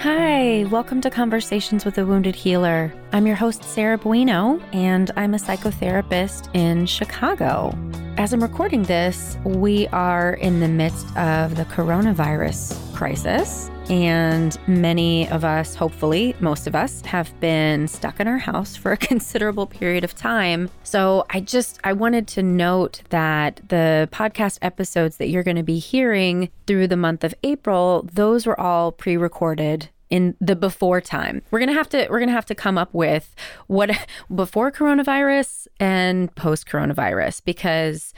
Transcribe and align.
Hi, 0.00 0.64
welcome 0.64 1.00
to 1.00 1.10
Conversations 1.10 1.86
with 1.86 1.96
a 1.96 2.04
Wounded 2.04 2.36
Healer. 2.36 2.92
I'm 3.12 3.26
your 3.26 3.34
host, 3.34 3.64
Sarah 3.64 3.96
Buino, 3.96 4.62
and 4.74 5.10
I'm 5.16 5.32
a 5.32 5.38
psychotherapist 5.38 6.54
in 6.54 6.84
Chicago. 6.84 7.76
As 8.18 8.34
I'm 8.34 8.42
recording 8.42 8.82
this, 8.82 9.38
we 9.42 9.88
are 9.88 10.34
in 10.34 10.60
the 10.60 10.68
midst 10.68 11.06
of 11.16 11.56
the 11.56 11.64
coronavirus 11.64 12.94
crisis. 12.94 13.70
And 13.88 14.58
many 14.66 15.28
of 15.28 15.44
us, 15.44 15.76
hopefully, 15.76 16.34
most 16.40 16.66
of 16.66 16.74
us, 16.74 17.02
have 17.02 17.38
been 17.38 17.86
stuck 17.86 18.18
in 18.18 18.26
our 18.26 18.38
house 18.38 18.74
for 18.74 18.90
a 18.90 18.96
considerable 19.10 19.66
period 19.66 20.02
of 20.02 20.14
time. 20.14 20.70
So 20.82 21.24
I 21.30 21.38
just, 21.38 21.78
I 21.84 21.92
wanted 21.92 22.26
to 22.28 22.42
note 22.42 23.02
that 23.10 23.60
the 23.68 24.08
podcast 24.10 24.58
episodes 24.60 25.18
that 25.18 25.28
you're 25.28 25.44
going 25.44 25.56
to 25.56 25.62
be 25.62 25.78
hearing 25.78 26.50
through 26.66 26.88
the 26.88 26.96
month 26.96 27.22
of 27.22 27.32
April, 27.44 28.08
those 28.12 28.44
were 28.44 28.58
all 28.60 28.90
pre 28.90 29.16
recorded 29.16 29.88
in 30.10 30.36
the 30.40 30.56
before 30.56 31.00
time. 31.00 31.42
We're 31.52 31.60
going 31.60 31.68
to 31.68 31.74
have 31.74 31.88
to 31.90 32.08
we're 32.10 32.18
going 32.18 32.28
to 32.28 32.34
have 32.34 32.46
to 32.46 32.54
come 32.54 32.78
up 32.78 32.92
with 32.92 33.34
what 33.68 33.90
before 34.34 34.72
coronavirus 34.72 35.68
and 35.78 36.34
post 36.34 36.66
coronavirus 36.66 37.42
because 37.44 38.12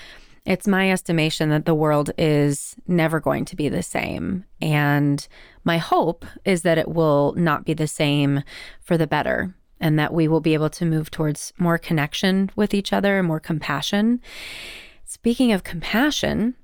it's 0.45 0.66
my 0.66 0.91
estimation 0.91 1.51
that 1.51 1.66
the 1.66 1.74
world 1.74 2.10
is 2.16 2.74
never 2.87 3.21
going 3.21 3.45
to 3.45 3.55
be 3.55 3.69
the 3.69 3.82
same 3.82 4.45
and 4.62 5.29
my 5.69 5.79
hope 5.79 6.25
is 6.47 6.63
that 6.63 6.79
it 6.79 6.89
will 6.89 7.35
not 7.37 7.67
be 7.67 7.75
the 7.75 7.87
same 7.87 8.43
for 8.81 8.97
the 8.97 9.07
better 9.07 9.55
and 9.81 9.99
that 9.99 10.15
we 10.15 10.27
will 10.27 10.41
be 10.41 10.55
able 10.55 10.71
to 10.71 10.85
move 10.85 11.11
towards 11.11 11.53
more 11.59 11.79
connection 11.79 12.51
with 12.57 12.73
each 12.75 12.93
other, 12.93 13.19
and 13.19 13.29
more 13.29 13.39
compassion. 13.39 14.21
Speaking 15.05 15.53
of 15.53 15.63
compassion, 15.63 16.55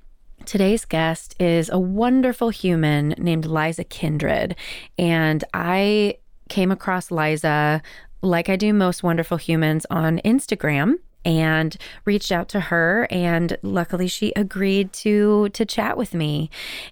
Today's 0.47 0.85
guest 0.85 1.35
is 1.41 1.71
a 1.71 1.79
wonderful 1.79 2.51
human 2.51 3.15
named 3.17 3.47
Liza 3.47 3.85
Kindred. 3.85 4.57
And 4.99 5.43
I 5.55 6.19
came 6.51 6.71
across 6.71 7.11
Liza, 7.11 7.81
like 8.21 8.51
I 8.51 8.57
do 8.57 8.75
most 8.75 9.03
wonderful 9.03 9.39
humans, 9.39 9.87
on 9.89 10.19
Instagram 10.19 10.97
and 11.25 11.77
reached 12.05 12.33
out 12.33 12.49
to 12.49 12.61
her 12.61 13.07
and 13.11 13.57
luckily 13.63 14.07
she 14.07 14.33
agreed 14.37 14.93
to 14.93 15.49
to 15.51 15.65
chat 15.65 15.97
with 15.97 16.15
me 16.15 16.51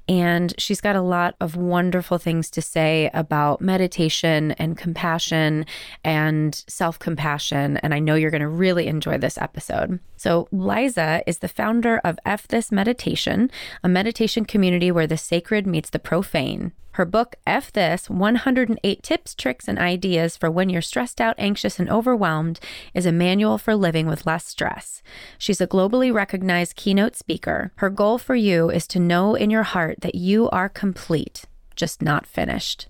and 0.08 0.54
she's 0.58 0.80
got 0.80 0.96
a 0.96 1.02
lot 1.02 1.34
of 1.40 1.56
wonderful 1.56 2.18
things 2.18 2.50
to 2.50 2.62
say 2.62 3.10
about 3.12 3.60
meditation 3.60 4.52
and 4.52 4.76
compassion 4.76 5.66
and 6.04 6.64
self-compassion 6.68 7.76
and 7.78 7.94
I 7.94 7.98
know 7.98 8.14
you're 8.14 8.30
going 8.30 8.40
to 8.40 8.48
really 8.48 8.86
enjoy 8.86 9.18
this 9.18 9.38
episode. 9.38 9.98
So 10.16 10.48
Liza 10.52 11.22
is 11.26 11.38
the 11.38 11.48
founder 11.48 11.98
of 12.04 12.18
F 12.24 12.46
This 12.48 12.70
Meditation, 12.70 13.50
a 13.82 13.88
meditation 13.88 14.44
community 14.44 14.90
where 14.90 15.06
the 15.06 15.16
sacred 15.16 15.66
meets 15.66 15.90
the 15.90 15.98
profane. 15.98 16.72
Her 16.92 17.06
book, 17.06 17.36
F 17.46 17.72
This 17.72 18.10
108 18.10 19.02
Tips, 19.02 19.34
Tricks, 19.34 19.66
and 19.66 19.78
Ideas 19.78 20.36
for 20.36 20.50
When 20.50 20.68
You're 20.68 20.82
Stressed 20.82 21.22
Out, 21.22 21.34
Anxious, 21.38 21.78
and 21.78 21.90
Overwhelmed, 21.90 22.60
is 22.92 23.06
a 23.06 23.12
manual 23.12 23.56
for 23.56 23.74
living 23.74 24.06
with 24.06 24.26
less 24.26 24.46
stress. 24.46 25.02
She's 25.38 25.60
a 25.62 25.66
globally 25.66 26.12
recognized 26.12 26.76
keynote 26.76 27.16
speaker. 27.16 27.72
Her 27.76 27.88
goal 27.88 28.18
for 28.18 28.34
you 28.34 28.68
is 28.68 28.86
to 28.88 29.00
know 29.00 29.34
in 29.34 29.48
your 29.48 29.62
heart 29.62 30.02
that 30.02 30.14
you 30.14 30.50
are 30.50 30.68
complete, 30.68 31.44
just 31.76 32.02
not 32.02 32.26
finished. 32.26 32.88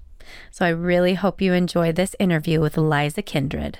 So 0.50 0.64
I 0.64 0.70
really 0.70 1.14
hope 1.14 1.40
you 1.40 1.52
enjoy 1.52 1.92
this 1.92 2.16
interview 2.18 2.60
with 2.60 2.76
Liza 2.76 3.22
Kindred. 3.22 3.78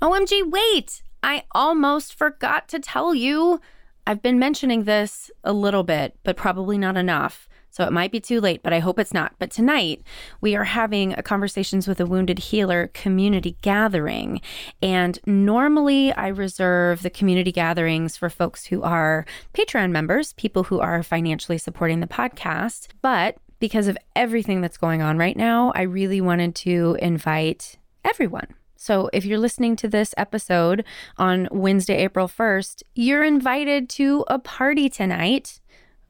OMG, 0.00 0.50
wait! 0.50 1.02
I 1.22 1.44
almost 1.52 2.14
forgot 2.14 2.68
to 2.68 2.78
tell 2.78 3.14
you. 3.14 3.60
I've 4.06 4.22
been 4.22 4.38
mentioning 4.38 4.84
this 4.84 5.30
a 5.44 5.52
little 5.52 5.82
bit, 5.82 6.16
but 6.22 6.36
probably 6.36 6.78
not 6.78 6.96
enough. 6.96 7.47
So 7.70 7.84
it 7.84 7.92
might 7.92 8.10
be 8.10 8.20
too 8.20 8.40
late, 8.40 8.62
but 8.62 8.72
I 8.72 8.80
hope 8.80 8.98
it's 8.98 9.14
not. 9.14 9.34
But 9.38 9.50
tonight, 9.50 10.02
we 10.40 10.56
are 10.56 10.64
having 10.64 11.12
a 11.12 11.22
Conversations 11.22 11.86
with 11.86 12.00
a 12.00 12.06
Wounded 12.06 12.38
Healer 12.38 12.88
community 12.88 13.56
gathering. 13.62 14.40
And 14.82 15.18
normally, 15.26 16.12
I 16.12 16.28
reserve 16.28 17.02
the 17.02 17.10
community 17.10 17.52
gatherings 17.52 18.16
for 18.16 18.30
folks 18.30 18.66
who 18.66 18.82
are 18.82 19.26
Patreon 19.54 19.90
members, 19.90 20.32
people 20.32 20.64
who 20.64 20.80
are 20.80 21.02
financially 21.02 21.58
supporting 21.58 22.00
the 22.00 22.06
podcast. 22.06 22.88
But 23.02 23.36
because 23.60 23.88
of 23.88 23.98
everything 24.16 24.60
that's 24.60 24.78
going 24.78 25.02
on 25.02 25.18
right 25.18 25.36
now, 25.36 25.72
I 25.74 25.82
really 25.82 26.20
wanted 26.20 26.54
to 26.56 26.96
invite 27.00 27.76
everyone. 28.04 28.54
So, 28.80 29.10
if 29.12 29.24
you're 29.24 29.38
listening 29.38 29.74
to 29.76 29.88
this 29.88 30.14
episode 30.16 30.84
on 31.16 31.48
Wednesday, 31.50 31.96
April 31.96 32.28
1st, 32.28 32.84
you're 32.94 33.24
invited 33.24 33.88
to 33.90 34.24
a 34.28 34.38
party 34.38 34.88
tonight. 34.88 35.60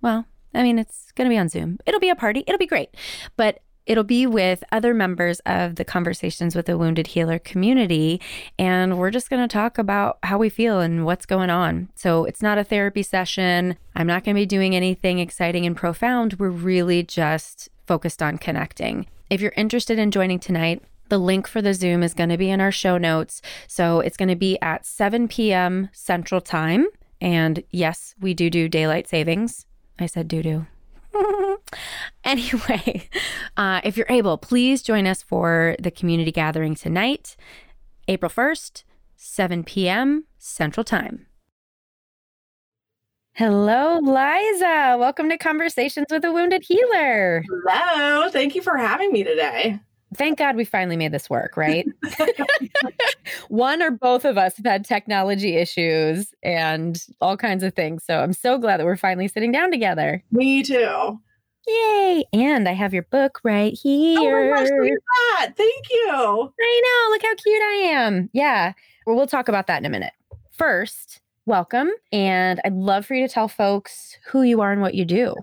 Well, 0.02 0.26
I 0.58 0.62
mean, 0.64 0.78
it's 0.78 1.12
going 1.12 1.30
to 1.30 1.32
be 1.32 1.38
on 1.38 1.48
Zoom. 1.48 1.78
It'll 1.86 2.00
be 2.00 2.10
a 2.10 2.16
party. 2.16 2.42
It'll 2.46 2.58
be 2.58 2.66
great. 2.66 2.94
But 3.36 3.60
it'll 3.86 4.04
be 4.04 4.26
with 4.26 4.62
other 4.70 4.92
members 4.92 5.40
of 5.46 5.76
the 5.76 5.84
Conversations 5.84 6.54
with 6.54 6.68
a 6.68 6.76
Wounded 6.76 7.06
Healer 7.06 7.38
community. 7.38 8.20
And 8.58 8.98
we're 8.98 9.12
just 9.12 9.30
going 9.30 9.40
to 9.40 9.52
talk 9.52 9.78
about 9.78 10.18
how 10.24 10.36
we 10.36 10.48
feel 10.48 10.80
and 10.80 11.06
what's 11.06 11.24
going 11.26 11.48
on. 11.48 11.88
So 11.94 12.24
it's 12.24 12.42
not 12.42 12.58
a 12.58 12.64
therapy 12.64 13.02
session. 13.02 13.76
I'm 13.94 14.06
not 14.06 14.24
going 14.24 14.34
to 14.34 14.40
be 14.40 14.46
doing 14.46 14.76
anything 14.76 15.20
exciting 15.20 15.64
and 15.64 15.76
profound. 15.76 16.34
We're 16.34 16.50
really 16.50 17.02
just 17.04 17.68
focused 17.86 18.20
on 18.20 18.36
connecting. 18.36 19.06
If 19.30 19.40
you're 19.40 19.54
interested 19.56 19.98
in 19.98 20.10
joining 20.10 20.40
tonight, 20.40 20.82
the 21.08 21.18
link 21.18 21.46
for 21.46 21.62
the 21.62 21.72
Zoom 21.72 22.02
is 22.02 22.14
going 22.14 22.30
to 22.30 22.36
be 22.36 22.50
in 22.50 22.60
our 22.60 22.72
show 22.72 22.98
notes. 22.98 23.40
So 23.68 24.00
it's 24.00 24.16
going 24.16 24.28
to 24.28 24.36
be 24.36 24.58
at 24.60 24.84
7 24.84 25.28
p.m. 25.28 25.88
Central 25.92 26.40
Time. 26.40 26.88
And 27.20 27.62
yes, 27.70 28.14
we 28.20 28.34
do 28.34 28.50
do 28.50 28.68
daylight 28.68 29.08
savings. 29.08 29.64
I 29.98 30.06
said 30.06 30.28
doo 30.28 30.42
doo. 30.42 30.66
anyway, 32.24 33.08
uh, 33.56 33.80
if 33.84 33.96
you're 33.96 34.06
able, 34.08 34.38
please 34.38 34.82
join 34.82 35.06
us 35.06 35.22
for 35.22 35.76
the 35.78 35.90
community 35.90 36.32
gathering 36.32 36.74
tonight, 36.74 37.36
April 38.06 38.30
1st, 38.30 38.84
7 39.16 39.64
p.m. 39.64 40.24
Central 40.38 40.84
Time. 40.84 41.26
Hello, 43.34 43.98
Liza. 44.00 44.96
Welcome 44.98 45.28
to 45.28 45.38
Conversations 45.38 46.06
with 46.10 46.24
a 46.24 46.32
Wounded 46.32 46.64
Healer. 46.66 47.44
Hello. 47.48 48.28
Thank 48.30 48.56
you 48.56 48.62
for 48.62 48.76
having 48.76 49.12
me 49.12 49.22
today. 49.22 49.78
Thank 50.14 50.38
God 50.38 50.56
we 50.56 50.64
finally 50.64 50.96
made 50.96 51.12
this 51.12 51.28
work, 51.28 51.56
right? 51.56 51.86
One 53.48 53.82
or 53.82 53.90
both 53.90 54.24
of 54.24 54.38
us 54.38 54.56
have 54.56 54.66
had 54.66 54.84
technology 54.84 55.56
issues 55.56 56.34
and 56.42 57.02
all 57.20 57.36
kinds 57.36 57.62
of 57.62 57.74
things. 57.74 58.04
So 58.04 58.20
I'm 58.20 58.32
so 58.32 58.58
glad 58.58 58.78
that 58.78 58.86
we're 58.86 58.96
finally 58.96 59.28
sitting 59.28 59.52
down 59.52 59.70
together. 59.70 60.22
Me 60.30 60.62
too. 60.62 61.20
Yay. 61.66 62.24
And 62.32 62.68
I 62.68 62.72
have 62.72 62.94
your 62.94 63.02
book 63.04 63.40
right 63.44 63.74
here. 63.74 64.18
Oh 64.18 64.50
my 64.50 64.56
gosh, 64.56 64.70
look 64.70 64.90
at 64.90 64.98
that. 65.38 65.56
Thank 65.56 65.90
you. 65.90 66.52
I 66.60 66.82
know. 66.84 67.12
Look 67.12 67.22
how 67.22 67.34
cute 67.34 67.62
I 67.62 67.74
am. 67.92 68.30
Yeah. 68.32 68.72
Well, 69.06 69.16
we'll 69.16 69.26
talk 69.26 69.48
about 69.48 69.66
that 69.66 69.78
in 69.78 69.86
a 69.86 69.90
minute. 69.90 70.12
First, 70.52 71.20
welcome. 71.44 71.90
And 72.10 72.60
I'd 72.64 72.74
love 72.74 73.04
for 73.04 73.14
you 73.14 73.26
to 73.26 73.32
tell 73.32 73.48
folks 73.48 74.16
who 74.26 74.42
you 74.42 74.60
are 74.62 74.72
and 74.72 74.80
what 74.80 74.94
you 74.94 75.04
do. 75.04 75.34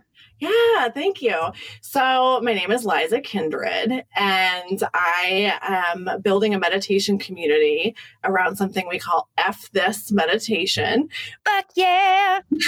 Yeah, 0.46 0.90
thank 0.90 1.22
you. 1.22 1.36
So, 1.82 2.40
my 2.42 2.54
name 2.54 2.72
is 2.72 2.86
Liza 2.86 3.22
Kindred, 3.22 4.04
and 4.16 4.84
I 4.94 5.58
am 5.62 6.22
building 6.22 6.54
a 6.54 6.60
meditation 6.60 7.18
community 7.18 7.96
around 8.24 8.58
something 8.58 8.88
we 8.88 9.00
call 9.00 9.28
F 9.38 9.72
This 9.72 10.12
Meditation. 10.12 11.10
Fuck 11.46 11.66
yeah! 11.76 12.42
it 12.52 12.62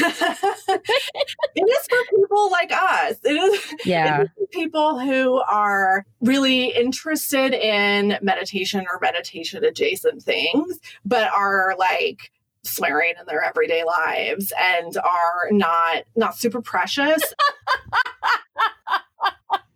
is 1.55 1.87
for 1.87 2.17
people 2.17 2.49
like 2.49 2.71
us. 2.71 3.17
It 3.23 3.33
is, 3.33 3.75
yeah. 3.85 4.21
It 4.21 4.31
is 4.41 4.47
people 4.51 4.99
who 4.99 5.39
are 5.41 6.05
really 6.21 6.71
interested 6.75 7.53
in 7.53 8.17
meditation 8.21 8.85
or 8.91 8.99
meditation 8.99 9.63
adjacent 9.63 10.23
things, 10.23 10.79
but 11.05 11.31
are 11.31 11.75
like, 11.77 12.31
swearing 12.67 13.13
in 13.19 13.25
their 13.25 13.43
everyday 13.43 13.83
lives 13.83 14.53
and 14.59 14.97
are 14.97 15.49
not 15.51 16.03
not 16.15 16.37
super 16.37 16.61
precious. 16.61 17.21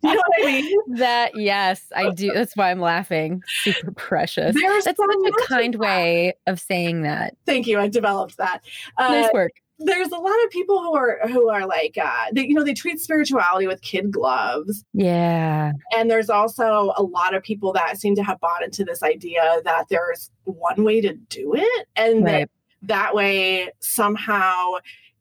you 0.02 0.14
know 0.14 0.22
what 0.26 0.42
I 0.42 0.46
mean? 0.46 0.78
That 0.96 1.32
yes, 1.36 1.86
I 1.94 2.10
do. 2.10 2.32
That's 2.34 2.56
why 2.56 2.70
I'm 2.70 2.80
laughing. 2.80 3.42
Super 3.46 3.92
precious. 3.92 4.54
There's 4.54 4.84
That's 4.84 4.96
such 4.96 5.08
a 5.08 5.46
kind 5.46 5.76
way 5.76 6.34
of 6.46 6.60
saying 6.60 7.02
that. 7.02 7.36
Thank 7.46 7.66
you. 7.66 7.78
I 7.78 7.88
developed 7.88 8.36
that. 8.38 8.62
Uh, 8.98 9.08
nice 9.08 9.32
work. 9.32 9.52
There's 9.78 10.10
a 10.12 10.16
lot 10.16 10.44
of 10.44 10.50
people 10.50 10.80
who 10.80 10.94
are 10.94 11.18
who 11.28 11.48
are 11.48 11.66
like 11.66 11.98
uh, 12.00 12.26
they, 12.32 12.46
you 12.46 12.54
know 12.54 12.62
they 12.62 12.74
treat 12.74 13.00
spirituality 13.00 13.66
with 13.66 13.80
kid 13.82 14.10
gloves. 14.10 14.84
Yeah. 14.92 15.72
And 15.96 16.10
there's 16.10 16.30
also 16.30 16.92
a 16.96 17.02
lot 17.02 17.34
of 17.34 17.42
people 17.42 17.72
that 17.72 17.98
seem 17.98 18.14
to 18.16 18.22
have 18.22 18.38
bought 18.40 18.62
into 18.62 18.84
this 18.84 19.02
idea 19.02 19.60
that 19.64 19.86
there's 19.88 20.30
one 20.44 20.84
way 20.84 21.00
to 21.00 21.14
do 21.14 21.54
it 21.56 21.86
and 21.96 22.24
right. 22.24 22.32
that 22.32 22.50
that 22.82 23.14
way 23.14 23.70
somehow 23.80 24.74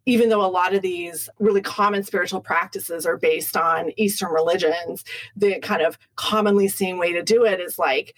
even 0.05 0.29
though 0.29 0.43
a 0.43 0.47
lot 0.49 0.73
of 0.73 0.81
these 0.81 1.29
really 1.39 1.61
common 1.61 2.03
spiritual 2.03 2.41
practices 2.41 3.05
are 3.05 3.17
based 3.17 3.55
on 3.55 3.91
Eastern 3.97 4.31
religions, 4.31 5.03
the 5.35 5.59
kind 5.59 5.81
of 5.81 5.97
commonly 6.15 6.67
seen 6.67 6.97
way 6.97 7.13
to 7.13 7.21
do 7.21 7.45
it 7.45 7.59
is 7.59 7.77
like 7.77 8.15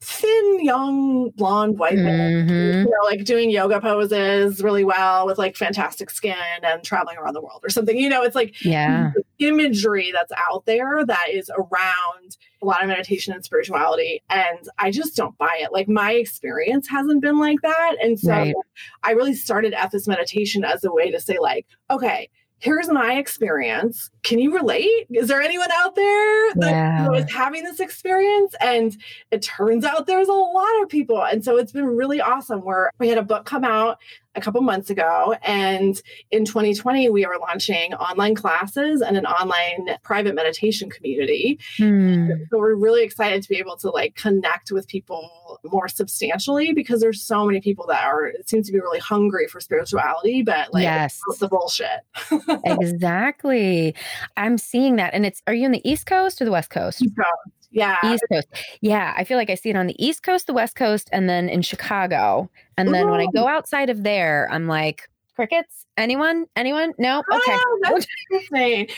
thin, 0.00 0.62
young, 0.62 1.30
blonde 1.30 1.78
white 1.78 1.96
women, 1.96 2.46
mm-hmm. 2.46 2.78
you 2.80 2.84
know, 2.84 3.04
like 3.04 3.24
doing 3.24 3.50
yoga 3.50 3.80
poses 3.80 4.62
really 4.62 4.84
well 4.84 5.26
with 5.26 5.38
like 5.38 5.56
fantastic 5.56 6.10
skin 6.10 6.36
and 6.62 6.84
traveling 6.84 7.16
around 7.16 7.32
the 7.32 7.40
world 7.40 7.62
or 7.64 7.70
something. 7.70 7.96
You 7.96 8.10
know, 8.10 8.22
it's 8.22 8.34
like 8.34 8.62
yeah, 8.62 9.12
imagery 9.38 10.12
that's 10.12 10.32
out 10.48 10.64
there 10.66 11.04
that 11.04 11.26
is 11.30 11.50
around 11.56 12.36
a 12.62 12.66
lot 12.66 12.82
of 12.82 12.88
meditation 12.88 13.34
and 13.34 13.44
spirituality 13.44 14.22
and 14.30 14.68
i 14.78 14.90
just 14.90 15.16
don't 15.16 15.36
buy 15.38 15.58
it 15.60 15.72
like 15.72 15.88
my 15.88 16.12
experience 16.12 16.88
hasn't 16.88 17.20
been 17.20 17.38
like 17.38 17.60
that 17.62 17.96
and 18.00 18.18
so 18.18 18.30
right. 18.30 18.54
i 19.02 19.10
really 19.12 19.34
started 19.34 19.72
F 19.74 19.90
This 19.90 20.06
meditation 20.06 20.64
as 20.64 20.84
a 20.84 20.92
way 20.92 21.10
to 21.10 21.20
say 21.20 21.38
like 21.38 21.66
okay 21.90 22.28
here's 22.64 22.88
my 22.88 23.16
experience. 23.16 24.10
Can 24.22 24.38
you 24.38 24.54
relate? 24.54 25.06
Is 25.10 25.28
there 25.28 25.42
anyone 25.42 25.68
out 25.70 25.94
there 25.94 26.54
that 26.54 26.70
yeah. 26.70 27.12
is 27.12 27.30
having 27.30 27.62
this 27.62 27.78
experience? 27.78 28.54
And 28.58 28.96
it 29.30 29.42
turns 29.42 29.84
out 29.84 30.06
there's 30.06 30.28
a 30.28 30.32
lot 30.32 30.82
of 30.82 30.88
people. 30.88 31.22
And 31.22 31.44
so 31.44 31.58
it's 31.58 31.72
been 31.72 31.84
really 31.84 32.22
awesome 32.22 32.60
where 32.60 32.90
we 32.98 33.08
had 33.08 33.18
a 33.18 33.22
book 33.22 33.44
come 33.44 33.64
out 33.64 33.98
a 34.34 34.40
couple 34.40 34.62
months 34.62 34.88
ago. 34.88 35.36
And 35.42 36.00
in 36.30 36.46
2020, 36.46 37.10
we 37.10 37.26
are 37.26 37.38
launching 37.38 37.92
online 37.94 38.34
classes 38.34 39.02
and 39.02 39.18
an 39.18 39.26
online 39.26 39.98
private 40.02 40.34
meditation 40.34 40.88
community. 40.88 41.60
Hmm. 41.76 42.30
So 42.50 42.58
we're 42.58 42.74
really 42.76 43.04
excited 43.04 43.42
to 43.42 43.48
be 43.50 43.56
able 43.56 43.76
to 43.76 43.90
like 43.90 44.14
connect 44.14 44.72
with 44.72 44.88
people 44.88 45.30
more 45.64 45.88
substantially 45.88 46.72
because 46.72 47.00
there's 47.00 47.22
so 47.22 47.44
many 47.44 47.60
people 47.60 47.86
that 47.86 48.04
are, 48.04 48.26
it 48.26 48.48
seems 48.48 48.66
to 48.66 48.72
be 48.72 48.80
really 48.80 48.98
hungry 48.98 49.46
for 49.46 49.60
spirituality, 49.60 50.42
but 50.42 50.72
like 50.72 50.82
yes. 50.82 51.20
the 51.38 51.48
bullshit. 51.48 52.00
exactly. 52.64 53.94
I'm 54.36 54.58
seeing 54.58 54.96
that. 54.96 55.14
And 55.14 55.26
it's, 55.26 55.42
are 55.46 55.54
you 55.54 55.64
on 55.66 55.72
the 55.72 55.88
East 55.88 56.06
Coast 56.06 56.40
or 56.40 56.44
the 56.44 56.50
West 56.50 56.70
Coast? 56.70 57.02
East 57.02 57.16
Coast. 57.16 57.58
Yeah. 57.70 57.96
East 58.04 58.24
Coast. 58.32 58.48
Yeah. 58.80 59.14
I 59.16 59.24
feel 59.24 59.36
like 59.36 59.50
I 59.50 59.56
see 59.56 59.70
it 59.70 59.76
on 59.76 59.86
the 59.86 60.04
East 60.04 60.22
Coast, 60.22 60.46
the 60.46 60.52
West 60.54 60.76
Coast, 60.76 61.08
and 61.12 61.28
then 61.28 61.48
in 61.48 61.62
Chicago. 61.62 62.48
And 62.76 62.94
then 62.94 63.06
Ooh. 63.06 63.10
when 63.10 63.20
I 63.20 63.26
go 63.34 63.48
outside 63.48 63.90
of 63.90 64.04
there, 64.04 64.48
I'm 64.50 64.66
like, 64.66 65.08
crickets? 65.34 65.86
Anyone? 65.96 66.46
Anyone? 66.56 66.92
No? 66.98 67.22
Okay. 67.32 67.58
Oh. 67.86 68.00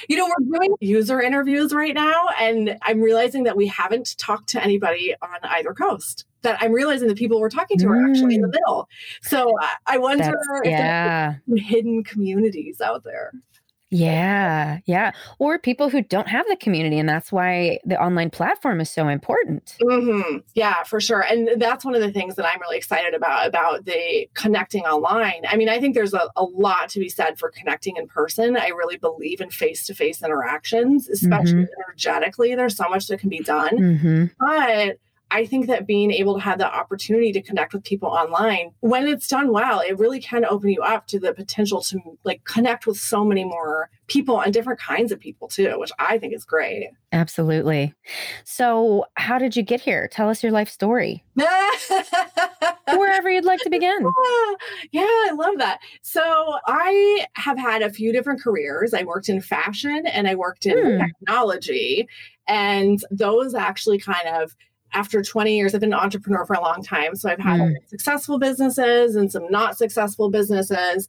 You 0.08 0.16
know, 0.16 0.26
we're 0.26 0.58
doing 0.58 0.74
user 0.80 1.20
interviews 1.20 1.72
right 1.72 1.94
now, 1.94 2.28
and 2.38 2.78
I'm 2.82 3.00
realizing 3.00 3.44
that 3.44 3.56
we 3.56 3.66
haven't 3.66 4.16
talked 4.18 4.48
to 4.50 4.62
anybody 4.62 5.14
on 5.20 5.38
either 5.42 5.74
coast. 5.74 6.24
That 6.46 6.58
I'm 6.60 6.72
realizing 6.72 7.08
the 7.08 7.16
people 7.16 7.40
we're 7.40 7.50
talking 7.50 7.76
to 7.78 7.88
are 7.88 8.08
actually 8.08 8.36
in 8.36 8.42
the 8.42 8.46
mm. 8.46 8.52
middle. 8.52 8.88
So 9.20 9.52
I 9.86 9.98
wonder 9.98 10.22
that's, 10.22 10.36
if 10.62 10.70
yeah. 10.70 11.34
hidden 11.56 12.04
communities 12.04 12.80
out 12.80 13.02
there. 13.02 13.32
Yeah, 13.90 14.78
yeah. 14.86 15.10
Or 15.38 15.58
people 15.58 15.88
who 15.90 16.02
don't 16.02 16.28
have 16.28 16.46
the 16.48 16.56
community. 16.56 16.98
And 17.00 17.08
that's 17.08 17.32
why 17.32 17.78
the 17.84 18.00
online 18.00 18.30
platform 18.30 18.80
is 18.80 18.90
so 18.90 19.08
important. 19.08 19.76
Mm-hmm. 19.82 20.38
Yeah, 20.54 20.82
for 20.84 21.00
sure. 21.00 21.20
And 21.20 21.60
that's 21.60 21.84
one 21.84 21.94
of 21.94 22.00
the 22.00 22.12
things 22.12 22.36
that 22.36 22.46
I'm 22.46 22.60
really 22.60 22.76
excited 22.76 23.14
about, 23.14 23.46
about 23.46 23.84
the 23.84 24.28
connecting 24.34 24.84
online. 24.84 25.42
I 25.48 25.56
mean, 25.56 25.68
I 25.68 25.80
think 25.80 25.94
there's 25.94 26.14
a, 26.14 26.28
a 26.36 26.44
lot 26.44 26.90
to 26.90 27.00
be 27.00 27.08
said 27.08 27.38
for 27.38 27.50
connecting 27.50 27.96
in 27.96 28.06
person. 28.06 28.56
I 28.56 28.68
really 28.68 28.98
believe 28.98 29.40
in 29.40 29.50
face 29.50 29.86
to 29.86 29.94
face 29.94 30.22
interactions, 30.22 31.08
especially 31.08 31.64
mm-hmm. 31.64 31.82
energetically. 31.88 32.54
There's 32.54 32.76
so 32.76 32.88
much 32.88 33.06
that 33.06 33.20
can 33.20 33.30
be 33.30 33.40
done. 33.40 33.78
Mm-hmm. 33.78 34.24
But 34.38 34.98
I 35.30 35.44
think 35.44 35.66
that 35.66 35.86
being 35.86 36.12
able 36.12 36.34
to 36.34 36.40
have 36.40 36.58
the 36.58 36.72
opportunity 36.72 37.32
to 37.32 37.42
connect 37.42 37.72
with 37.74 37.84
people 37.84 38.08
online, 38.08 38.72
when 38.80 39.08
it's 39.08 39.28
done 39.28 39.52
well, 39.52 39.80
it 39.80 39.98
really 39.98 40.20
can 40.20 40.44
open 40.44 40.70
you 40.70 40.82
up 40.82 41.06
to 41.08 41.18
the 41.18 41.34
potential 41.34 41.80
to 41.82 41.98
like 42.24 42.44
connect 42.44 42.86
with 42.86 42.96
so 42.96 43.24
many 43.24 43.44
more 43.44 43.90
people 44.06 44.40
and 44.40 44.54
different 44.54 44.78
kinds 44.78 45.10
of 45.10 45.18
people 45.18 45.48
too, 45.48 45.78
which 45.78 45.90
I 45.98 46.18
think 46.18 46.32
is 46.32 46.44
great. 46.44 46.90
Absolutely. 47.12 47.94
So, 48.44 49.06
how 49.14 49.38
did 49.38 49.56
you 49.56 49.62
get 49.62 49.80
here? 49.80 50.08
Tell 50.08 50.28
us 50.28 50.42
your 50.42 50.52
life 50.52 50.68
story. 50.68 51.24
Wherever 52.88 53.30
you'd 53.30 53.44
like 53.44 53.60
to 53.60 53.70
begin. 53.70 53.98
Yeah, 54.92 55.02
I 55.02 55.32
love 55.34 55.58
that. 55.58 55.80
So, 56.02 56.22
I 56.66 57.26
have 57.34 57.58
had 57.58 57.82
a 57.82 57.90
few 57.90 58.12
different 58.12 58.42
careers. 58.42 58.94
I 58.94 59.02
worked 59.02 59.28
in 59.28 59.40
fashion 59.40 60.06
and 60.06 60.28
I 60.28 60.34
worked 60.34 60.66
in 60.66 60.78
hmm. 60.78 61.04
technology. 61.04 62.08
And 62.48 63.00
those 63.10 63.54
actually 63.54 63.98
kind 63.98 64.28
of 64.28 64.54
after 64.96 65.22
20 65.22 65.54
years, 65.54 65.74
I've 65.74 65.82
been 65.82 65.92
an 65.92 65.98
entrepreneur 65.98 66.46
for 66.46 66.54
a 66.54 66.60
long 66.60 66.82
time. 66.82 67.14
So 67.16 67.28
I've 67.28 67.38
had 67.38 67.60
mm. 67.60 67.74
successful 67.86 68.38
businesses 68.38 69.14
and 69.14 69.30
some 69.30 69.50
not 69.50 69.76
successful 69.76 70.30
businesses. 70.30 71.06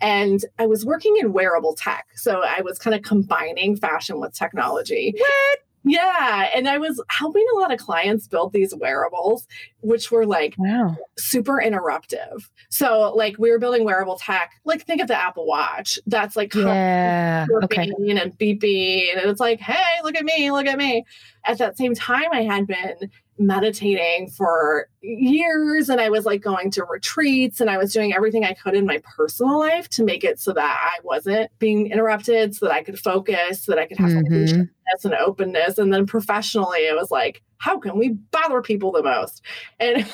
And 0.00 0.40
I 0.58 0.66
was 0.66 0.86
working 0.86 1.16
in 1.20 1.34
wearable 1.34 1.74
tech. 1.74 2.06
So 2.14 2.42
I 2.42 2.62
was 2.62 2.78
kind 2.78 2.96
of 2.96 3.02
combining 3.02 3.76
fashion 3.76 4.20
with 4.20 4.32
technology. 4.32 5.14
What? 5.16 5.58
Yeah. 5.88 6.48
And 6.54 6.68
I 6.68 6.78
was 6.78 7.00
helping 7.08 7.46
a 7.54 7.58
lot 7.60 7.72
of 7.72 7.78
clients 7.78 8.26
build 8.26 8.52
these 8.52 8.74
wearables, 8.74 9.46
which 9.82 10.10
were 10.10 10.26
like 10.26 10.56
wow. 10.58 10.96
super 11.16 11.62
interruptive. 11.64 12.48
So, 12.70 13.12
like, 13.14 13.36
we 13.38 13.52
were 13.52 13.60
building 13.60 13.84
wearable 13.84 14.18
tech. 14.18 14.50
Like, 14.64 14.82
think 14.84 15.00
of 15.00 15.06
the 15.06 15.16
Apple 15.16 15.46
Watch. 15.46 15.98
That's 16.06 16.34
like, 16.34 16.54
yeah. 16.54 17.46
Okay. 17.62 17.88
and 17.88 18.38
beeping. 18.38 19.16
And 19.16 19.30
it's 19.30 19.40
like, 19.40 19.60
hey, 19.60 20.02
look 20.02 20.16
at 20.16 20.24
me, 20.24 20.50
look 20.50 20.66
at 20.66 20.76
me. 20.76 21.04
At 21.44 21.58
that 21.58 21.78
same 21.78 21.94
time, 21.94 22.26
I 22.32 22.42
had 22.42 22.66
been 22.66 23.10
meditating 23.38 24.30
for 24.30 24.88
years 25.02 25.88
and 25.88 26.00
I 26.00 26.08
was 26.08 26.24
like 26.24 26.42
going 26.42 26.70
to 26.72 26.84
retreats 26.84 27.60
and 27.60 27.70
I 27.70 27.78
was 27.78 27.92
doing 27.92 28.14
everything 28.14 28.44
I 28.44 28.54
could 28.54 28.74
in 28.74 28.86
my 28.86 29.00
personal 29.16 29.58
life 29.58 29.88
to 29.90 30.04
make 30.04 30.24
it 30.24 30.40
so 30.40 30.52
that 30.52 30.80
I 30.82 31.00
wasn't 31.04 31.50
being 31.58 31.90
interrupted, 31.90 32.54
so 32.54 32.66
that 32.66 32.74
I 32.74 32.82
could 32.82 32.98
focus, 32.98 33.64
so 33.64 33.72
that 33.72 33.78
I 33.78 33.86
could 33.86 33.98
have 33.98 34.10
mm-hmm. 34.10 34.62
and 35.04 35.14
openness. 35.14 35.78
And 35.78 35.92
then 35.92 36.06
professionally, 36.06 36.80
it 36.80 36.96
was 36.96 37.10
like, 37.10 37.42
how 37.58 37.78
can 37.78 37.98
we 37.98 38.10
bother 38.30 38.62
people 38.62 38.92
the 38.92 39.02
most? 39.02 39.42
And 39.78 40.06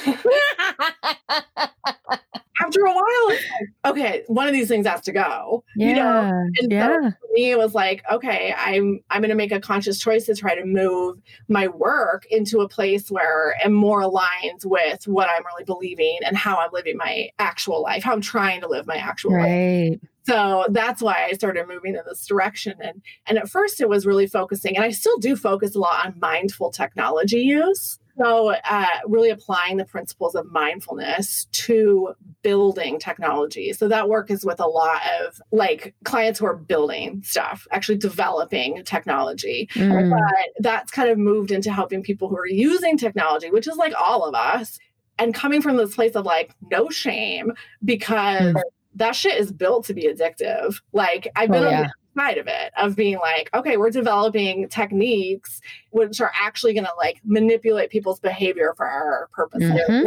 after 2.64 2.80
a 2.80 2.92
while, 2.92 3.28
like, 3.28 3.40
okay, 3.84 4.22
one 4.26 4.46
of 4.46 4.52
these 4.52 4.68
things 4.68 4.86
has 4.86 5.00
to 5.02 5.12
go. 5.12 5.64
Yeah, 5.76 5.88
you 5.88 5.94
know? 5.94 6.48
And 6.60 6.72
yeah. 6.72 6.86
so 6.86 7.10
for 7.10 7.32
me, 7.32 7.50
it 7.50 7.58
was 7.58 7.74
like, 7.74 8.02
okay, 8.10 8.54
I'm 8.56 9.00
I'm 9.10 9.20
going 9.20 9.30
to 9.30 9.34
make 9.34 9.52
a 9.52 9.60
conscious 9.60 9.98
choice 9.98 10.26
to 10.26 10.34
try 10.34 10.54
to 10.54 10.64
move 10.64 11.18
my 11.48 11.68
work 11.68 12.24
into 12.30 12.60
a 12.60 12.68
place 12.68 13.10
where 13.10 13.56
I'm 13.64 13.72
more 13.72 14.02
aligns 14.02 14.64
with 14.64 15.06
what 15.06 15.28
I'm 15.28 15.44
really 15.46 15.64
believing 15.64 16.18
and 16.24 16.36
how 16.36 16.58
I'm 16.58 16.70
living 16.72 16.96
my 16.96 17.28
actual 17.38 17.82
life, 17.82 18.02
how 18.02 18.12
I'm 18.12 18.20
trying 18.20 18.60
to 18.60 18.68
live 18.68 18.86
my 18.86 18.96
actual 18.96 19.32
right. 19.32 19.90
life. 19.90 20.00
So 20.24 20.66
that's 20.70 21.02
why 21.02 21.26
I 21.28 21.32
started 21.32 21.66
moving 21.66 21.96
in 21.96 22.02
this 22.06 22.26
direction. 22.26 22.74
And 22.80 23.02
and 23.26 23.38
at 23.38 23.48
first 23.48 23.80
it 23.80 23.88
was 23.88 24.06
really 24.06 24.26
focusing, 24.26 24.76
and 24.76 24.84
I 24.84 24.90
still 24.90 25.18
do 25.18 25.36
focus 25.36 25.74
a 25.74 25.80
lot 25.80 26.06
on 26.06 26.18
mindful 26.20 26.70
technology 26.70 27.40
use. 27.40 27.98
So, 28.18 28.54
uh, 28.64 28.86
really 29.06 29.30
applying 29.30 29.76
the 29.76 29.84
principles 29.84 30.34
of 30.34 30.50
mindfulness 30.50 31.46
to 31.52 32.14
building 32.42 32.98
technology. 32.98 33.72
So, 33.72 33.88
that 33.88 34.08
work 34.08 34.30
is 34.30 34.44
with 34.44 34.60
a 34.60 34.66
lot 34.66 35.00
of 35.20 35.40
like 35.50 35.94
clients 36.04 36.38
who 36.38 36.46
are 36.46 36.56
building 36.56 37.22
stuff, 37.24 37.66
actually 37.70 37.98
developing 37.98 38.82
technology. 38.84 39.68
Mm. 39.74 40.10
But 40.10 40.62
that's 40.62 40.90
kind 40.90 41.10
of 41.10 41.18
moved 41.18 41.50
into 41.50 41.72
helping 41.72 42.02
people 42.02 42.28
who 42.28 42.36
are 42.36 42.46
using 42.46 42.98
technology, 42.98 43.50
which 43.50 43.66
is 43.66 43.76
like 43.76 43.94
all 43.98 44.24
of 44.24 44.34
us, 44.34 44.78
and 45.18 45.34
coming 45.34 45.62
from 45.62 45.76
this 45.76 45.94
place 45.94 46.14
of 46.14 46.24
like 46.24 46.54
no 46.70 46.90
shame 46.90 47.52
because. 47.84 48.54
Mm 48.54 48.60
that 48.94 49.14
shit 49.14 49.38
is 49.38 49.52
built 49.52 49.86
to 49.86 49.94
be 49.94 50.12
addictive. 50.12 50.80
Like 50.92 51.28
I've 51.36 51.50
been 51.50 51.64
oh, 51.64 51.70
yeah. 51.70 51.78
on 51.78 51.82
the 51.84 52.20
side 52.20 52.38
of 52.38 52.46
it 52.46 52.72
of 52.76 52.96
being 52.96 53.18
like, 53.18 53.50
okay, 53.54 53.76
we're 53.76 53.90
developing 53.90 54.68
techniques 54.68 55.60
which 55.92 56.20
are 56.20 56.32
actually 56.34 56.72
going 56.72 56.84
to 56.84 56.92
like 56.96 57.20
manipulate 57.24 57.90
people's 57.90 58.18
behavior 58.18 58.72
for 58.76 58.86
our 58.86 59.28
purposes. 59.32 59.70
Mm-hmm. 59.70 60.06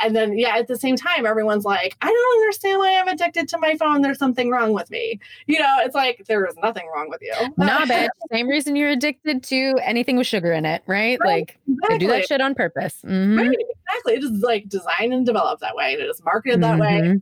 And 0.00 0.16
then, 0.16 0.38
yeah, 0.38 0.56
at 0.56 0.66
the 0.66 0.78
same 0.78 0.96
time, 0.96 1.26
everyone's 1.26 1.64
like, 1.64 1.96
I 2.00 2.06
don't 2.06 2.40
understand 2.40 2.78
why 2.78 2.98
I'm 2.98 3.08
addicted 3.08 3.46
to 3.48 3.58
my 3.58 3.76
phone. 3.76 4.00
There's 4.00 4.18
something 4.18 4.50
wrong 4.50 4.72
with 4.72 4.90
me. 4.90 5.20
You 5.46 5.58
know, 5.58 5.76
it's 5.80 5.94
like 5.94 6.24
there 6.26 6.46
is 6.46 6.56
nothing 6.62 6.88
wrong 6.94 7.10
with 7.10 7.20
you. 7.20 7.34
nah, 7.58 7.84
bitch. 7.84 8.08
Same 8.32 8.48
reason 8.48 8.76
you're 8.76 8.88
addicted 8.88 9.42
to 9.44 9.78
anything 9.82 10.16
with 10.16 10.26
sugar 10.26 10.52
in 10.52 10.64
it, 10.64 10.82
right? 10.86 11.18
right 11.20 11.40
like 11.40 11.58
exactly. 11.68 11.98
Do 11.98 12.06
that 12.08 12.26
shit 12.26 12.40
on 12.40 12.54
purpose. 12.54 13.02
Mm-hmm. 13.04 13.38
Right, 13.38 13.58
exactly. 13.88 14.14
It 14.14 14.24
is 14.24 14.40
like 14.42 14.68
designed 14.68 15.12
and 15.12 15.26
developed 15.26 15.60
that 15.60 15.76
way. 15.76 15.92
And 15.92 16.02
it 16.02 16.06
is 16.06 16.22
marketed 16.24 16.62
that 16.62 16.80
mm-hmm. 16.80 17.12
way. 17.12 17.20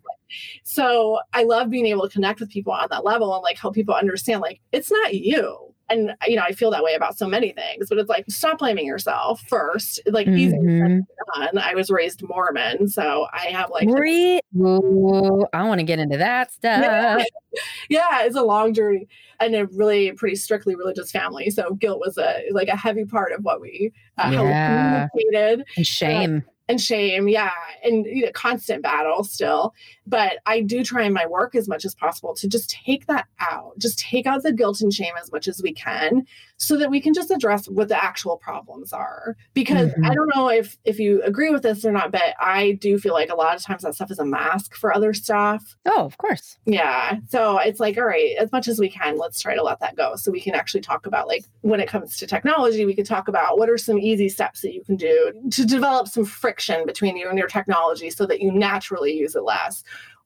So 0.62 1.18
I 1.33 1.42
love 1.42 1.71
being 1.71 1.87
able 1.87 2.02
to 2.02 2.09
connect 2.09 2.38
with 2.38 2.50
people 2.50 2.73
on 2.73 2.87
that 2.90 3.04
level 3.04 3.35
and 3.35 3.42
like 3.42 3.59
help 3.59 3.75
people 3.75 3.94
understand 3.94 4.40
like 4.40 4.61
it's 4.73 4.90
not 4.90 5.14
you 5.14 5.74
and 5.95 6.15
you 6.27 6.37
know 6.37 6.43
i 6.43 6.53
feel 6.53 6.71
that 6.71 6.83
way 6.83 6.95
about 6.95 7.17
so 7.17 7.27
many 7.27 7.53
things 7.53 7.87
but 7.89 7.99
it's 7.99 8.09
like 8.09 8.25
stop 8.29 8.59
blaming 8.59 8.87
yourself 8.87 9.41
first. 9.49 10.01
Like 10.07 10.27
mm-hmm. 10.27 11.01
done. 11.35 11.59
I 11.59 11.75
was 11.75 11.91
raised 11.91 12.23
mormon 12.23 12.89
so 12.89 13.27
i 13.33 13.47
have 13.47 13.71
like 13.71 13.89
Re- 13.89 14.41
Ooh, 14.57 15.47
i 15.53 15.63
want 15.63 15.79
to 15.79 15.85
get 15.85 15.99
into 15.99 16.19
that 16.19 16.53
stuff. 16.53 16.83
Yeah. 16.83 17.25
yeah 17.89 18.23
it's 18.23 18.37
a 18.37 18.43
long 18.43 18.75
journey 18.75 19.09
and 19.41 19.55
a 19.55 19.67
really 19.67 20.13
pretty 20.13 20.37
strictly 20.37 20.75
religious 20.75 21.11
family 21.11 21.51
so 21.51 21.75
guilt 21.75 22.01
was 22.01 22.19
a 22.19 22.43
like 22.51 22.69
a 22.69 22.77
heavy 22.77 23.05
part 23.05 23.33
of 23.33 23.43
what 23.45 23.61
we 23.61 23.93
uh, 24.19 24.31
yeah. 24.33 25.09
communicated. 25.09 25.67
And 25.77 25.87
shame. 25.87 26.37
uh, 26.47 26.51
and 26.69 26.81
shame 26.81 27.29
yeah. 27.29 27.51
And 27.83 28.07
you 28.07 28.25
know, 28.25 28.33
constant 28.33 28.83
battle 28.83 29.25
still 29.25 29.75
but 30.06 30.38
i 30.46 30.61
do 30.61 30.84
try 30.84 31.02
in 31.02 31.12
my 31.12 31.26
work 31.26 31.54
as 31.54 31.68
much 31.68 31.84
as 31.84 31.94
possible 31.94 32.34
to 32.34 32.49
just 32.49 32.70
take 32.70 33.06
that 33.06 33.26
out 33.40 33.73
just 33.78 33.99
take 33.99 34.26
out 34.26 34.42
the 34.42 34.52
guilt 34.52 34.80
and 34.80 34.92
shame 34.92 35.14
as 35.20 35.30
much 35.32 35.49
as 35.49 35.61
we 35.62 35.73
can 35.73 36.25
so 36.56 36.76
that 36.76 36.90
we 36.90 37.00
can 37.00 37.14
just 37.14 37.30
address 37.30 37.68
what 37.68 37.88
the 37.88 38.02
actual 38.02 38.37
problems 38.37 38.92
are. 38.92 39.37
Because 39.54 39.90
mm-hmm. 39.90 40.04
I 40.04 40.14
don't 40.14 40.30
know 40.34 40.49
if 40.49 40.76
if 40.84 40.99
you 40.99 41.23
agree 41.23 41.50
with 41.50 41.62
this 41.62 41.84
or 41.84 41.92
not, 41.92 42.12
but 42.12 42.34
I 42.40 42.73
do 42.80 42.99
feel 42.99 43.12
like 43.12 43.30
a 43.30 43.34
lot 43.34 43.56
of 43.56 43.62
times 43.62 43.82
that 43.82 43.94
stuff 43.94 44.11
is 44.11 44.18
a 44.18 44.25
mask 44.25 44.75
for 44.75 44.94
other 44.94 45.12
stuff. 45.14 45.76
Oh, 45.87 46.04
of 46.04 46.16
course. 46.18 46.58
Yeah. 46.64 47.18
So 47.28 47.58
it's 47.58 47.80
like, 47.80 47.96
all 47.99 48.04
right, 48.04 48.37
as 48.38 48.52
much 48.52 48.68
as 48.68 48.78
we 48.78 48.88
can, 48.88 49.18
let's 49.18 49.40
try 49.40 49.54
to 49.54 49.62
let 49.62 49.80
that 49.80 49.96
go. 49.96 50.16
So 50.16 50.30
we 50.30 50.40
can 50.40 50.54
actually 50.54 50.80
talk 50.80 51.06
about 51.06 51.28
like 51.28 51.44
when 51.62 51.80
it 51.80 51.88
comes 51.88 52.16
to 52.18 52.26
technology, 52.26 52.84
we 52.84 52.94
could 52.94 53.06
talk 53.06 53.28
about 53.28 53.58
what 53.58 53.68
are 53.70 53.78
some 53.78 53.99
easy 53.99 54.28
steps 54.28 54.61
that 54.62 54.75
you 54.75 54.82
can 54.84 54.96
do 54.96 55.32
to 55.50 55.64
develop 55.64 56.08
some 56.08 56.25
friction 56.25 56.87
between 56.87 57.16
you 57.16 57.28
and 57.28 57.38
your 57.38 57.49
technology 57.49 58.11
so 58.11 58.26
that 58.26 58.40
you 58.40 58.52
naturally 58.52 59.12
use 59.12 59.34
it 59.34 59.42
less 59.42 59.82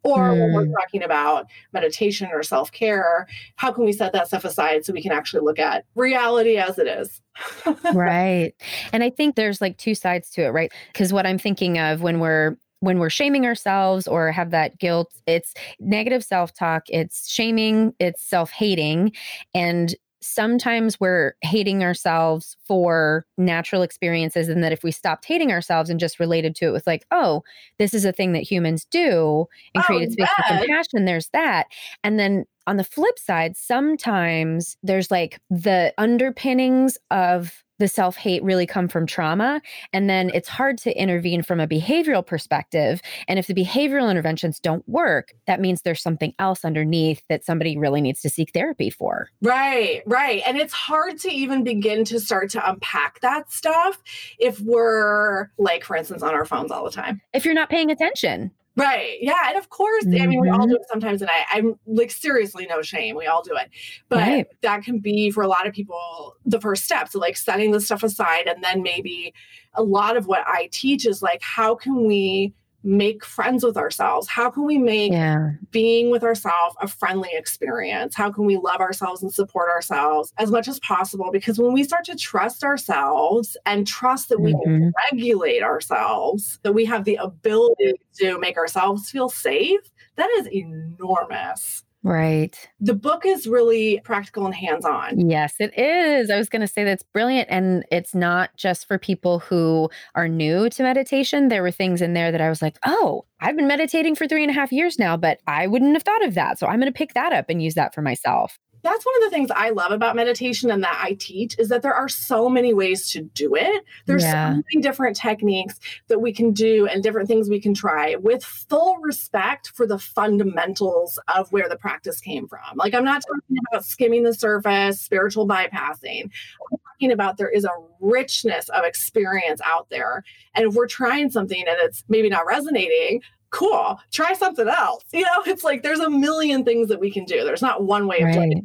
or 0.09 0.31
mm. 0.31 0.41
when 0.41 0.53
we're 0.53 0.65
hmm. 0.67 0.73
talking 0.73 1.03
about 1.03 1.47
meditation 1.73 2.31
or 2.33 2.43
self 2.43 2.73
care, 2.73 3.27
how 3.57 3.71
can 3.71 3.85
we 3.85 3.93
set 3.93 4.13
that 4.13 4.27
stuff 4.29 4.45
aside 4.45 4.85
so 4.85 4.93
we 4.93 5.03
can 5.03 5.13
actually 5.13 5.43
look 5.43 5.59
at 5.59 5.85
reality 5.95 6.57
as 6.57 6.79
it 6.79 6.87
is? 6.87 7.21
right. 7.95 8.55
And 8.93 9.05
I 9.05 9.11
think 9.11 9.37
there's 9.37 9.61
like 9.61 9.77
two 9.77 9.95
sides 9.95 10.31
to 10.31 10.45
it, 10.45 10.49
right? 10.49 10.73
Because 10.93 11.13
what 11.13 11.27
I'm 11.27 11.39
thinking 11.39 11.79
of 11.79 12.03
when 12.03 12.21
we're 12.21 12.57
when 12.81 12.99
we're 13.01 13.11
shaming 13.11 13.45
ourselves 13.45 14.07
or 14.07 14.31
have 14.31 14.51
that 14.53 14.79
guilt, 14.79 15.13
it's 15.27 15.53
negative 15.81 16.25
self 16.25 16.55
talk, 16.55 16.85
it's 16.89 17.29
shaming, 17.29 17.93
it's 17.99 18.23
self 18.23 18.51
hating. 18.51 19.13
And 19.55 19.95
sometimes 20.21 20.99
we're 20.99 21.35
hating 21.43 21.85
ourselves 21.85 22.57
for 22.65 23.25
natural 23.37 23.83
experiences 23.83 24.49
and 24.49 24.63
that 24.65 24.73
if 24.73 24.83
we 24.83 24.91
stopped 24.91 25.25
hating 25.25 25.53
ourselves 25.53 25.91
and 25.91 26.01
just 26.01 26.19
related 26.19 26.55
to 26.57 26.67
it 26.67 26.73
with 26.73 26.87
like 26.87 27.05
oh 27.11 27.43
this 27.79 27.95
is 27.95 28.05
a 28.05 28.13
thing 28.13 28.33
that 28.33 28.43
humans 28.43 28.87
do 28.91 29.47
and 29.75 29.83
oh, 29.83 29.87
created 29.87 30.13
space 30.13 30.29
for 30.37 30.59
compassion 30.59 31.05
there's 31.05 31.29
that. 31.29 31.67
And 32.03 32.19
then 32.19 32.45
on 32.67 32.77
the 32.77 32.85
flip 32.85 33.19
side 33.19 33.57
sometimes 33.57 34.77
there's 34.83 35.11
like 35.11 35.41
the 35.51 35.95
underpinnings 35.99 36.99
of 37.11 37.65
the 37.79 37.89
self 37.89 38.17
hate 38.17 38.43
really 38.43 38.67
come 38.67 38.89
from 38.89 39.07
trauma. 39.07 39.61
And 39.93 40.09
then 40.09 40.31
it's 40.35 40.49
hard 40.49 40.79
to 40.79 40.97
intervene 40.97 41.43
from 41.43 41.61
a 41.61 41.67
behavioral 41.67 42.25
perspective. 42.25 43.01
And 43.27 43.39
if 43.39 43.47
the 43.47 43.55
behavioral 43.55 44.11
interventions 44.11 44.61
don't 44.61 44.87
work, 44.89 45.35
that 45.47 45.61
means 45.61 45.83
there's 45.83 46.03
something 46.03 46.35
else 46.39 46.65
underneath 46.65 47.23
that 47.29 47.45
somebody 47.45 47.77
really 47.77 48.01
needs 48.01 48.21
to 48.23 48.31
seek 48.31 48.53
therapy 48.53 48.91
for. 48.91 49.29
Right, 49.43 50.03
right. 50.07 50.43
And 50.47 50.57
it's 50.57 50.75
hard 50.75 51.19
to 51.21 51.31
even 51.31 51.65
begin 51.65 52.05
to 52.07 52.21
start 52.21 52.51
to 52.51 52.71
unpack 52.71 53.21
that 53.21 53.53
stuff 53.53 53.99
if 54.39 54.61
we're, 54.61 55.51
like, 55.59 55.85
for 55.85 55.97
instance, 55.97 56.23
on 56.23 56.35
our 56.35 56.45
phones 56.45 56.71
all 56.71 56.85
the 56.85 56.91
time. 56.91 57.21
If 57.33 57.45
you're 57.45 57.55
not 57.55 57.71
paying 57.71 57.91
attention. 57.91 58.53
Right. 58.79 59.19
Yeah. 59.21 59.35
And 59.49 59.59
of 59.59 59.71
course, 59.71 60.05
mm-hmm. 60.05 60.23
I 60.23 60.27
mean, 60.27 60.41
we 60.41 60.49
all 60.49 60.61
do 60.61 60.75
mm-hmm. 60.75 60.83
it 60.83 60.89
sometimes. 60.91 61.21
And 61.21 61.31
I, 61.31 61.59
I'm 61.59 61.75
like, 61.87 62.13
seriously, 62.13 62.67
no 62.69 62.81
shame. 62.81 63.17
We 63.17 63.27
all 63.27 63.43
do 63.43 63.57
it. 63.57 63.71
But 64.09 64.19
right. 64.19 64.47
that 64.63 64.85
can 64.85 65.01
be 65.01 65.31
for 65.31 65.43
a 65.43 65.49
lot 65.49 65.67
of 65.67 65.73
people 65.73 66.37
the 66.47 66.61
first 66.61 66.85
step. 66.85 67.09
So, 67.09 67.19
like, 67.19 67.37
setting 67.37 67.73
the 67.73 67.81
stuff 67.81 68.05
aside. 68.05 68.47
And 68.47 68.63
then 68.63 68.83
maybe 68.83 69.35
a 69.75 69.83
lot 69.83 70.17
of 70.17 70.27
what 70.27 70.47
I 70.47 70.69
teach 70.71 71.07
is 71.07 71.23
like, 71.23 71.43
how 71.43 71.75
can 71.75 72.07
we 72.07 72.55
make 72.89 73.25
friends 73.25 73.63
with 73.63 73.77
ourselves? 73.77 74.27
How 74.29 74.51
can 74.51 74.65
we 74.65 74.79
make 74.79 75.13
yeah. 75.13 75.51
being 75.71 76.11
with 76.11 76.25
ourselves 76.25 76.75
a 76.81 76.89
friendly 76.89 77.29
experience? 77.33 78.15
How 78.15 78.33
can 78.33 78.47
we 78.47 78.57
love 78.57 78.81
ourselves 78.81 79.23
and 79.23 79.33
support 79.33 79.69
ourselves 79.69 80.33
as 80.39 80.51
much 80.51 80.69
as 80.69 80.81
possible? 80.81 81.31
Because 81.31 81.59
when 81.59 81.75
we 81.75 81.85
start 81.85 82.05
to 82.07 82.17
trust 82.17 82.65
ourselves 82.65 83.57
and 83.67 83.87
trust 83.87 84.31
that 84.31 84.41
we 84.41 84.55
mm-hmm. 84.55 84.63
can 84.63 84.93
regulate 85.13 85.63
ourselves, 85.63 86.59
that 86.63 86.73
we 86.73 86.87
have 86.87 87.05
the 87.05 87.17
ability 87.17 87.93
to 88.21 88.39
make 88.39 88.57
ourselves 88.57 89.11
feel 89.11 89.29
safe, 89.29 89.81
that 90.17 90.31
is 90.39 90.49
enormous. 90.49 91.85
Right. 92.09 92.57
The 92.81 92.95
book 92.95 93.27
is 93.27 93.47
really 93.47 94.01
practical 94.03 94.47
and 94.47 94.55
hands 94.55 94.87
on. 94.87 95.29
Yes, 95.29 95.57
it 95.61 95.79
is. 95.79 96.31
I 96.31 96.39
was 96.39 96.49
going 96.49 96.63
to 96.63 96.67
say 96.67 96.83
that's 96.83 97.03
brilliant. 97.03 97.51
And 97.51 97.85
it's 97.93 98.15
not 98.15 98.57
just 98.57 98.89
for 98.89 98.97
people 98.97 99.41
who 99.41 99.91
are 100.15 100.27
new 100.27 100.71
to 100.71 100.83
meditation. 100.83 101.49
There 101.49 101.63
were 101.63 101.71
things 101.71 102.01
in 102.01 102.15
there 102.15 102.33
that 102.33 102.41
I 102.41 102.49
was 102.49 102.63
like, 102.63 102.79
oh, 102.87 103.27
I've 103.41 103.57
been 103.57 103.69
meditating 103.69 104.15
for 104.15 104.27
three 104.27 104.43
and 104.43 104.51
a 104.51 104.55
half 104.55 104.73
years 104.73 104.99
now, 104.99 105.19
but 105.19 105.41
I 105.47 105.67
wouldn't 105.67 105.93
have 105.93 106.03
thought 106.03 106.25
of 106.25 106.33
that. 106.33 106.59
So 106.59 106.67
I'm 106.67 106.81
going 106.81 106.91
to 106.91 106.97
pick 106.97 107.13
that 107.13 107.35
up 107.35 107.51
and 107.51 107.63
use 107.63 107.75
that 107.75 107.95
for 107.95 108.01
myself 108.01 108.59
that's 108.89 109.05
one 109.05 109.15
of 109.17 109.23
the 109.23 109.31
things 109.31 109.51
I 109.51 109.71
love 109.71 109.93
about 109.93 110.17
meditation 110.17 110.71
and 110.71 110.83
that 110.83 110.99
I 111.03 111.13
teach 111.15 111.59
is 111.59 111.69
that 111.69 111.83
there 111.83 111.95
are 111.95 112.09
so 112.09 112.49
many 112.49 112.73
ways 112.73 113.11
to 113.13 113.23
do 113.23 113.55
it. 113.55 113.85
There's 114.07 114.23
yeah. 114.23 114.51
so 114.51 114.63
many 114.73 114.83
different 114.83 115.17
techniques 115.17 115.79
that 116.09 116.21
we 116.21 116.33
can 116.33 116.53
do 116.53 116.87
and 116.87 117.03
different 117.03 117.29
things 117.29 117.51
we 117.51 117.61
can 117.61 117.75
try 117.75 118.17
with 118.17 118.43
full 118.43 118.97
respect 118.99 119.69
for 119.75 119.87
the 119.87 119.99
fundamentals 119.99 121.19
of 121.35 121.53
where 121.53 121.69
the 121.69 121.77
practice 121.77 122.21
came 122.21 122.49
from. 122.49 122.77
Like 122.77 122.95
I'm 122.95 123.05
not 123.05 123.23
talking 123.27 123.59
about 123.71 123.85
skimming 123.85 124.23
the 124.23 124.35
surface, 124.35 125.01
spiritual 125.01 125.47
bypassing. 125.47 126.23
I'm 126.25 126.79
talking 126.93 127.13
about 127.13 127.37
there 127.37 127.51
is 127.51 127.65
a 127.65 127.71
richness 128.01 128.69
of 128.71 128.85
experience 128.85 129.61
out 129.65 129.91
there. 129.91 130.25
And 130.55 130.67
if 130.67 130.75
we're 130.75 130.89
trying 130.89 131.31
something 131.31 131.61
and 131.61 131.77
it's 131.81 132.05
maybe 132.09 132.29
not 132.29 132.47
resonating, 132.47 133.21
cool, 133.51 133.99
try 134.13 134.33
something 134.35 134.69
else. 134.69 135.05
You 135.13 135.23
know, 135.23 135.43
it's 135.47 135.65
like 135.65 135.83
there's 135.83 136.01
a 136.01 136.11
million 136.11 136.65
things 136.65 136.89
that 136.89 137.01
we 137.01 137.11
can 137.11 137.25
do. 137.25 137.45
There's 137.45 137.63
not 137.63 137.85
one 137.85 138.07
way 138.07 138.21
of 138.21 138.33
doing 138.33 138.53
it. 138.53 138.65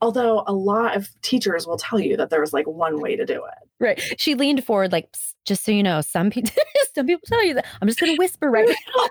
Although 0.00 0.42
a 0.46 0.52
lot 0.52 0.96
of 0.96 1.08
teachers 1.22 1.66
will 1.66 1.76
tell 1.76 2.00
you 2.00 2.16
that 2.16 2.28
there's 2.28 2.52
like 2.52 2.66
one 2.66 3.00
way 3.00 3.14
to 3.14 3.24
do 3.24 3.36
it. 3.44 3.68
Right. 3.78 4.00
She 4.18 4.34
leaned 4.34 4.64
forward, 4.64 4.92
like, 4.92 5.14
just 5.44 5.64
so 5.64 5.72
you 5.72 5.82
know, 5.82 6.00
some 6.00 6.30
people, 6.30 6.50
some 6.94 7.06
people 7.06 7.22
tell 7.26 7.44
you 7.44 7.54
that. 7.54 7.66
I'm 7.80 7.88
just 7.88 8.00
going 8.00 8.14
to 8.14 8.18
whisper 8.18 8.50
right 8.50 8.68
now. 8.96 9.08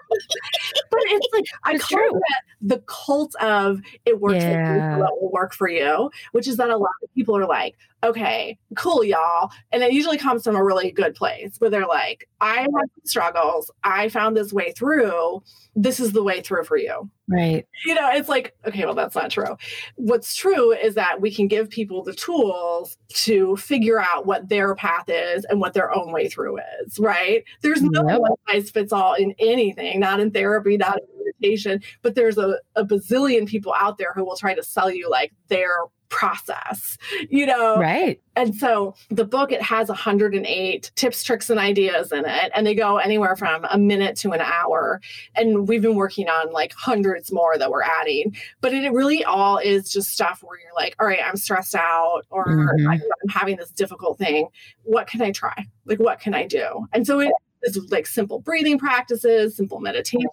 but 0.90 1.00
it's 1.06 1.28
like 1.34 1.46
I 1.64 1.74
it's 1.74 1.86
call 1.86 1.98
true. 1.98 2.12
that 2.12 2.44
the 2.62 2.84
cult 2.88 3.36
of 3.36 3.82
it 4.06 4.20
works 4.20 4.44
yeah. 4.44 4.98
for 4.98 5.08
will 5.20 5.32
work 5.32 5.54
for 5.54 5.70
you, 5.70 6.12
which 6.32 6.48
is 6.48 6.58
that 6.58 6.70
a 6.70 6.78
lot 6.78 6.92
of 7.04 7.14
people 7.14 7.38
are 7.38 7.48
like, 7.48 7.76
okay, 8.04 8.58
cool, 8.76 9.04
y'all. 9.04 9.52
And 9.72 9.84
it 9.84 9.92
usually 9.92 10.18
comes 10.18 10.44
from 10.44 10.56
a 10.56 10.64
really 10.64 10.92
good 10.92 11.16
place 11.16 11.56
where 11.60 11.70
they're 11.70 11.88
like, 11.88 12.28
I 12.40 12.62
had 12.62 12.90
struggles. 13.04 13.70
I 13.84 14.10
found 14.10 14.36
this 14.36 14.52
way 14.52 14.72
through. 14.72 15.44
This 15.76 16.00
is 16.00 16.12
the 16.12 16.24
way 16.24 16.42
through 16.42 16.64
for 16.64 16.78
you. 16.78 17.10
Right. 17.30 17.66
You 17.86 17.96
know, 17.96 18.10
it's 18.12 18.28
like, 18.28 18.56
okay, 18.66 18.86
well, 18.86 18.96
that's 18.96 19.16
not 19.16 19.32
true. 19.32 19.56
What's 19.96 20.36
true 20.36 20.74
is 20.74 20.96
that 20.96 21.22
we 21.22 21.34
can 21.34 21.48
give 21.48 21.70
people 21.70 22.04
the 22.04 22.14
tools 22.14 22.98
to 23.10 23.56
figure 23.56 24.00
out 24.00 24.26
what 24.26 24.50
their 24.50 24.76
path 24.76 25.08
is 25.08 25.46
and 25.46 25.62
what 25.62 25.74
their 25.74 25.96
own 25.96 26.12
way 26.12 26.21
through 26.28 26.60
is, 26.86 27.00
right? 27.00 27.44
There's 27.62 27.82
no 27.82 28.08
yep. 28.08 28.20
one 28.20 28.32
size 28.48 28.70
fits 28.70 28.94
all 28.94 29.14
in 29.14 29.34
anything, 29.40 30.00
not 30.00 30.20
in 30.20 30.32
therapy, 30.32 30.78
not 30.78 31.00
in 31.00 31.26
meditation, 31.26 31.82
but 32.02 32.16
there's 32.16 32.38
a, 32.38 32.60
a 32.76 32.86
bazillion 32.86 33.48
people 33.48 33.74
out 33.74 33.98
there 33.98 34.14
who 34.14 34.26
will 34.26 34.36
try 34.36 34.54
to 34.54 34.64
sell 34.64 34.92
you 34.92 35.10
like 35.10 35.34
their 35.48 35.72
process, 36.12 36.98
you 37.30 37.48
know? 37.48 37.78
Right. 37.78 38.22
And 38.36 38.54
so 38.54 38.94
the 39.10 39.26
book, 39.26 39.52
it 39.52 39.62
has 39.62 39.88
108 39.88 40.92
tips, 40.96 41.24
tricks, 41.24 41.50
and 41.50 41.60
ideas 41.60 42.12
in 42.12 42.26
it. 42.26 42.52
And 42.54 42.68
they 42.68 42.76
go 42.76 42.98
anywhere 42.98 43.36
from 43.36 43.66
a 43.70 43.78
minute 43.78 44.16
to 44.18 44.32
an 44.32 44.42
hour. 44.42 45.02
And 45.36 45.68
we've 45.68 45.82
been 45.82 45.96
working 45.96 46.30
on 46.30 46.52
like 46.52 46.74
hundreds 46.74 47.32
more 47.32 47.58
that 47.58 47.72
we're 47.72 47.82
adding. 47.82 48.36
But 48.62 48.74
it 48.74 48.92
really 48.92 49.24
all 49.24 49.58
is 49.58 49.92
just 49.92 50.12
stuff 50.12 50.44
where 50.44 50.60
you're 50.60 50.76
like, 50.76 50.96
all 51.00 51.08
right, 51.08 51.20
I'm 51.26 51.38
stressed 51.38 51.76
out 51.76 52.24
or 52.30 52.46
mm-hmm. 52.46 52.88
I'm 52.88 53.02
having 53.30 53.58
this 53.58 53.72
difficult 53.72 54.20
thing. 54.20 54.50
What 54.84 55.08
can 55.08 55.22
I 55.22 55.32
try? 55.32 55.68
Like, 55.86 56.00
what 56.00 56.20
can 56.20 56.34
I 56.34 56.46
do? 56.46 56.88
And 56.94 57.08
so 57.08 57.20
it 57.20 57.32
is 57.64 57.78
like 57.90 58.08
simple 58.08 58.40
breathing 58.40 58.78
practices, 58.78 59.56
simple 59.56 59.80
meditation, 59.80 60.30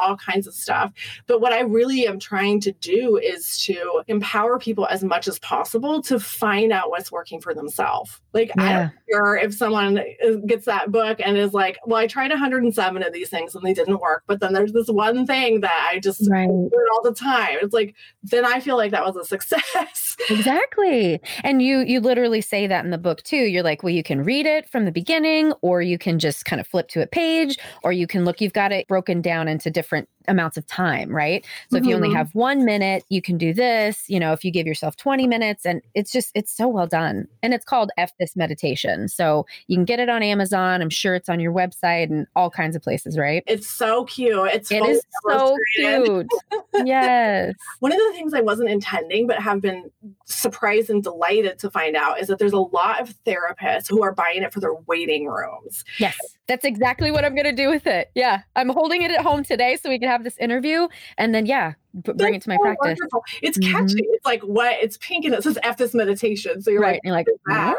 all 0.00 0.16
kinds 0.16 0.46
of 0.46 0.54
stuff. 0.54 0.92
But 1.26 1.40
what 1.40 1.52
I 1.52 1.60
really 1.60 2.06
am 2.06 2.18
trying 2.18 2.60
to 2.60 2.72
do 2.72 3.16
is 3.16 3.62
to 3.64 4.02
empower 4.08 4.58
people 4.58 4.86
as 4.86 5.04
much 5.04 5.28
as 5.28 5.38
possible 5.40 6.02
to 6.02 6.18
find 6.18 6.72
out 6.72 6.90
what's 6.90 7.12
working 7.12 7.40
for 7.40 7.54
themselves. 7.54 8.20
Like, 8.32 8.50
yeah. 8.56 8.62
I 8.62 8.72
don't 8.72 8.92
care 9.10 9.36
if 9.36 9.54
someone 9.54 9.98
uh, 9.98 10.36
gets 10.46 10.66
that 10.66 10.90
book 10.92 11.18
and 11.20 11.36
is 11.36 11.54
like, 11.54 11.78
well, 11.86 11.98
I 11.98 12.06
tried 12.06 12.30
107 12.30 13.02
of 13.02 13.12
these 13.12 13.28
things 13.28 13.54
and 13.54 13.64
they 13.64 13.74
didn't 13.74 14.00
work, 14.00 14.24
but 14.26 14.40
then 14.40 14.52
there's 14.52 14.72
this 14.72 14.88
one 14.88 15.26
thing 15.26 15.60
that 15.60 15.90
I 15.92 15.98
just 15.98 16.28
right. 16.30 16.46
do 16.46 16.70
it 16.72 16.92
all 16.92 17.02
the 17.02 17.14
time. 17.14 17.58
It's 17.62 17.74
like, 17.74 17.94
then 18.22 18.44
I 18.44 18.60
feel 18.60 18.76
like 18.76 18.90
that 18.92 19.04
was 19.04 19.16
a 19.16 19.24
success. 19.24 20.16
exactly. 20.30 21.20
And 21.42 21.62
you, 21.62 21.80
you 21.80 22.00
literally 22.00 22.40
say 22.40 22.66
that 22.66 22.84
in 22.84 22.90
the 22.90 22.98
book 22.98 23.22
too. 23.22 23.36
You're 23.36 23.62
like, 23.62 23.82
well, 23.82 23.92
you 23.92 24.02
can 24.02 24.22
read 24.22 24.46
it 24.46 24.68
from 24.68 24.84
the 24.84 24.92
beginning 24.92 25.52
or 25.62 25.82
you 25.82 25.98
can 25.98 26.18
just 26.18 26.44
kind 26.48 26.60
of 26.60 26.66
flip 26.66 26.88
to 26.88 27.02
a 27.02 27.06
page 27.06 27.58
or 27.84 27.92
you 27.92 28.06
can 28.06 28.24
look, 28.24 28.40
you've 28.40 28.52
got 28.52 28.72
it 28.72 28.88
broken 28.88 29.20
down 29.20 29.48
into 29.48 29.70
different 29.70 30.08
amounts 30.28 30.56
of 30.56 30.66
time, 30.66 31.10
right? 31.10 31.44
So 31.70 31.76
mm-hmm. 31.76 31.84
if 31.84 31.88
you 31.88 31.96
only 31.96 32.08
mm-hmm. 32.08 32.16
have 32.16 32.34
one 32.34 32.64
minute, 32.64 33.04
you 33.08 33.22
can 33.22 33.38
do 33.38 33.52
this. 33.52 34.04
You 34.08 34.20
know, 34.20 34.32
if 34.32 34.44
you 34.44 34.50
give 34.50 34.66
yourself 34.66 34.96
20 34.96 35.26
minutes, 35.26 35.66
and 35.66 35.82
it's 35.94 36.12
just, 36.12 36.30
it's 36.34 36.54
so 36.54 36.68
well 36.68 36.86
done. 36.86 37.26
And 37.42 37.54
it's 37.54 37.64
called 37.64 37.90
F 37.96 38.12
This 38.18 38.36
Meditation. 38.36 39.08
So 39.08 39.46
you 39.66 39.76
can 39.76 39.84
get 39.84 40.00
it 40.00 40.08
on 40.08 40.22
Amazon. 40.22 40.82
I'm 40.82 40.90
sure 40.90 41.14
it's 41.14 41.28
on 41.28 41.40
your 41.40 41.52
website 41.52 42.10
and 42.10 42.26
all 42.36 42.50
kinds 42.50 42.76
of 42.76 42.82
places, 42.82 43.18
right? 43.18 43.42
It's 43.46 43.68
so 43.68 44.04
cute. 44.04 44.48
It's 44.52 44.70
it 44.70 44.84
is 44.84 45.02
so 45.28 45.56
cute. 45.76 46.26
yes. 46.84 47.54
One 47.80 47.92
of 47.92 47.98
the 47.98 48.12
things 48.12 48.34
I 48.34 48.40
wasn't 48.40 48.70
intending, 48.70 49.26
but 49.26 49.40
have 49.40 49.60
been 49.60 49.90
surprised 50.24 50.90
and 50.90 51.02
delighted 51.02 51.58
to 51.60 51.70
find 51.70 51.96
out 51.96 52.20
is 52.20 52.28
that 52.28 52.38
there's 52.38 52.52
a 52.52 52.58
lot 52.58 53.00
of 53.00 53.14
therapists 53.24 53.88
who 53.88 54.02
are 54.02 54.12
buying 54.12 54.42
it 54.42 54.52
for 54.52 54.60
their 54.60 54.74
waiting 54.86 55.26
rooms. 55.26 55.84
Yes. 55.98 56.16
That's 56.46 56.64
exactly 56.64 57.10
what 57.10 57.24
I'm 57.24 57.34
going 57.34 57.44
to 57.44 57.52
do 57.52 57.68
with 57.68 57.86
it. 57.86 58.10
Yeah. 58.14 58.42
I'm 58.56 58.68
holding 58.68 59.02
it 59.02 59.10
at 59.10 59.20
home 59.20 59.44
today 59.44 59.76
so 59.76 59.88
we 59.88 59.98
can 59.98 60.08
have 60.08 60.17
this 60.24 60.36
interview. 60.38 60.88
And 61.16 61.34
then, 61.34 61.46
yeah, 61.46 61.74
bring 61.94 62.34
it 62.34 62.42
to 62.42 62.48
my 62.48 62.56
so 62.56 62.62
practice. 62.62 62.98
Wonderful. 63.00 63.24
It's 63.42 63.58
mm-hmm. 63.58 63.72
catchy. 63.72 64.04
It's 64.10 64.26
like 64.26 64.42
what 64.42 64.76
it's 64.82 64.96
pink 64.98 65.24
and 65.24 65.34
it 65.34 65.42
says 65.42 65.58
F 65.62 65.76
this 65.76 65.94
meditation. 65.94 66.62
So 66.62 66.70
you're 66.70 66.80
right. 66.80 67.00
like, 67.04 67.26
you're 67.26 67.56
like, 67.56 67.76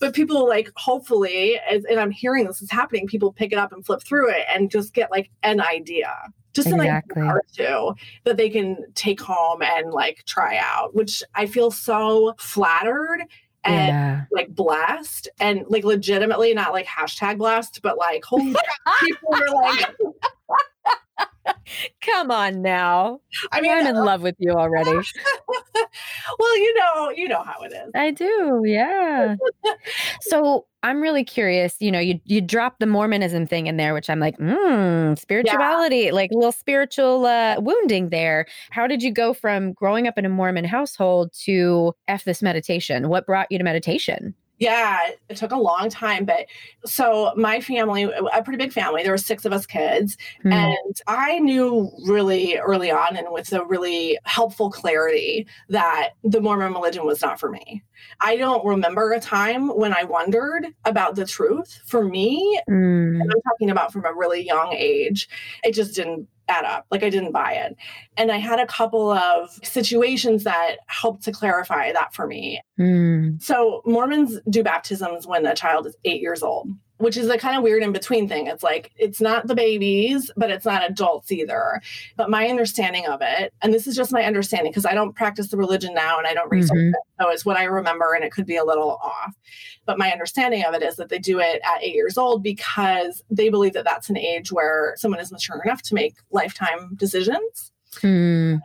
but 0.00 0.14
people 0.14 0.48
like 0.48 0.70
hopefully, 0.76 1.58
as, 1.70 1.84
and 1.84 2.00
I'm 2.00 2.10
hearing 2.10 2.46
this 2.46 2.62
is 2.62 2.70
happening, 2.70 3.06
people 3.06 3.32
pick 3.32 3.52
it 3.52 3.58
up 3.58 3.72
and 3.72 3.84
flip 3.84 4.02
through 4.02 4.30
it 4.30 4.44
and 4.52 4.70
just 4.70 4.94
get 4.94 5.10
like 5.10 5.30
an 5.42 5.60
idea 5.60 6.14
just 6.54 6.68
exactly. 6.68 7.22
an 7.22 7.28
idea 7.28 7.34
or 7.34 7.42
two 7.54 7.94
that 8.24 8.36
they 8.36 8.48
can 8.48 8.84
take 8.94 9.20
home 9.20 9.62
and 9.62 9.92
like 9.92 10.24
try 10.24 10.56
out, 10.56 10.94
which 10.94 11.22
I 11.34 11.46
feel 11.46 11.70
so 11.70 12.34
flattered 12.38 13.20
and 13.64 13.88
yeah. 13.88 14.24
like 14.32 14.54
blessed 14.54 15.28
and 15.40 15.64
like 15.68 15.84
legitimately 15.84 16.54
not 16.54 16.72
like 16.72 16.86
hashtag 16.86 17.38
blessed, 17.38 17.80
but 17.82 17.98
like 17.98 18.24
holy 18.24 18.54
people 19.00 19.30
were 19.30 19.50
like 19.50 19.94
Come 22.02 22.30
on 22.30 22.62
now. 22.62 23.20
I 23.52 23.60
mean, 23.60 23.72
I'm 23.72 23.86
in 23.86 23.96
love 23.96 24.22
with 24.22 24.36
you 24.38 24.52
already. 24.52 24.90
well, 26.38 26.58
you 26.58 26.74
know, 26.74 27.10
you 27.10 27.28
know 27.28 27.42
how 27.42 27.62
it 27.62 27.72
is. 27.72 27.90
I 27.94 28.10
do. 28.10 28.62
Yeah. 28.64 29.36
so 30.20 30.66
I'm 30.82 31.00
really 31.00 31.24
curious. 31.24 31.76
You 31.80 31.90
know, 31.90 31.98
you 31.98 32.20
you 32.24 32.40
drop 32.40 32.78
the 32.78 32.86
Mormonism 32.86 33.46
thing 33.46 33.66
in 33.66 33.76
there, 33.76 33.94
which 33.94 34.08
I'm 34.08 34.20
like, 34.20 34.38
mm, 34.38 35.18
spirituality, 35.18 35.96
yeah. 36.06 36.12
like 36.12 36.30
a 36.30 36.34
little 36.34 36.52
spiritual 36.52 37.26
uh, 37.26 37.60
wounding 37.60 38.10
there. 38.10 38.46
How 38.70 38.86
did 38.86 39.02
you 39.02 39.12
go 39.12 39.34
from 39.34 39.72
growing 39.72 40.06
up 40.06 40.18
in 40.18 40.24
a 40.24 40.28
Mormon 40.28 40.64
household 40.64 41.32
to 41.44 41.94
f 42.06 42.24
this 42.24 42.42
meditation? 42.42 43.08
What 43.08 43.26
brought 43.26 43.50
you 43.50 43.58
to 43.58 43.64
meditation? 43.64 44.34
Yeah, 44.58 44.98
it 45.28 45.36
took 45.36 45.52
a 45.52 45.56
long 45.56 45.88
time, 45.88 46.24
but 46.24 46.46
so 46.84 47.32
my 47.36 47.60
family, 47.60 48.10
a 48.32 48.42
pretty 48.42 48.58
big 48.58 48.72
family, 48.72 49.02
there 49.02 49.12
were 49.12 49.18
six 49.18 49.44
of 49.44 49.52
us 49.52 49.66
kids, 49.66 50.16
mm. 50.44 50.52
and 50.52 51.00
I 51.06 51.38
knew 51.38 51.92
really 52.06 52.56
early 52.56 52.90
on 52.90 53.16
and 53.16 53.28
with 53.30 53.52
a 53.52 53.64
really 53.64 54.18
helpful 54.24 54.70
clarity 54.70 55.46
that 55.68 56.10
the 56.24 56.40
Mormon 56.40 56.72
religion 56.72 57.06
was 57.06 57.22
not 57.22 57.38
for 57.38 57.50
me. 57.50 57.84
I 58.20 58.36
don't 58.36 58.64
remember 58.64 59.12
a 59.12 59.20
time 59.20 59.68
when 59.68 59.92
I 59.92 60.04
wondered 60.04 60.66
about 60.84 61.14
the 61.14 61.24
truth. 61.24 61.80
For 61.86 62.04
me, 62.04 62.60
mm. 62.68 63.20
I'm 63.20 63.40
talking 63.48 63.70
about 63.70 63.92
from 63.92 64.04
a 64.04 64.12
really 64.12 64.44
young 64.44 64.72
age, 64.72 65.28
it 65.62 65.72
just 65.72 65.94
didn't 65.94 66.28
add 66.48 66.64
up. 66.64 66.86
Like 66.90 67.02
I 67.02 67.10
didn't 67.10 67.32
buy 67.32 67.52
it. 67.52 67.76
And 68.16 68.32
I 68.32 68.38
had 68.38 68.58
a 68.58 68.66
couple 68.66 69.10
of 69.10 69.50
situations 69.62 70.44
that 70.44 70.76
helped 70.86 71.22
to 71.24 71.32
clarify 71.32 71.92
that 71.92 72.14
for 72.14 72.26
me. 72.26 72.60
Mm. 72.78 73.42
So 73.42 73.82
Mormons 73.84 74.38
do 74.48 74.62
baptisms 74.62 75.26
when 75.26 75.46
a 75.46 75.54
child 75.54 75.86
is 75.86 75.96
eight 76.04 76.20
years 76.20 76.42
old 76.42 76.68
which 76.98 77.16
is 77.16 77.28
a 77.28 77.38
kind 77.38 77.56
of 77.56 77.62
weird 77.62 77.82
in 77.82 77.92
between 77.92 78.28
thing. 78.28 78.46
It's 78.46 78.62
like 78.62 78.92
it's 78.96 79.20
not 79.20 79.46
the 79.46 79.54
babies, 79.54 80.30
but 80.36 80.50
it's 80.50 80.66
not 80.66 80.88
adults 80.88 81.32
either. 81.32 81.80
But 82.16 82.30
my 82.30 82.48
understanding 82.48 83.06
of 83.06 83.20
it, 83.22 83.54
and 83.62 83.72
this 83.72 83.86
is 83.86 83.96
just 83.96 84.12
my 84.12 84.24
understanding 84.24 84.70
because 84.70 84.86
I 84.86 84.94
don't 84.94 85.14
practice 85.14 85.48
the 85.48 85.56
religion 85.56 85.94
now 85.94 86.18
and 86.18 86.26
I 86.26 86.34
don't 86.34 86.50
research 86.50 86.76
mm-hmm. 86.76 86.94
it. 86.94 87.20
So 87.20 87.30
it's 87.30 87.44
what 87.44 87.56
I 87.56 87.64
remember 87.64 88.14
and 88.14 88.24
it 88.24 88.32
could 88.32 88.46
be 88.46 88.56
a 88.56 88.64
little 88.64 88.98
off. 89.02 89.34
But 89.86 89.98
my 89.98 90.12
understanding 90.12 90.64
of 90.64 90.74
it 90.74 90.82
is 90.82 90.96
that 90.96 91.08
they 91.08 91.18
do 91.18 91.38
it 91.38 91.60
at 91.64 91.82
eight 91.82 91.94
years 91.94 92.18
old 92.18 92.42
because 92.42 93.22
they 93.30 93.48
believe 93.48 93.72
that 93.72 93.84
that's 93.84 94.10
an 94.10 94.18
age 94.18 94.52
where 94.52 94.94
someone 94.96 95.20
is 95.20 95.32
mature 95.32 95.60
enough 95.64 95.82
to 95.82 95.94
make 95.94 96.16
lifetime 96.30 96.94
decisions. 96.96 97.72
Hmm. 98.00 98.56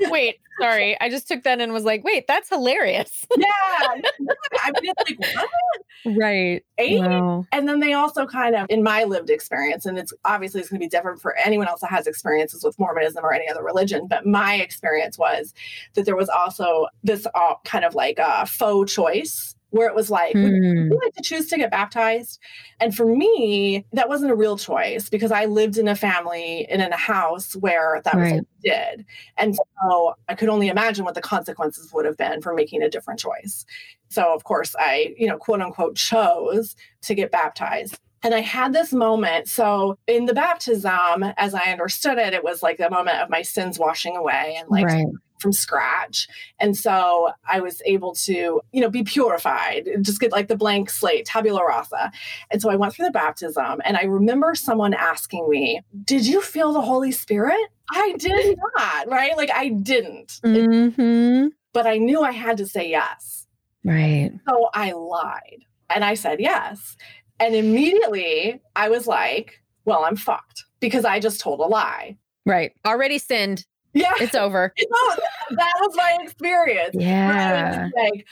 wait, 0.10 0.40
sorry. 0.60 1.00
I 1.00 1.08
just 1.08 1.28
took 1.28 1.42
that 1.42 1.60
and 1.60 1.72
was 1.72 1.84
like, 1.84 2.04
wait, 2.04 2.26
that's 2.26 2.48
hilarious. 2.48 3.26
yeah. 3.36 3.46
I 3.48 4.72
mean, 4.80 4.92
it's 4.96 5.10
like, 5.10 5.34
what? 5.34 6.16
Right. 6.18 6.64
Eight? 6.78 7.00
Wow. 7.00 7.46
And 7.52 7.68
then 7.68 7.80
they 7.80 7.92
also 7.92 8.26
kind 8.26 8.54
of, 8.54 8.66
in 8.70 8.82
my 8.82 9.04
lived 9.04 9.30
experience, 9.30 9.86
and 9.86 9.98
it's 9.98 10.12
obviously 10.24 10.60
it's 10.60 10.70
going 10.70 10.80
to 10.80 10.84
be 10.84 10.88
different 10.88 11.20
for 11.20 11.36
anyone 11.36 11.68
else 11.68 11.80
that 11.82 11.90
has 11.90 12.06
experiences 12.06 12.64
with 12.64 12.78
Mormonism 12.78 13.24
or 13.24 13.32
any 13.32 13.48
other 13.48 13.62
religion, 13.62 14.06
but 14.08 14.26
my 14.26 14.56
experience 14.56 15.18
was 15.18 15.52
that 15.94 16.06
there 16.06 16.16
was 16.16 16.28
also 16.28 16.86
this 17.04 17.26
uh, 17.34 17.54
kind 17.64 17.84
of 17.84 17.94
like 17.94 18.18
a 18.18 18.46
faux 18.46 18.92
choice 18.92 19.54
where 19.70 19.88
it 19.88 19.94
was 19.94 20.10
like, 20.10 20.34
mm. 20.34 20.42
would 20.42 20.52
you 20.52 20.88
hmm. 20.88 20.94
like 21.02 21.14
to 21.14 21.22
choose 21.22 21.46
to 21.48 21.56
get 21.56 21.70
baptized? 21.70 22.38
And 22.80 22.94
for 22.94 23.06
me, 23.06 23.86
that 23.92 24.08
wasn't 24.08 24.32
a 24.32 24.34
real 24.34 24.58
choice 24.58 25.08
because 25.08 25.32
I 25.32 25.46
lived 25.46 25.78
in 25.78 25.88
a 25.88 25.94
family 25.94 26.66
and 26.66 26.82
in 26.82 26.92
a 26.92 26.96
house 26.96 27.54
where 27.56 28.00
that 28.04 28.14
right. 28.14 28.22
was 28.22 28.32
what 28.32 28.40
I 28.40 28.94
did. 28.94 29.06
And 29.36 29.56
so 29.56 30.14
I 30.28 30.34
could 30.34 30.48
only 30.48 30.68
imagine 30.68 31.04
what 31.04 31.14
the 31.14 31.22
consequences 31.22 31.92
would 31.92 32.04
have 32.04 32.16
been 32.16 32.42
for 32.42 32.52
making 32.52 32.82
a 32.82 32.90
different 32.90 33.20
choice. 33.20 33.64
So 34.08 34.34
of 34.34 34.44
course 34.44 34.74
I, 34.78 35.14
you 35.16 35.28
know, 35.28 35.36
quote 35.36 35.60
unquote 35.60 35.96
chose 35.96 36.74
to 37.02 37.14
get 37.14 37.30
baptized. 37.30 37.98
And 38.22 38.34
I 38.34 38.40
had 38.40 38.72
this 38.72 38.92
moment. 38.92 39.48
So 39.48 39.96
in 40.06 40.26
the 40.26 40.34
baptism, 40.34 41.24
as 41.36 41.54
I 41.54 41.70
understood 41.70 42.18
it, 42.18 42.34
it 42.34 42.44
was 42.44 42.62
like 42.62 42.78
the 42.78 42.90
moment 42.90 43.18
of 43.18 43.30
my 43.30 43.42
sins 43.42 43.78
washing 43.78 44.16
away 44.16 44.56
and 44.58 44.68
like 44.68 44.86
right 44.86 45.06
from 45.40 45.52
scratch. 45.52 46.28
And 46.60 46.76
so 46.76 47.32
I 47.48 47.60
was 47.60 47.82
able 47.86 48.14
to, 48.14 48.60
you 48.72 48.80
know, 48.80 48.90
be 48.90 49.02
purified, 49.02 49.88
just 50.02 50.20
get 50.20 50.32
like 50.32 50.48
the 50.48 50.56
blank 50.56 50.90
slate, 50.90 51.24
tabula 51.24 51.64
rasa. 51.64 52.12
And 52.50 52.60
so 52.60 52.70
I 52.70 52.76
went 52.76 52.92
through 52.92 53.06
the 53.06 53.12
baptism 53.12 53.80
and 53.84 53.96
I 53.96 54.02
remember 54.02 54.54
someone 54.54 54.94
asking 54.94 55.48
me, 55.48 55.80
Did 56.04 56.26
you 56.26 56.40
feel 56.42 56.72
the 56.72 56.82
Holy 56.82 57.12
Spirit? 57.12 57.68
I 57.92 58.14
did 58.18 58.58
not, 58.76 59.08
right? 59.08 59.36
Like 59.36 59.50
I 59.50 59.70
didn't. 59.70 60.40
Mm-hmm. 60.44 61.48
But 61.72 61.86
I 61.86 61.98
knew 61.98 62.20
I 62.20 62.32
had 62.32 62.58
to 62.58 62.66
say 62.66 62.90
yes. 62.90 63.46
Right. 63.84 64.32
So 64.48 64.68
I 64.74 64.92
lied 64.92 65.64
and 65.88 66.04
I 66.04 66.14
said 66.14 66.40
yes. 66.40 66.96
And 67.40 67.54
immediately 67.54 68.60
I 68.76 68.90
was 68.90 69.06
like, 69.06 69.60
well, 69.86 70.04
I'm 70.04 70.16
fucked 70.16 70.64
because 70.78 71.04
I 71.04 71.18
just 71.18 71.40
told 71.40 71.60
a 71.60 71.64
lie. 71.64 72.16
Right. 72.46 72.72
Already 72.86 73.18
sinned. 73.18 73.64
Yeah. 73.92 74.12
It's 74.20 74.34
over. 74.34 74.72
that 74.78 75.74
was 75.80 75.96
my 75.96 76.18
experience. 76.20 76.94
Yeah. 76.94 77.88
Like, 77.96 78.26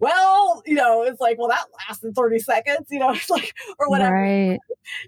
well, 0.00 0.62
you 0.66 0.74
know, 0.74 1.02
it's 1.02 1.20
like, 1.20 1.38
well, 1.38 1.48
that 1.48 1.64
lasted 1.88 2.14
30 2.14 2.38
seconds, 2.40 2.86
you 2.90 2.98
know, 2.98 3.10
it's 3.14 3.30
like, 3.30 3.54
or 3.78 3.88
whatever. 3.88 4.14
Right. 4.14 4.58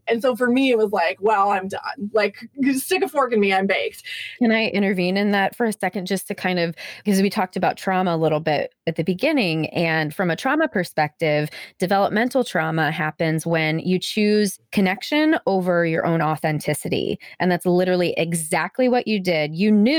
And 0.06 0.22
so 0.22 0.36
for 0.36 0.48
me, 0.48 0.70
it 0.70 0.78
was 0.78 0.92
like, 0.92 1.18
well, 1.20 1.50
I'm 1.50 1.68
done. 1.68 2.10
Like, 2.12 2.36
stick 2.74 3.02
a 3.02 3.08
fork 3.08 3.32
in 3.32 3.40
me, 3.40 3.52
I'm 3.52 3.66
baked. 3.66 4.02
Can 4.38 4.52
I 4.52 4.66
intervene 4.66 5.16
in 5.16 5.32
that 5.32 5.54
for 5.56 5.66
a 5.66 5.72
second 5.72 6.06
just 6.06 6.28
to 6.28 6.34
kind 6.34 6.58
of, 6.58 6.74
because 7.04 7.20
we 7.20 7.28
talked 7.28 7.56
about 7.56 7.76
trauma 7.76 8.14
a 8.14 8.16
little 8.16 8.40
bit 8.40 8.74
at 8.86 8.96
the 8.96 9.04
beginning. 9.04 9.68
And 9.70 10.14
from 10.14 10.30
a 10.30 10.36
trauma 10.36 10.68
perspective, 10.68 11.50
developmental 11.78 12.44
trauma 12.44 12.90
happens 12.90 13.44
when 13.46 13.80
you 13.80 13.98
choose 13.98 14.58
connection 14.72 15.38
over 15.46 15.84
your 15.84 16.06
own 16.06 16.22
authenticity. 16.22 17.18
And 17.40 17.50
that's 17.50 17.66
literally 17.66 18.14
exactly 18.16 18.88
what 18.88 19.06
you 19.06 19.20
did. 19.20 19.54
You 19.54 19.72
knew 19.72 19.95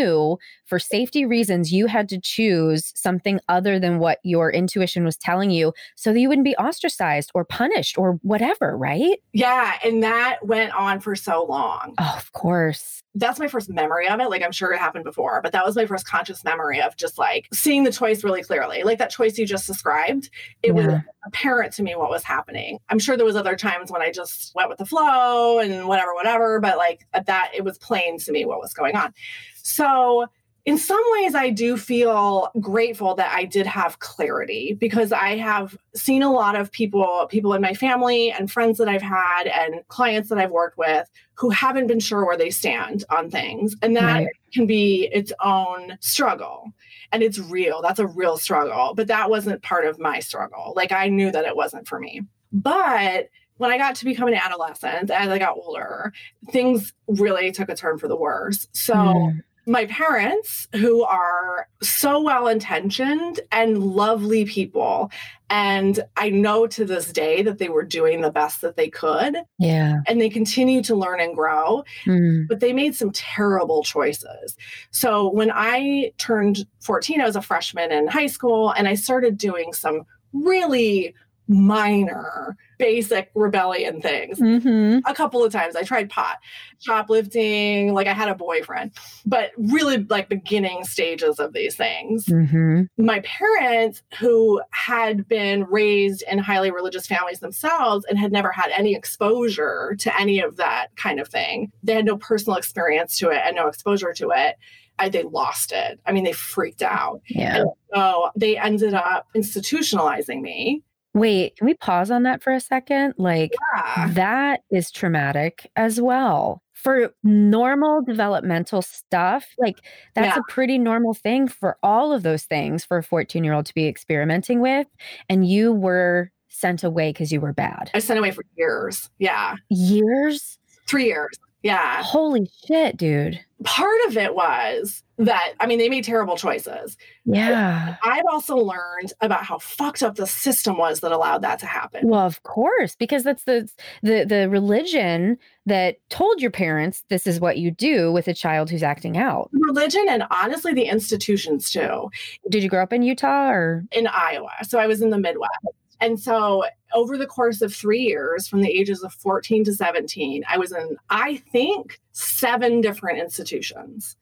for 0.65 0.79
safety 0.79 1.25
reasons 1.25 1.71
you 1.71 1.87
had 1.87 2.09
to 2.09 2.19
choose 2.19 2.91
something 2.95 3.39
other 3.49 3.79
than 3.79 3.99
what 3.99 4.19
your 4.23 4.51
intuition 4.51 5.03
was 5.03 5.17
telling 5.17 5.49
you 5.49 5.73
so 5.95 6.13
that 6.13 6.19
you 6.19 6.29
wouldn't 6.29 6.45
be 6.45 6.55
ostracized 6.57 7.31
or 7.33 7.45
punished 7.45 7.97
or 7.97 8.19
whatever, 8.21 8.77
right? 8.77 9.19
Yeah. 9.33 9.77
And 9.83 10.03
that 10.03 10.39
went 10.45 10.73
on 10.73 10.99
for 10.99 11.15
so 11.15 11.45
long. 11.45 11.93
Oh, 11.97 12.15
of 12.17 12.31
course 12.33 13.03
that's 13.19 13.39
my 13.39 13.47
first 13.47 13.69
memory 13.69 14.07
of 14.07 14.19
it. 14.19 14.29
Like 14.29 14.43
I'm 14.43 14.51
sure 14.51 14.71
it 14.71 14.79
happened 14.79 15.03
before, 15.03 15.41
but 15.41 15.51
that 15.51 15.65
was 15.65 15.75
my 15.75 15.85
first 15.85 16.07
conscious 16.07 16.43
memory 16.43 16.81
of 16.81 16.95
just 16.95 17.17
like 17.17 17.47
seeing 17.53 17.83
the 17.83 17.91
choice 17.91 18.23
really 18.23 18.43
clearly. 18.43 18.83
Like 18.83 18.99
that 18.99 19.09
choice 19.09 19.37
you 19.37 19.45
just 19.45 19.67
described, 19.67 20.29
it 20.63 20.67
yeah. 20.67 20.73
was 20.73 21.01
apparent 21.25 21.73
to 21.73 21.83
me 21.83 21.95
what 21.95 22.09
was 22.09 22.23
happening. 22.23 22.79
I'm 22.89 22.99
sure 22.99 23.17
there 23.17 23.25
was 23.25 23.35
other 23.35 23.55
times 23.55 23.91
when 23.91 24.01
I 24.01 24.11
just 24.11 24.53
went 24.55 24.69
with 24.69 24.77
the 24.77 24.85
flow 24.85 25.59
and 25.59 25.87
whatever, 25.87 26.13
whatever, 26.13 26.59
but 26.59 26.77
like 26.77 27.05
at 27.13 27.25
that 27.25 27.51
it 27.55 27.63
was 27.63 27.77
plain 27.77 28.19
to 28.19 28.31
me 28.31 28.45
what 28.45 28.59
was 28.59 28.73
going 28.73 28.95
on. 28.95 29.13
So 29.55 30.27
in 30.67 30.77
some 30.77 31.01
ways, 31.13 31.33
I 31.33 31.49
do 31.49 31.77
feel 31.77 32.51
grateful 32.59 33.15
that 33.15 33.33
I 33.33 33.45
did 33.45 33.65
have 33.65 33.99
clarity 33.99 34.73
because 34.77 35.13
I 35.13 35.37
have 35.37 35.77
seen 35.95 36.21
a 36.21 36.29
lot 36.29 36.57
of 36.57 36.73
people, 36.73 37.25
people 37.29 37.53
in 37.53 37.61
my 37.61 37.73
family 37.73 38.31
and 38.31 38.51
friends 38.51 38.77
that 38.79 38.89
I've 38.89 39.01
had 39.01 39.47
and 39.47 39.75
clients 39.87 40.27
that 40.27 40.37
I've 40.37 40.51
worked 40.51 40.77
with 40.77 41.09
who 41.35 41.51
haven't 41.51 41.87
been 41.87 42.01
sure 42.01 42.25
where 42.25 42.35
they 42.35 42.49
stand 42.49 43.05
on 43.09 43.31
things. 43.31 43.77
And 43.81 43.95
that 43.95 44.15
right. 44.15 44.27
can 44.53 44.67
be 44.67 45.09
its 45.13 45.31
own 45.41 45.97
struggle. 46.01 46.73
And 47.13 47.23
it's 47.23 47.39
real. 47.39 47.81
That's 47.81 47.99
a 47.99 48.07
real 48.07 48.35
struggle. 48.35 48.93
But 48.93 49.07
that 49.07 49.29
wasn't 49.29 49.63
part 49.63 49.85
of 49.85 49.99
my 49.99 50.19
struggle. 50.19 50.73
Like 50.75 50.91
I 50.91 51.07
knew 51.07 51.31
that 51.31 51.45
it 51.45 51.55
wasn't 51.55 51.87
for 51.87 51.97
me. 51.97 52.23
But 52.51 53.29
when 53.55 53.71
I 53.71 53.77
got 53.77 53.95
to 53.95 54.05
become 54.05 54.27
an 54.27 54.33
adolescent, 54.33 55.11
as 55.11 55.29
I 55.29 55.39
got 55.39 55.55
older, 55.55 56.11
things 56.51 56.93
really 57.07 57.53
took 57.53 57.69
a 57.69 57.75
turn 57.75 57.97
for 57.99 58.09
the 58.09 58.17
worse. 58.17 58.67
So 58.73 58.93
mm 58.93 59.39
my 59.67 59.85
parents, 59.85 60.67
who 60.73 61.03
are 61.03 61.67
so 61.83 62.21
well 62.21 62.47
intentioned 62.47 63.41
and 63.51 63.83
lovely 63.83 64.45
people. 64.45 65.11
And 65.49 65.99
I 66.15 66.29
know 66.29 66.67
to 66.67 66.85
this 66.85 67.11
day 67.11 67.41
that 67.43 67.57
they 67.57 67.67
were 67.67 67.83
doing 67.83 68.21
the 68.21 68.31
best 68.31 68.61
that 68.61 68.77
they 68.77 68.89
could. 68.89 69.35
Yeah. 69.59 69.99
And 70.07 70.21
they 70.21 70.29
continue 70.29 70.81
to 70.83 70.95
learn 70.95 71.19
and 71.19 71.35
grow, 71.35 71.83
mm. 72.05 72.47
but 72.47 72.61
they 72.61 72.71
made 72.71 72.95
some 72.95 73.11
terrible 73.11 73.83
choices. 73.83 74.55
So 74.91 75.29
when 75.29 75.51
I 75.53 76.11
turned 76.17 76.65
14, 76.79 77.19
I 77.19 77.25
was 77.25 77.35
a 77.35 77.41
freshman 77.41 77.91
in 77.91 78.07
high 78.07 78.27
school 78.27 78.71
and 78.71 78.87
I 78.87 78.95
started 78.95 79.37
doing 79.37 79.73
some 79.73 80.03
really 80.31 81.13
minor, 81.47 82.57
basic 82.77 83.31
rebellion 83.33 84.01
things. 84.01 84.39
Mm-hmm. 84.39 84.99
A 85.05 85.13
couple 85.13 85.43
of 85.43 85.51
times 85.51 85.75
I 85.75 85.83
tried 85.83 86.09
pot, 86.09 86.37
shoplifting, 86.79 87.93
like 87.93 88.07
I 88.07 88.13
had 88.13 88.29
a 88.29 88.35
boyfriend, 88.35 88.91
but 89.25 89.51
really 89.57 89.97
like 89.97 90.29
beginning 90.29 90.83
stages 90.83 91.39
of 91.39 91.53
these 91.53 91.75
things. 91.75 92.25
Mm-hmm. 92.25 92.83
My 92.97 93.21
parents, 93.21 94.03
who 94.19 94.61
had 94.71 95.27
been 95.27 95.63
raised 95.65 96.23
in 96.29 96.37
highly 96.37 96.71
religious 96.71 97.07
families 97.07 97.39
themselves 97.39 98.05
and 98.09 98.17
had 98.17 98.31
never 98.31 98.51
had 98.51 98.69
any 98.75 98.95
exposure 98.95 99.95
to 99.99 100.19
any 100.19 100.39
of 100.39 100.57
that 100.57 100.95
kind 100.95 101.19
of 101.19 101.27
thing, 101.27 101.71
they 101.83 101.93
had 101.93 102.05
no 102.05 102.17
personal 102.17 102.57
experience 102.57 103.17
to 103.19 103.29
it 103.29 103.41
and 103.43 103.55
no 103.55 103.67
exposure 103.67 104.13
to 104.13 104.31
it. 104.35 104.57
I, 104.99 105.09
they 105.09 105.23
lost 105.23 105.71
it. 105.71 105.99
I 106.07 106.11
mean, 106.11 106.23
they 106.23 106.33
freaked 106.33 106.81
out. 106.81 107.21
Yeah. 107.29 107.57
And 107.57 107.69
so 107.93 108.31
they 108.35 108.57
ended 108.57 108.95
up 108.95 109.27
institutionalizing 109.35 110.41
me 110.41 110.81
Wait, 111.17 111.55
can 111.57 111.65
we 111.65 111.73
pause 111.73 112.11
on 112.11 112.23
that 112.23 112.41
for 112.41 112.53
a 112.53 112.59
second? 112.59 113.13
Like, 113.17 113.53
yeah. 113.75 114.09
that 114.13 114.61
is 114.71 114.91
traumatic 114.91 115.69
as 115.75 115.99
well. 115.99 116.61
For 116.73 117.11
normal 117.23 118.03
developmental 118.03 118.81
stuff, 118.83 119.45
like 119.57 119.77
that's 120.13 120.35
yeah. 120.35 120.41
a 120.47 120.51
pretty 120.51 120.77
normal 120.77 121.15
thing 121.15 121.47
for 121.47 121.77
all 121.81 122.13
of 122.13 122.21
those 122.21 122.43
things 122.43 122.85
for 122.85 122.97
a 122.97 123.03
14 123.03 123.43
year 123.43 123.53
old 123.53 123.65
to 123.65 123.73
be 123.73 123.87
experimenting 123.87 124.61
with. 124.61 124.87
And 125.27 125.47
you 125.47 125.73
were 125.73 126.31
sent 126.49 126.83
away 126.83 127.09
because 127.09 127.31
you 127.31 127.41
were 127.41 127.53
bad. 127.53 127.89
I 127.93 127.99
sent 127.99 128.19
away 128.19 128.31
for 128.31 128.43
years. 128.55 129.09
Yeah. 129.17 129.55
Years? 129.69 130.59
Three 130.87 131.05
years. 131.05 131.37
Yeah. 131.67 132.01
Holy 132.01 132.49
shit, 132.65 132.95
dude. 132.95 133.43
Part 133.65 133.97
of 134.07 134.15
it 134.15 134.33
was 134.35 135.03
that, 135.17 135.53
I 135.59 135.65
mean, 135.65 135.79
they 135.79 135.89
made 135.89 136.05
terrible 136.05 136.37
choices. 136.37 136.95
Yeah. 137.25 137.97
I've 138.01 138.23
also 138.31 138.55
learned 138.55 139.11
about 139.19 139.43
how 139.43 139.57
fucked 139.57 140.01
up 140.01 140.15
the 140.15 140.27
system 140.27 140.77
was 140.77 141.01
that 141.01 141.11
allowed 141.11 141.39
that 141.39 141.59
to 141.59 141.65
happen. 141.65 142.07
Well, 142.07 142.25
of 142.25 142.41
course, 142.43 142.95
because 142.95 143.23
that's 143.25 143.43
the 143.43 143.69
the 144.01 144.23
the 144.23 144.47
religion 144.47 145.37
that 145.65 145.97
told 146.09 146.41
your 146.41 146.51
parents 146.51 147.03
this 147.09 147.27
is 147.27 147.41
what 147.41 147.57
you 147.57 147.69
do 147.69 148.13
with 148.13 148.29
a 148.29 148.33
child 148.33 148.69
who's 148.69 148.83
acting 148.83 149.17
out. 149.17 149.49
Religion 149.51 150.05
and 150.07 150.23
honestly 150.31 150.73
the 150.73 150.85
institutions 150.85 151.69
too. 151.69 152.09
Did 152.49 152.63
you 152.63 152.69
grow 152.69 152.83
up 152.83 152.93
in 152.93 153.01
Utah 153.01 153.49
or 153.49 153.83
in 153.91 154.07
Iowa? 154.07 154.51
So 154.65 154.79
I 154.79 154.87
was 154.87 155.01
in 155.01 155.09
the 155.09 155.17
Midwest. 155.17 155.51
And 155.99 156.19
so 156.19 156.63
over 156.93 157.17
the 157.17 157.27
course 157.27 157.61
of 157.61 157.73
three 157.73 158.01
years, 158.01 158.47
from 158.47 158.61
the 158.61 158.71
ages 158.71 159.03
of 159.03 159.13
14 159.13 159.63
to 159.65 159.73
17, 159.73 160.43
I 160.47 160.57
was 160.57 160.71
in, 160.71 160.97
I 161.09 161.37
think, 161.51 161.99
seven 162.11 162.81
different 162.81 163.19
institutions. 163.19 164.15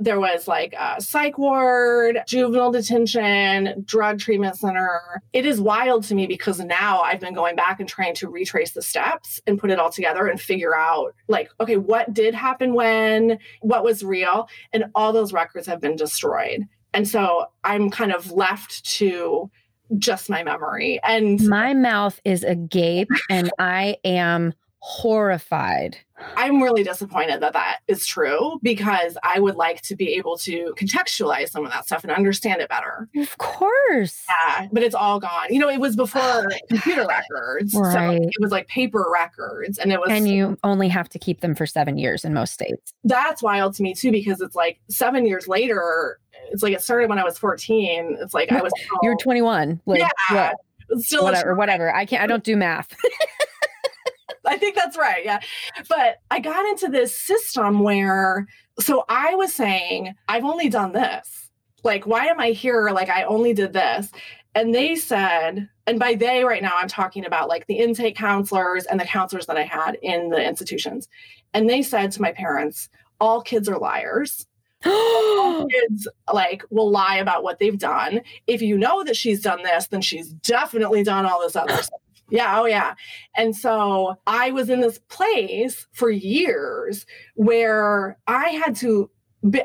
There 0.00 0.20
was 0.20 0.46
like 0.46 0.74
a 0.78 1.00
psych 1.00 1.38
ward, 1.38 2.20
juvenile 2.26 2.72
detention, 2.72 3.82
drug 3.84 4.18
treatment 4.20 4.56
center. 4.56 5.22
It 5.32 5.44
is 5.44 5.60
wild 5.60 6.04
to 6.04 6.14
me 6.14 6.26
because 6.26 6.60
now 6.60 7.00
I've 7.00 7.20
been 7.20 7.34
going 7.34 7.56
back 7.56 7.80
and 7.80 7.88
trying 7.88 8.14
to 8.16 8.28
retrace 8.28 8.72
the 8.72 8.82
steps 8.82 9.40
and 9.46 9.58
put 9.58 9.70
it 9.70 9.78
all 9.78 9.90
together 9.90 10.26
and 10.26 10.40
figure 10.40 10.76
out, 10.76 11.14
like, 11.26 11.50
okay, 11.60 11.76
what 11.76 12.12
did 12.12 12.34
happen 12.34 12.74
when, 12.74 13.38
what 13.60 13.84
was 13.84 14.04
real. 14.04 14.48
And 14.72 14.84
all 14.94 15.12
those 15.12 15.32
records 15.32 15.66
have 15.66 15.80
been 15.80 15.96
destroyed. 15.96 16.66
And 16.94 17.06
so 17.06 17.46
I'm 17.64 17.90
kind 17.90 18.12
of 18.12 18.32
left 18.32 18.84
to 18.96 19.50
just 19.98 20.28
my 20.28 20.42
memory. 20.42 21.00
And 21.02 21.46
my 21.48 21.74
mouth 21.74 22.20
is 22.24 22.44
agape 22.44 23.08
and 23.30 23.50
I 23.58 23.96
am 24.04 24.54
horrified. 24.80 25.98
I'm 26.36 26.62
really 26.62 26.82
disappointed 26.82 27.40
that 27.42 27.52
that 27.52 27.78
is 27.86 28.06
true 28.06 28.58
because 28.62 29.16
I 29.22 29.38
would 29.38 29.56
like 29.56 29.82
to 29.82 29.96
be 29.96 30.14
able 30.14 30.36
to 30.38 30.74
contextualize 30.76 31.50
some 31.50 31.64
of 31.64 31.72
that 31.72 31.86
stuff 31.86 32.02
and 32.02 32.12
understand 32.12 32.60
it 32.60 32.68
better. 32.68 33.08
Of 33.16 33.38
course. 33.38 34.24
Yeah, 34.28 34.68
but 34.72 34.82
it's 34.82 34.94
all 34.94 35.20
gone. 35.20 35.46
You 35.50 35.60
know, 35.60 35.68
it 35.68 35.80
was 35.80 35.94
before 35.94 36.48
computer 36.68 37.06
records. 37.06 37.74
Right. 37.74 38.20
So 38.20 38.22
it 38.22 38.40
was 38.40 38.50
like 38.50 38.66
paper 38.68 39.06
records 39.12 39.78
and 39.78 39.92
it 39.92 40.00
was 40.00 40.10
And 40.10 40.28
you 40.28 40.58
only 40.64 40.88
have 40.88 41.08
to 41.10 41.18
keep 41.18 41.40
them 41.40 41.54
for 41.54 41.66
7 41.66 41.98
years 41.98 42.24
in 42.24 42.34
most 42.34 42.52
states. 42.52 42.92
That's 43.04 43.42
wild 43.42 43.74
to 43.74 43.82
me 43.82 43.94
too 43.94 44.10
because 44.10 44.40
it's 44.40 44.56
like 44.56 44.80
7 44.88 45.26
years 45.26 45.46
later 45.46 46.18
it's 46.50 46.62
like 46.62 46.72
it 46.72 46.82
started 46.82 47.08
when 47.08 47.18
I 47.18 47.24
was 47.24 47.38
14. 47.38 48.18
It's 48.20 48.34
like 48.34 48.52
I 48.52 48.62
was 48.62 48.72
You're 49.02 49.16
21. 49.16 49.80
Like 49.86 50.00
yeah, 50.00 50.08
what? 50.30 51.00
Still 51.00 51.24
whatever, 51.24 51.54
whatever. 51.54 51.94
I 51.94 52.06
can't 52.06 52.22
I 52.22 52.26
don't 52.26 52.44
do 52.44 52.56
math. 52.56 52.94
I 54.48 54.56
think 54.56 54.74
that's 54.74 54.96
right. 54.96 55.24
Yeah. 55.24 55.40
But 55.88 56.16
I 56.30 56.40
got 56.40 56.64
into 56.66 56.88
this 56.88 57.14
system 57.14 57.80
where, 57.80 58.46
so 58.80 59.04
I 59.08 59.34
was 59.34 59.54
saying, 59.54 60.14
I've 60.28 60.44
only 60.44 60.68
done 60.68 60.92
this. 60.92 61.50
Like, 61.84 62.06
why 62.06 62.26
am 62.26 62.40
I 62.40 62.50
here? 62.50 62.90
Like, 62.90 63.08
I 63.08 63.24
only 63.24 63.52
did 63.52 63.72
this. 63.72 64.10
And 64.54 64.74
they 64.74 64.96
said, 64.96 65.68
and 65.86 65.98
by 65.98 66.14
they 66.14 66.42
right 66.44 66.62
now, 66.62 66.72
I'm 66.74 66.88
talking 66.88 67.24
about 67.24 67.48
like 67.48 67.66
the 67.66 67.78
intake 67.78 68.16
counselors 68.16 68.86
and 68.86 68.98
the 68.98 69.04
counselors 69.04 69.46
that 69.46 69.56
I 69.56 69.62
had 69.62 69.96
in 70.02 70.30
the 70.30 70.42
institutions. 70.42 71.08
And 71.54 71.68
they 71.68 71.82
said 71.82 72.10
to 72.12 72.22
my 72.22 72.32
parents, 72.32 72.88
all 73.20 73.42
kids 73.42 73.68
are 73.68 73.78
liars. 73.78 74.46
kids 75.70 76.08
like 76.32 76.62
will 76.70 76.90
lie 76.90 77.16
about 77.16 77.42
what 77.42 77.58
they've 77.58 77.78
done. 77.78 78.20
If 78.46 78.62
you 78.62 78.78
know 78.78 79.02
that 79.04 79.16
she's 79.16 79.40
done 79.40 79.62
this, 79.62 79.88
then 79.88 80.00
she's 80.00 80.32
definitely 80.32 81.02
done 81.02 81.26
all 81.26 81.40
this 81.40 81.56
other 81.56 81.82
stuff. 81.82 82.00
Yeah, 82.30 82.60
oh 82.60 82.66
yeah. 82.66 82.92
And 83.38 83.56
so 83.56 84.18
I 84.26 84.50
was 84.50 84.68
in 84.68 84.80
this 84.80 84.98
place 85.08 85.86
for 85.92 86.10
years 86.10 87.06
where 87.36 88.18
I 88.26 88.48
had 88.48 88.76
to 88.76 89.10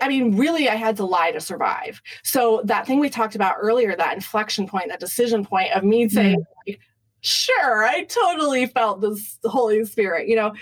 I 0.02 0.08
mean, 0.08 0.38
really, 0.38 0.70
I 0.70 0.76
had 0.76 0.96
to 0.98 1.06
lie 1.06 1.32
to 1.32 1.42
survive. 1.42 2.02
So 2.24 2.62
that 2.66 2.86
thing 2.86 3.00
we 3.00 3.10
talked 3.10 3.36
about 3.36 3.56
earlier, 3.60 3.96
that 3.96 4.16
inflection 4.16 4.68
point, 4.68 4.90
that 4.90 5.00
decision 5.00 5.44
point 5.44 5.74
of 5.74 5.84
me 5.84 6.08
saying, 6.08 6.40
mm. 6.40 6.46
like, 6.68 6.80
sure, 7.22 7.84
I 7.84 8.04
totally 8.04 8.68
felt 8.68 9.02
this 9.02 9.40
Holy 9.44 9.84
Spirit, 9.86 10.28
you 10.28 10.36
know, 10.36 10.54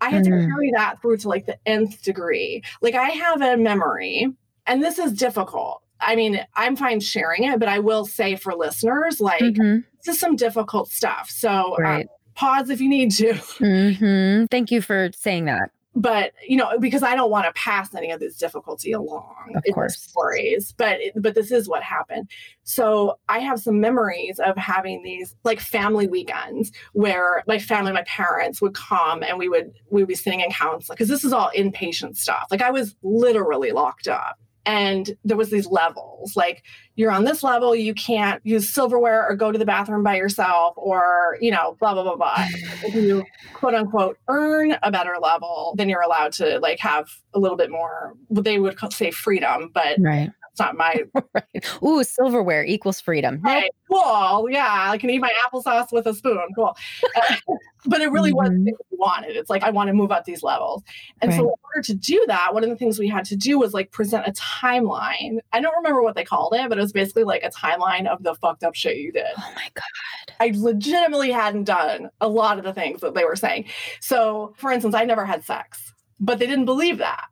I 0.00 0.10
had 0.10 0.22
mm. 0.22 0.24
to 0.24 0.30
mm-hmm. 0.30 0.50
carry 0.50 0.70
that 0.72 1.00
through 1.00 1.18
to 1.18 1.28
like 1.28 1.46
the 1.46 1.58
nth 1.66 2.02
degree. 2.02 2.62
Like 2.80 2.94
I 2.94 3.10
have 3.10 3.42
a 3.42 3.56
memory, 3.56 4.28
and 4.66 4.82
this 4.82 4.98
is 4.98 5.12
difficult. 5.12 5.82
I 6.00 6.16
mean, 6.16 6.40
I'm 6.56 6.76
fine 6.76 7.00
sharing 7.00 7.44
it, 7.44 7.58
but 7.58 7.68
I 7.68 7.78
will 7.78 8.06
say 8.06 8.36
for 8.36 8.54
listeners, 8.54 9.20
like, 9.20 9.42
mm-hmm. 9.42 9.80
this 10.02 10.14
is 10.14 10.20
some 10.20 10.34
difficult 10.34 10.88
stuff. 10.88 11.28
So 11.28 11.76
um, 11.76 11.82
right. 11.82 12.06
um, 12.06 12.08
pause 12.34 12.70
if 12.70 12.80
you 12.80 12.88
need 12.88 13.10
to. 13.12 13.34
Mm-hmm. 13.34 14.46
Thank 14.46 14.70
you 14.70 14.80
for 14.80 15.10
saying 15.14 15.44
that. 15.44 15.70
But 15.94 16.32
you 16.46 16.56
know, 16.56 16.78
because 16.78 17.02
I 17.02 17.16
don't 17.16 17.30
want 17.30 17.46
to 17.46 17.52
pass 17.52 17.94
any 17.94 18.10
of 18.12 18.20
this 18.20 18.36
difficulty 18.36 18.92
along 18.92 19.34
of 19.54 19.64
course. 19.74 20.00
stories, 20.00 20.72
but 20.76 20.98
but 21.16 21.34
this 21.34 21.50
is 21.50 21.68
what 21.68 21.82
happened. 21.82 22.30
So 22.62 23.18
I 23.28 23.40
have 23.40 23.58
some 23.58 23.80
memories 23.80 24.38
of 24.38 24.56
having 24.56 25.02
these 25.02 25.34
like 25.42 25.58
family 25.58 26.06
weekends 26.06 26.70
where 26.92 27.42
my 27.48 27.58
family, 27.58 27.92
my 27.92 28.04
parents 28.04 28.62
would 28.62 28.74
come 28.74 29.24
and 29.24 29.36
we 29.36 29.48
would 29.48 29.72
we 29.90 30.02
would 30.02 30.08
be 30.08 30.14
sitting 30.14 30.40
in 30.40 30.50
counseling 30.50 30.94
because 30.94 31.08
this 31.08 31.24
is 31.24 31.32
all 31.32 31.50
inpatient 31.56 32.16
stuff. 32.16 32.46
Like 32.50 32.62
I 32.62 32.70
was 32.70 32.94
literally 33.02 33.72
locked 33.72 34.06
up 34.06 34.38
and 34.66 35.16
there 35.24 35.36
was 35.36 35.50
these 35.50 35.66
levels 35.66 36.36
like 36.36 36.62
you're 36.96 37.10
on 37.10 37.24
this 37.24 37.42
level 37.42 37.74
you 37.74 37.94
can't 37.94 38.44
use 38.44 38.68
silverware 38.68 39.26
or 39.28 39.34
go 39.34 39.50
to 39.50 39.58
the 39.58 39.64
bathroom 39.64 40.02
by 40.02 40.16
yourself 40.16 40.74
or 40.76 41.38
you 41.40 41.50
know 41.50 41.76
blah 41.80 41.94
blah 41.94 42.02
blah 42.02 42.16
blah. 42.16 42.46
If 42.82 42.94
you 42.94 43.24
quote 43.54 43.74
unquote 43.74 44.18
earn 44.28 44.76
a 44.82 44.90
better 44.90 45.14
level 45.20 45.74
then 45.76 45.88
you're 45.88 46.02
allowed 46.02 46.32
to 46.34 46.58
like 46.60 46.78
have 46.80 47.08
a 47.34 47.38
little 47.38 47.56
bit 47.56 47.70
more 47.70 48.14
they 48.30 48.58
would 48.58 48.78
say 48.92 49.10
freedom 49.10 49.70
but 49.72 49.96
right 49.98 50.30
it's 50.50 50.60
not 50.60 50.76
my 50.76 51.04
right. 51.34 51.82
Ooh, 51.82 52.02
silverware 52.04 52.64
equals 52.64 53.00
freedom. 53.00 53.40
Right. 53.42 53.70
Cool. 53.90 54.48
Yeah. 54.50 54.90
I 54.90 54.98
can 54.98 55.10
eat 55.10 55.20
my 55.20 55.32
applesauce 55.46 55.92
with 55.92 56.06
a 56.06 56.14
spoon. 56.14 56.40
Cool. 56.54 56.76
Uh, 57.16 57.34
but 57.86 58.00
it 58.00 58.10
really 58.10 58.32
mm-hmm. 58.32 58.64
was 58.64 58.74
wanted. 58.92 59.36
It's 59.36 59.50
like 59.50 59.62
I 59.62 59.70
want 59.70 59.88
to 59.88 59.94
move 59.94 60.12
up 60.12 60.24
these 60.24 60.42
levels. 60.42 60.82
And 61.20 61.30
right. 61.30 61.38
so 61.38 61.42
in 61.44 61.48
order 61.48 61.82
to 61.84 61.94
do 61.94 62.24
that, 62.28 62.52
one 62.52 62.64
of 62.64 62.70
the 62.70 62.76
things 62.76 62.98
we 62.98 63.08
had 63.08 63.24
to 63.26 63.36
do 63.36 63.58
was 63.58 63.72
like 63.72 63.90
present 63.90 64.26
a 64.26 64.32
timeline. 64.32 65.38
I 65.52 65.60
don't 65.60 65.74
remember 65.76 66.02
what 66.02 66.14
they 66.14 66.24
called 66.24 66.54
it, 66.54 66.68
but 66.68 66.78
it 66.78 66.82
was 66.82 66.92
basically 66.92 67.24
like 67.24 67.42
a 67.42 67.50
timeline 67.50 68.06
of 68.06 68.22
the 68.22 68.34
fucked 68.34 68.64
up 68.64 68.74
shit 68.74 68.98
you 68.98 69.12
did. 69.12 69.24
Oh 69.38 69.52
my 69.54 69.68
God. 69.74 70.34
I 70.40 70.52
legitimately 70.54 71.30
hadn't 71.30 71.64
done 71.64 72.10
a 72.20 72.28
lot 72.28 72.58
of 72.58 72.64
the 72.64 72.74
things 72.74 73.00
that 73.00 73.14
they 73.14 73.24
were 73.24 73.36
saying. 73.36 73.66
So 74.00 74.54
for 74.56 74.70
instance, 74.70 74.94
I 74.94 75.04
never 75.04 75.24
had 75.24 75.44
sex, 75.44 75.92
but 76.18 76.38
they 76.38 76.46
didn't 76.46 76.66
believe 76.66 76.98
that. 76.98 77.28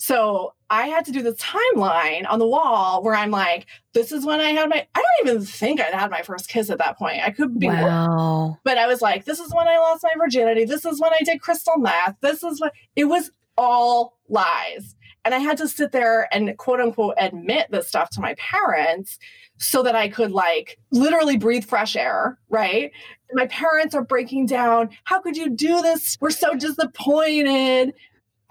So 0.00 0.54
I 0.70 0.86
had 0.86 1.04
to 1.04 1.12
do 1.12 1.22
this 1.22 1.36
timeline 1.36 2.24
on 2.26 2.38
the 2.38 2.46
wall 2.46 3.02
where 3.02 3.14
I'm 3.14 3.30
like, 3.30 3.66
this 3.92 4.12
is 4.12 4.24
when 4.24 4.40
I 4.40 4.52
had 4.52 4.70
my, 4.70 4.86
I 4.94 5.02
don't 5.02 5.28
even 5.28 5.44
think 5.44 5.78
I'd 5.78 5.92
had 5.92 6.10
my 6.10 6.22
first 6.22 6.48
kiss 6.48 6.70
at 6.70 6.78
that 6.78 6.96
point. 6.96 7.20
I 7.22 7.28
could 7.30 7.58
be, 7.58 7.66
wow. 7.66 8.56
but 8.64 8.78
I 8.78 8.86
was 8.86 9.02
like, 9.02 9.26
this 9.26 9.38
is 9.38 9.52
when 9.52 9.68
I 9.68 9.76
lost 9.76 10.02
my 10.02 10.14
virginity. 10.16 10.64
This 10.64 10.86
is 10.86 11.02
when 11.02 11.12
I 11.12 11.18
did 11.22 11.42
crystal 11.42 11.76
meth. 11.76 12.16
This 12.22 12.42
is 12.42 12.62
what 12.62 12.72
it 12.96 13.04
was 13.04 13.30
all 13.58 14.16
lies. 14.30 14.96
And 15.26 15.34
I 15.34 15.38
had 15.38 15.58
to 15.58 15.68
sit 15.68 15.92
there 15.92 16.34
and 16.34 16.56
quote 16.56 16.80
unquote 16.80 17.16
admit 17.18 17.66
this 17.70 17.86
stuff 17.86 18.08
to 18.12 18.22
my 18.22 18.34
parents 18.38 19.18
so 19.58 19.82
that 19.82 19.94
I 19.94 20.08
could 20.08 20.32
like 20.32 20.78
literally 20.90 21.36
breathe 21.36 21.66
fresh 21.66 21.94
air, 21.94 22.38
right? 22.48 22.90
my 23.32 23.46
parents 23.46 23.94
are 23.94 24.02
breaking 24.02 24.46
down. 24.46 24.90
How 25.04 25.20
could 25.20 25.36
you 25.36 25.50
do 25.50 25.82
this? 25.82 26.16
We're 26.20 26.30
so 26.30 26.54
disappointed. 26.54 27.94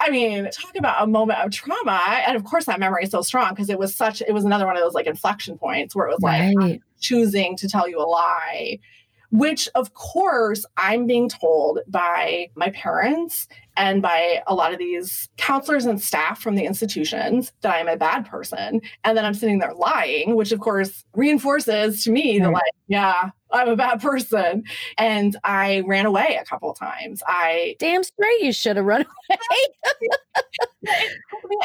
I 0.00 0.10
mean, 0.10 0.48
talk 0.50 0.76
about 0.76 1.02
a 1.02 1.06
moment 1.06 1.40
of 1.40 1.50
trauma. 1.52 2.00
And 2.26 2.34
of 2.36 2.44
course, 2.44 2.64
that 2.64 2.80
memory 2.80 3.04
is 3.04 3.10
so 3.10 3.20
strong 3.22 3.50
because 3.50 3.68
it 3.68 3.78
was 3.78 3.94
such, 3.94 4.22
it 4.22 4.32
was 4.32 4.44
another 4.44 4.66
one 4.66 4.76
of 4.76 4.82
those 4.82 4.94
like 4.94 5.06
inflection 5.06 5.58
points 5.58 5.94
where 5.94 6.06
it 6.06 6.10
was 6.10 6.20
right. 6.22 6.56
like 6.56 6.82
choosing 7.00 7.56
to 7.58 7.68
tell 7.68 7.88
you 7.88 7.98
a 7.98 8.08
lie 8.08 8.78
which 9.30 9.68
of 9.74 9.94
course 9.94 10.64
I'm 10.76 11.06
being 11.06 11.28
told 11.28 11.80
by 11.86 12.50
my 12.56 12.70
parents 12.70 13.46
and 13.76 14.02
by 14.02 14.42
a 14.46 14.54
lot 14.54 14.72
of 14.72 14.78
these 14.78 15.28
counselors 15.36 15.86
and 15.86 16.00
staff 16.00 16.40
from 16.42 16.56
the 16.56 16.64
institutions 16.64 17.52
that 17.62 17.74
I'm 17.74 17.88
a 17.88 17.96
bad 17.96 18.26
person. 18.26 18.80
And 19.04 19.16
then 19.16 19.24
I'm 19.24 19.34
sitting 19.34 19.58
there 19.58 19.72
lying, 19.72 20.36
which 20.36 20.52
of 20.52 20.60
course 20.60 21.04
reinforces 21.14 22.04
to 22.04 22.10
me 22.10 22.38
right. 22.38 22.44
the 22.44 22.50
like, 22.50 22.72
yeah, 22.88 23.30
I'm 23.52 23.68
a 23.68 23.76
bad 23.76 24.00
person. 24.02 24.64
And 24.98 25.36
I 25.44 25.80
ran 25.86 26.06
away 26.06 26.38
a 26.40 26.44
couple 26.44 26.74
times. 26.74 27.22
I 27.26 27.76
damn 27.78 28.02
straight 28.02 28.42
you 28.42 28.52
should 28.52 28.76
have 28.76 28.84
run 28.84 29.06
away. 29.30 30.98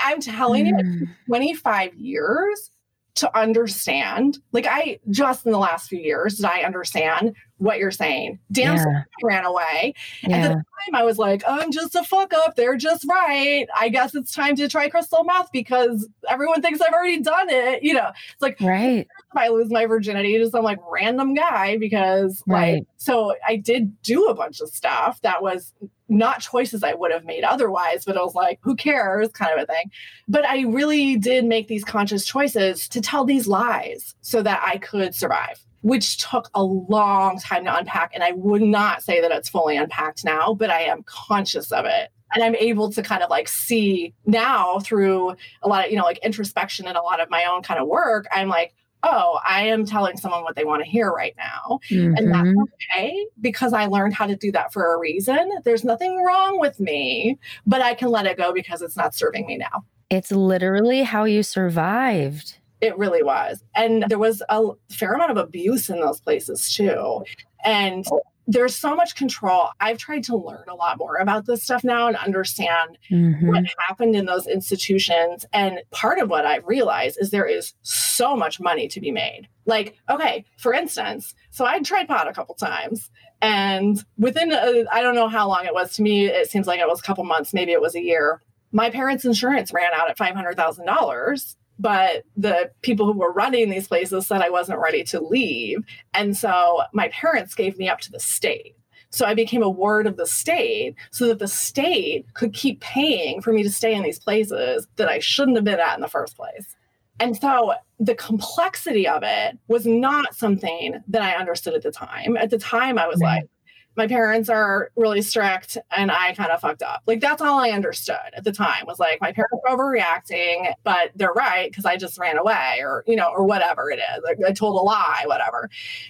I'm 0.03 0.21
telling 0.21 0.67
you, 0.67 0.75
hmm. 0.75 1.03
25 1.27 1.95
years 1.95 2.71
to 3.15 3.37
understand. 3.37 4.39
Like 4.51 4.67
I 4.67 4.99
just 5.09 5.45
in 5.45 5.51
the 5.51 5.57
last 5.57 5.89
few 5.89 5.99
years 5.99 6.35
did 6.35 6.45
I 6.45 6.61
understand 6.61 7.35
what 7.57 7.79
you're 7.79 7.91
saying. 7.91 8.39
Damn, 8.51 8.75
yeah. 8.75 9.03
ran 9.23 9.45
away. 9.45 9.93
Yeah. 10.23 10.35
At 10.35 10.49
the 10.49 10.55
time, 10.55 10.95
I 10.95 11.03
was 11.03 11.17
like, 11.17 11.41
I'm 11.47 11.71
just 11.71 11.95
a 11.95 12.03
fuck 12.03 12.33
up. 12.33 12.55
They're 12.55 12.75
just 12.75 13.05
right. 13.09 13.65
I 13.77 13.87
guess 13.87 14.13
it's 14.15 14.33
time 14.33 14.57
to 14.57 14.67
try 14.67 14.89
crystal 14.89 15.23
meth 15.23 15.51
because 15.53 16.07
everyone 16.27 16.61
thinks 16.61 16.81
I've 16.81 16.93
already 16.93 17.21
done 17.21 17.49
it. 17.49 17.83
You 17.83 17.93
know, 17.93 18.09
it's 18.33 18.41
like, 18.41 18.59
right. 18.59 19.07
If 19.07 19.37
I 19.37 19.47
lose 19.47 19.71
my 19.71 19.85
virginity 19.85 20.37
to 20.37 20.49
some 20.49 20.65
like 20.65 20.79
random 20.91 21.33
guy 21.33 21.77
because, 21.77 22.43
right. 22.47 22.73
like, 22.73 22.87
so 22.97 23.35
I 23.47 23.55
did 23.55 24.01
do 24.01 24.25
a 24.25 24.33
bunch 24.33 24.59
of 24.59 24.69
stuff 24.69 25.21
that 25.21 25.41
was 25.41 25.73
not 26.07 26.41
choices 26.41 26.83
I 26.83 26.93
would 26.93 27.11
have 27.11 27.25
made 27.25 27.43
otherwise, 27.43 28.05
but 28.05 28.17
I 28.17 28.21
was 28.21 28.35
like, 28.35 28.59
who 28.61 28.75
cares 28.75 29.29
kind 29.31 29.51
of 29.51 29.63
a 29.63 29.65
thing. 29.65 29.91
But 30.27 30.45
I 30.45 30.61
really 30.61 31.17
did 31.17 31.45
make 31.45 31.67
these 31.67 31.83
conscious 31.83 32.25
choices 32.25 32.87
to 32.89 33.01
tell 33.01 33.25
these 33.25 33.47
lies 33.47 34.15
so 34.21 34.41
that 34.43 34.61
I 34.65 34.77
could 34.77 35.15
survive 35.15 35.65
which 35.85 36.17
took 36.17 36.49
a 36.55 36.63
long 36.63 37.37
time 37.37 37.63
to 37.63 37.77
unpack. 37.77 38.09
And 38.15 38.23
I 38.23 38.31
would 38.31 38.63
not 38.63 39.03
say 39.03 39.21
that 39.21 39.31
it's 39.31 39.49
fully 39.49 39.77
unpacked 39.77 40.25
now, 40.25 40.55
but 40.55 40.71
I 40.71 40.81
am 40.81 41.03
conscious 41.03 41.71
of 41.71 41.85
it. 41.85 42.09
And 42.33 42.43
I'm 42.43 42.55
able 42.55 42.91
to 42.91 43.03
kind 43.03 43.21
of 43.21 43.29
like 43.29 43.47
see 43.47 44.11
now 44.25 44.79
through 44.79 45.35
a 45.61 45.67
lot 45.67 45.85
of, 45.85 45.91
you 45.91 45.97
know, 45.97 46.03
like 46.03 46.17
introspection 46.23 46.87
and 46.87 46.97
a 46.97 47.03
lot 47.03 47.19
of 47.19 47.29
my 47.29 47.45
own 47.45 47.61
kind 47.61 47.79
of 47.79 47.87
work. 47.87 48.25
I'm 48.31 48.49
like, 48.49 48.73
oh, 49.03 49.39
I 49.47 49.67
am 49.67 49.85
telling 49.85 50.17
someone 50.17 50.43
what 50.43 50.55
they 50.55 50.65
want 50.65 50.83
to 50.83 50.89
hear 50.89 51.11
right 51.11 51.35
now. 51.37 51.79
Mm-hmm. 51.89 52.15
And 52.15 52.33
that's 52.33 52.47
mm-hmm. 52.47 52.61
okay 52.93 53.25
because 53.41 53.73
I 53.73 53.85
learned 53.85 54.13
how 54.13 54.25
to 54.25 54.35
do 54.35 54.51
that 54.53 54.73
for 54.73 54.93
a 54.93 54.99
reason. 54.99 55.49
There's 55.63 55.83
nothing 55.83 56.23
wrong 56.23 56.59
with 56.59 56.79
me, 56.79 57.39
but 57.65 57.81
I 57.81 57.93
can 57.93 58.09
let 58.09 58.25
it 58.25 58.37
go 58.37 58.53
because 58.53 58.81
it's 58.81 58.97
not 58.97 59.13
serving 59.13 59.45
me 59.45 59.57
now. 59.57 59.85
It's 60.09 60.31
literally 60.31 61.03
how 61.03 61.25
you 61.25 61.43
survived. 61.43 62.57
It 62.81 62.97
really 62.97 63.23
was. 63.23 63.63
And 63.75 64.03
there 64.07 64.19
was 64.19 64.43
a 64.49 64.61
fair 64.91 65.13
amount 65.13 65.31
of 65.31 65.37
abuse 65.37 65.89
in 65.89 65.99
those 65.99 66.19
places 66.19 66.73
too. 66.73 67.23
And 67.63 68.05
there's 68.47 68.75
so 68.75 68.95
much 68.95 69.15
control. 69.15 69.69
I've 69.79 69.97
tried 69.97 70.23
to 70.25 70.35
learn 70.35 70.65
a 70.69 70.75
lot 70.75 70.97
more 70.97 71.15
about 71.15 71.45
this 71.45 71.63
stuff 71.63 71.83
now 71.83 72.07
and 72.07 72.15
understand 72.15 72.97
mm-hmm. 73.09 73.47
what 73.47 73.63
happened 73.87 74.15
in 74.15 74.25
those 74.25 74.47
institutions. 74.47 75.45
And 75.51 75.79
part 75.91 76.19
of 76.19 76.29
what 76.29 76.45
I've 76.45 76.65
realized 76.65 77.17
is 77.19 77.31
there 77.31 77.47
is 77.47 77.73
so 77.81 78.35
much 78.35 78.59
money 78.59 78.87
to 78.89 78.99
be 78.99 79.11
made. 79.11 79.47
Like, 79.65 79.95
okay, 80.09 80.45
for 80.57 80.73
instance, 80.73 81.33
so 81.49 81.65
I 81.65 81.79
tried 81.79 82.07
pot 82.07 82.27
a 82.27 82.33
couple 82.33 82.55
times. 82.55 83.09
And 83.41 84.03
within, 84.17 84.51
I 84.53 85.01
don't 85.01 85.15
know 85.15 85.27
how 85.27 85.47
long 85.47 85.65
it 85.65 85.73
was. 85.73 85.93
To 85.93 86.01
me, 86.01 86.27
it 86.27 86.49
seems 86.49 86.67
like 86.67 86.79
it 86.79 86.87
was 86.87 86.99
a 86.99 87.03
couple 87.03 87.23
months, 87.23 87.53
maybe 87.53 87.71
it 87.71 87.81
was 87.81 87.95
a 87.95 88.01
year. 88.01 88.41
My 88.71 88.89
parents' 88.89 89.25
insurance 89.25 89.73
ran 89.73 89.93
out 89.93 90.09
at 90.09 90.17
$500,000 90.17 91.55
but 91.79 92.23
the 92.37 92.71
people 92.81 93.05
who 93.05 93.17
were 93.17 93.33
running 93.33 93.69
these 93.69 93.87
places 93.87 94.27
said 94.27 94.41
I 94.41 94.49
wasn't 94.49 94.79
ready 94.79 95.03
to 95.05 95.19
leave. 95.19 95.83
And 96.13 96.35
so 96.35 96.83
my 96.93 97.09
parents 97.09 97.55
gave 97.55 97.77
me 97.77 97.89
up 97.89 97.99
to 98.01 98.11
the 98.11 98.19
state. 98.19 98.75
So 99.09 99.25
I 99.25 99.33
became 99.33 99.63
a 99.63 99.69
ward 99.69 100.07
of 100.07 100.17
the 100.17 100.25
state 100.25 100.95
so 101.11 101.27
that 101.27 101.39
the 101.39 101.47
state 101.47 102.25
could 102.33 102.53
keep 102.53 102.81
paying 102.81 103.41
for 103.41 103.53
me 103.53 103.63
to 103.63 103.69
stay 103.69 103.93
in 103.93 104.03
these 104.03 104.19
places 104.19 104.87
that 104.97 105.07
I 105.07 105.19
shouldn't 105.19 105.57
have 105.57 105.63
been 105.63 105.79
at 105.79 105.95
in 105.95 106.01
the 106.01 106.07
first 106.07 106.35
place. 106.35 106.75
And 107.19 107.37
so 107.37 107.73
the 107.99 108.15
complexity 108.15 109.07
of 109.07 109.23
it 109.23 109.57
was 109.69 109.85
not 109.85 110.35
something 110.35 111.01
that 111.07 111.21
I 111.21 111.35
understood 111.35 111.73
at 111.73 111.83
the 111.83 111.91
time. 111.91 112.35
At 112.35 112.49
the 112.49 112.57
time, 112.57 112.97
I 112.97 113.07
was 113.07 113.21
right. 113.21 113.35
like, 113.41 113.49
my 113.95 114.07
parents 114.07 114.49
are 114.49 114.91
really 114.95 115.21
strict 115.21 115.77
and 115.95 116.11
I 116.11 116.33
kind 116.33 116.51
of 116.51 116.61
fucked 116.61 116.81
up. 116.81 117.01
Like 117.05 117.21
that's 117.21 117.41
all 117.41 117.59
I 117.59 117.69
understood 117.69 118.17
at 118.35 118.43
the 118.43 118.51
time 118.51 118.85
was 118.85 118.99
like 118.99 119.21
my 119.21 119.31
parents 119.31 119.55
are 119.67 119.77
overreacting, 119.77 120.73
but 120.83 121.11
they're 121.15 121.33
right 121.33 121.69
because 121.69 121.85
I 121.85 121.97
just 121.97 122.17
ran 122.17 122.37
away 122.37 122.79
or, 122.81 123.03
you 123.07 123.15
know, 123.15 123.29
or 123.29 123.45
whatever 123.45 123.89
it 123.89 123.99
is. 123.99 124.45
I 124.45 124.51
told 124.51 124.75
a 124.75 124.83
lie, 124.83 125.23
whatever. 125.25 125.69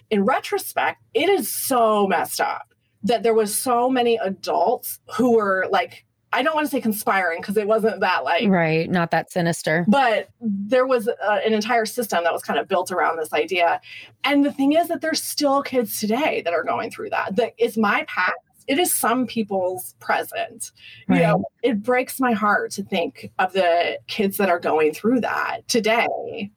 In 0.10 0.26
retrospect, 0.26 1.02
it 1.14 1.30
is 1.30 1.52
so 1.52 2.08
messed 2.08 2.42
up 2.42 2.74
that 3.04 3.22
there 3.22 3.36
was 3.36 3.58
so 3.58 3.90
many 3.90 4.18
adults 4.18 5.00
who 5.16 5.36
were 5.36 5.68
like 5.70 6.05
I 6.36 6.44
don't 6.44 6.54
want 6.54 6.68
to 6.68 6.72
say 6.72 6.82
conspiring 6.82 7.40
because 7.40 7.56
it 7.56 7.66
wasn't 7.66 8.02
that 8.02 8.26
like 8.26 8.50
right, 8.50 8.90
not 8.90 9.10
that 9.12 9.32
sinister. 9.32 9.86
But 9.88 10.28
there 10.42 10.86
was 10.86 11.08
uh, 11.08 11.40
an 11.46 11.54
entire 11.54 11.86
system 11.86 12.26
that 12.26 12.34
was 12.34 12.44
kind 12.44 12.60
of 12.60 12.68
built 12.68 12.92
around 12.92 13.18
this 13.18 13.32
idea. 13.32 13.80
And 14.26 14.44
the 14.44 14.52
thing 14.52 14.74
is 14.74 14.90
that 14.90 15.00
there's 15.00 15.24
still 15.24 15.64
kids 15.64 15.98
today 15.98 16.42
that 16.44 16.54
are 16.54 16.64
going 16.64 16.92
through 16.92 17.12
that. 17.12 17.38
That 17.38 17.54
is 17.58 17.78
my 17.78 18.04
past. 18.10 18.34
It 18.68 18.80
is 18.80 18.94
some 18.94 19.28
people's 19.28 19.96
present. 20.02 20.74
Right. 21.08 21.22
You 21.22 21.24
know, 21.24 21.46
it 21.64 21.82
breaks 21.82 22.20
my 22.20 22.34
heart 22.34 22.72
to 22.72 22.84
think 22.84 23.32
of 23.40 23.54
the 23.54 24.00
kids 24.08 24.36
that 24.36 24.50
are 24.50 24.60
going 24.60 24.94
through 24.94 25.22
that 25.22 25.66
today. 25.70 26.52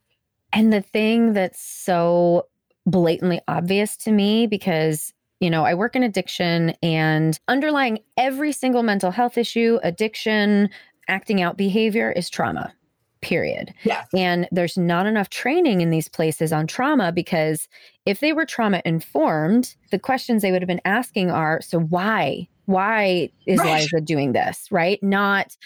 And 0.52 0.72
the 0.72 0.82
thing 0.82 1.34
that's 1.34 1.62
so 1.62 2.48
blatantly 2.84 3.40
obvious 3.46 3.96
to 3.98 4.10
me 4.10 4.48
because 4.48 5.12
you 5.40 5.50
know, 5.50 5.64
I 5.64 5.74
work 5.74 5.94
in 5.94 6.02
addiction 6.02 6.70
and 6.82 7.38
underlying 7.48 8.00
every 8.16 8.52
single 8.52 8.82
mental 8.82 9.10
health 9.10 9.38
issue, 9.38 9.78
addiction, 9.82 10.70
acting 11.08 11.40
out 11.42 11.56
behavior 11.56 12.12
is 12.12 12.28
trauma. 12.28 12.74
Period. 13.20 13.74
Yeah. 13.82 14.04
And 14.14 14.48
there's 14.52 14.78
not 14.78 15.06
enough 15.06 15.28
training 15.28 15.80
in 15.80 15.90
these 15.90 16.08
places 16.08 16.52
on 16.52 16.66
trauma 16.66 17.10
because 17.10 17.68
if 18.06 18.20
they 18.20 18.32
were 18.32 18.46
trauma 18.46 18.80
informed, 18.84 19.74
the 19.90 19.98
questions 19.98 20.42
they 20.42 20.52
would 20.52 20.62
have 20.62 20.68
been 20.68 20.80
asking 20.84 21.30
are 21.30 21.60
so 21.60 21.80
why? 21.80 22.48
Why 22.66 23.30
is 23.46 23.58
right. 23.58 23.80
Liza 23.80 24.00
doing 24.02 24.32
this? 24.32 24.68
Right? 24.70 25.02
Not 25.02 25.56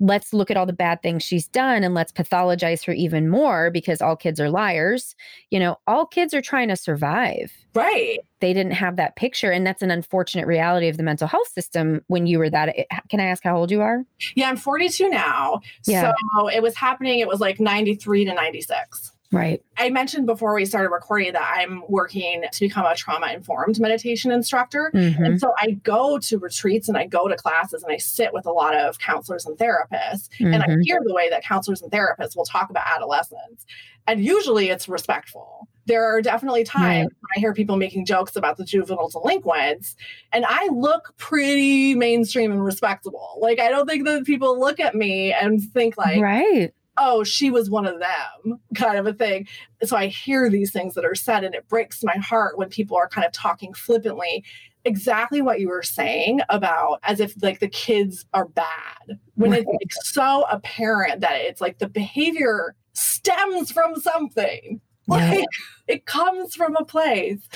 let's 0.00 0.32
look 0.32 0.50
at 0.50 0.56
all 0.56 0.66
the 0.66 0.72
bad 0.72 1.02
things 1.02 1.22
she's 1.22 1.46
done 1.46 1.84
and 1.84 1.94
let's 1.94 2.10
pathologize 2.10 2.84
her 2.86 2.92
even 2.92 3.28
more 3.28 3.70
because 3.70 4.00
all 4.00 4.16
kids 4.16 4.40
are 4.40 4.50
liars. 4.50 5.14
You 5.50 5.60
know, 5.60 5.76
all 5.86 6.06
kids 6.06 6.32
are 6.32 6.40
trying 6.40 6.68
to 6.68 6.76
survive. 6.76 7.52
Right. 7.74 8.18
They 8.40 8.54
didn't 8.54 8.72
have 8.72 8.96
that 8.96 9.16
picture. 9.16 9.52
And 9.52 9.66
that's 9.66 9.82
an 9.82 9.90
unfortunate 9.90 10.46
reality 10.46 10.88
of 10.88 10.96
the 10.96 11.02
mental 11.02 11.28
health 11.28 11.48
system 11.48 12.02
when 12.06 12.26
you 12.26 12.38
were 12.38 12.50
that. 12.50 12.74
Can 13.10 13.20
I 13.20 13.26
ask 13.26 13.44
how 13.44 13.56
old 13.56 13.70
you 13.70 13.82
are? 13.82 14.02
Yeah, 14.34 14.48
I'm 14.48 14.56
42 14.56 15.10
now. 15.10 15.60
Yeah. 15.86 16.12
So 16.34 16.48
it 16.48 16.62
was 16.62 16.74
happening, 16.74 17.20
it 17.20 17.28
was 17.28 17.40
like 17.40 17.60
93 17.60 18.24
to 18.24 18.34
96. 18.34 19.12
Right. 19.32 19.62
I 19.76 19.90
mentioned 19.90 20.26
before 20.26 20.54
we 20.54 20.64
started 20.64 20.88
recording 20.88 21.34
that 21.34 21.54
I'm 21.56 21.84
working 21.88 22.42
to 22.50 22.60
become 22.60 22.84
a 22.84 22.96
trauma 22.96 23.28
informed 23.32 23.78
meditation 23.78 24.32
instructor. 24.32 24.90
Mm-hmm. 24.92 25.24
And 25.24 25.40
so 25.40 25.54
I 25.58 25.72
go 25.84 26.18
to 26.18 26.38
retreats 26.38 26.88
and 26.88 26.98
I 26.98 27.06
go 27.06 27.28
to 27.28 27.36
classes 27.36 27.84
and 27.84 27.92
I 27.92 27.98
sit 27.98 28.32
with 28.32 28.44
a 28.44 28.50
lot 28.50 28.74
of 28.74 28.98
counselors 28.98 29.46
and 29.46 29.56
therapists. 29.56 30.28
Mm-hmm. 30.40 30.54
And 30.54 30.62
I 30.64 30.66
mm-hmm. 30.66 30.80
hear 30.80 31.00
the 31.04 31.14
way 31.14 31.30
that 31.30 31.44
counselors 31.44 31.80
and 31.80 31.92
therapists 31.92 32.36
will 32.36 32.44
talk 32.44 32.70
about 32.70 32.84
adolescence. 32.86 33.64
And 34.08 34.24
usually 34.24 34.68
it's 34.68 34.88
respectful. 34.88 35.68
There 35.86 36.04
are 36.04 36.20
definitely 36.20 36.64
times 36.64 37.10
right. 37.10 37.36
I 37.36 37.40
hear 37.40 37.54
people 37.54 37.76
making 37.76 38.06
jokes 38.06 38.34
about 38.34 38.56
the 38.56 38.64
juvenile 38.64 39.08
delinquents, 39.08 39.96
and 40.32 40.44
I 40.46 40.68
look 40.68 41.14
pretty 41.16 41.94
mainstream 41.94 42.52
and 42.52 42.64
respectable. 42.64 43.38
Like, 43.40 43.58
I 43.58 43.70
don't 43.70 43.88
think 43.88 44.04
that 44.06 44.24
people 44.24 44.58
look 44.58 44.78
at 44.78 44.94
me 44.94 45.32
and 45.32 45.60
think, 45.72 45.96
like, 45.96 46.20
right 46.20 46.72
oh, 47.00 47.24
she 47.24 47.50
was 47.50 47.70
one 47.70 47.86
of 47.86 47.98
them, 47.98 48.60
kind 48.76 48.98
of 48.98 49.06
a 49.06 49.14
thing. 49.14 49.48
So 49.82 49.96
I 49.96 50.06
hear 50.06 50.48
these 50.48 50.70
things 50.70 50.94
that 50.94 51.04
are 51.04 51.14
said, 51.14 51.42
and 51.42 51.54
it 51.54 51.66
breaks 51.66 52.04
my 52.04 52.16
heart 52.18 52.58
when 52.58 52.68
people 52.68 52.96
are 52.96 53.08
kind 53.08 53.26
of 53.26 53.32
talking 53.32 53.72
flippantly. 53.72 54.44
Exactly 54.84 55.42
what 55.42 55.60
you 55.60 55.68
were 55.68 55.82
saying 55.82 56.40
about 56.48 57.00
as 57.02 57.20
if 57.20 57.34
like 57.42 57.60
the 57.60 57.68
kids 57.68 58.24
are 58.32 58.46
bad 58.48 59.18
when 59.34 59.52
it's 59.52 59.66
like 59.66 59.92
so 60.04 60.46
apparent 60.50 61.20
that 61.20 61.34
it's 61.34 61.60
like 61.60 61.78
the 61.78 61.88
behavior 61.88 62.76
stems 62.92 63.72
from 63.72 63.96
something. 63.96 64.80
Yeah. 65.08 65.16
Like 65.16 65.46
it 65.86 66.06
comes 66.06 66.54
from 66.54 66.76
a 66.76 66.84
place. 66.84 67.46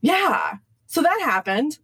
Yeah. 0.00 0.54
So 0.86 1.02
that 1.02 1.20
happened. 1.22 1.78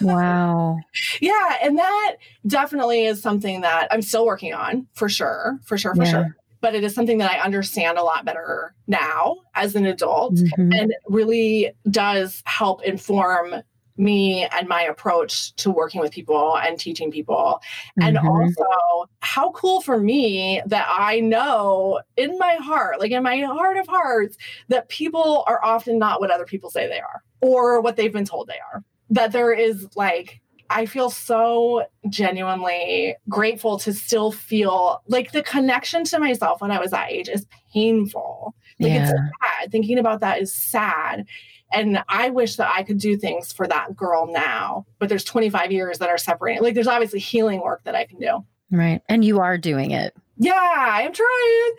Wow. 0.00 0.78
yeah. 1.20 1.56
And 1.62 1.78
that 1.78 2.16
definitely 2.46 3.04
is 3.04 3.20
something 3.22 3.62
that 3.62 3.88
I'm 3.90 4.02
still 4.02 4.26
working 4.26 4.54
on 4.54 4.86
for 4.94 5.08
sure, 5.08 5.58
for 5.64 5.76
sure, 5.78 5.94
for 5.94 6.04
yeah. 6.04 6.10
sure. 6.10 6.36
But 6.60 6.74
it 6.74 6.82
is 6.82 6.94
something 6.94 7.18
that 7.18 7.30
I 7.30 7.38
understand 7.38 7.98
a 7.98 8.02
lot 8.02 8.24
better 8.24 8.74
now 8.86 9.36
as 9.54 9.76
an 9.76 9.86
adult 9.86 10.34
mm-hmm. 10.34 10.72
and 10.72 10.92
really 11.06 11.70
does 11.90 12.42
help 12.46 12.82
inform 12.82 13.62
me 13.96 14.46
and 14.52 14.68
my 14.68 14.82
approach 14.82 15.54
to 15.56 15.70
working 15.70 16.00
with 16.00 16.12
people 16.12 16.56
and 16.56 16.78
teaching 16.78 17.10
people. 17.10 17.60
Mm-hmm. 18.00 18.08
And 18.08 18.18
also, 18.18 19.10
how 19.20 19.50
cool 19.52 19.80
for 19.80 19.98
me 19.98 20.62
that 20.66 20.86
I 20.88 21.20
know 21.20 22.00
in 22.16 22.38
my 22.38 22.54
heart, 22.54 23.00
like 23.00 23.10
in 23.10 23.22
my 23.22 23.40
heart 23.40 23.76
of 23.76 23.88
hearts, 23.88 24.36
that 24.68 24.88
people 24.88 25.44
are 25.46 25.64
often 25.64 25.98
not 25.98 26.20
what 26.20 26.30
other 26.30 26.44
people 26.44 26.70
say 26.70 26.88
they 26.88 27.00
are. 27.00 27.22
or 27.40 27.80
what 27.80 27.96
they've 27.96 28.12
been 28.12 28.24
told 28.24 28.48
they 28.48 28.58
are. 28.72 28.82
That 29.10 29.32
there 29.32 29.52
is 29.52 29.88
like 29.96 30.40
I 30.70 30.86
feel 30.86 31.10
so 31.10 31.84
genuinely 32.08 33.16
grateful 33.28 33.78
to 33.80 33.92
still 33.92 34.32
feel 34.32 35.02
like 35.06 35.32
the 35.32 35.42
connection 35.42 36.04
to 36.04 36.18
myself 36.18 36.60
when 36.60 36.70
I 36.70 36.78
was 36.78 36.90
that 36.90 37.10
age 37.10 37.28
is 37.28 37.46
painful. 37.72 38.54
Like 38.78 38.92
yeah. 38.92 39.02
it's 39.02 39.10
sad. 39.10 39.72
Thinking 39.72 39.98
about 39.98 40.20
that 40.20 40.40
is 40.40 40.52
sad. 40.52 41.26
And 41.72 42.02
I 42.08 42.30
wish 42.30 42.56
that 42.56 42.70
I 42.74 42.82
could 42.82 42.98
do 42.98 43.16
things 43.16 43.52
for 43.52 43.66
that 43.66 43.96
girl 43.96 44.26
now, 44.30 44.86
but 44.98 45.08
there's 45.08 45.24
25 45.24 45.70
years 45.72 45.98
that 45.98 46.08
are 46.08 46.18
separating. 46.18 46.62
Like 46.62 46.74
there's 46.74 46.86
obviously 46.86 47.18
healing 47.18 47.60
work 47.60 47.82
that 47.84 47.94
I 47.94 48.04
can 48.04 48.18
do. 48.18 48.44
Right. 48.70 49.02
And 49.08 49.24
you 49.24 49.40
are 49.40 49.58
doing 49.58 49.90
it. 49.90 50.14
Yeah, 50.38 50.54
I'm 50.54 51.12
trying. 51.12 51.72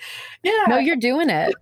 Yeah. 0.43 0.65
No, 0.67 0.77
you're 0.77 0.95
doing 0.95 1.29
it. 1.29 1.55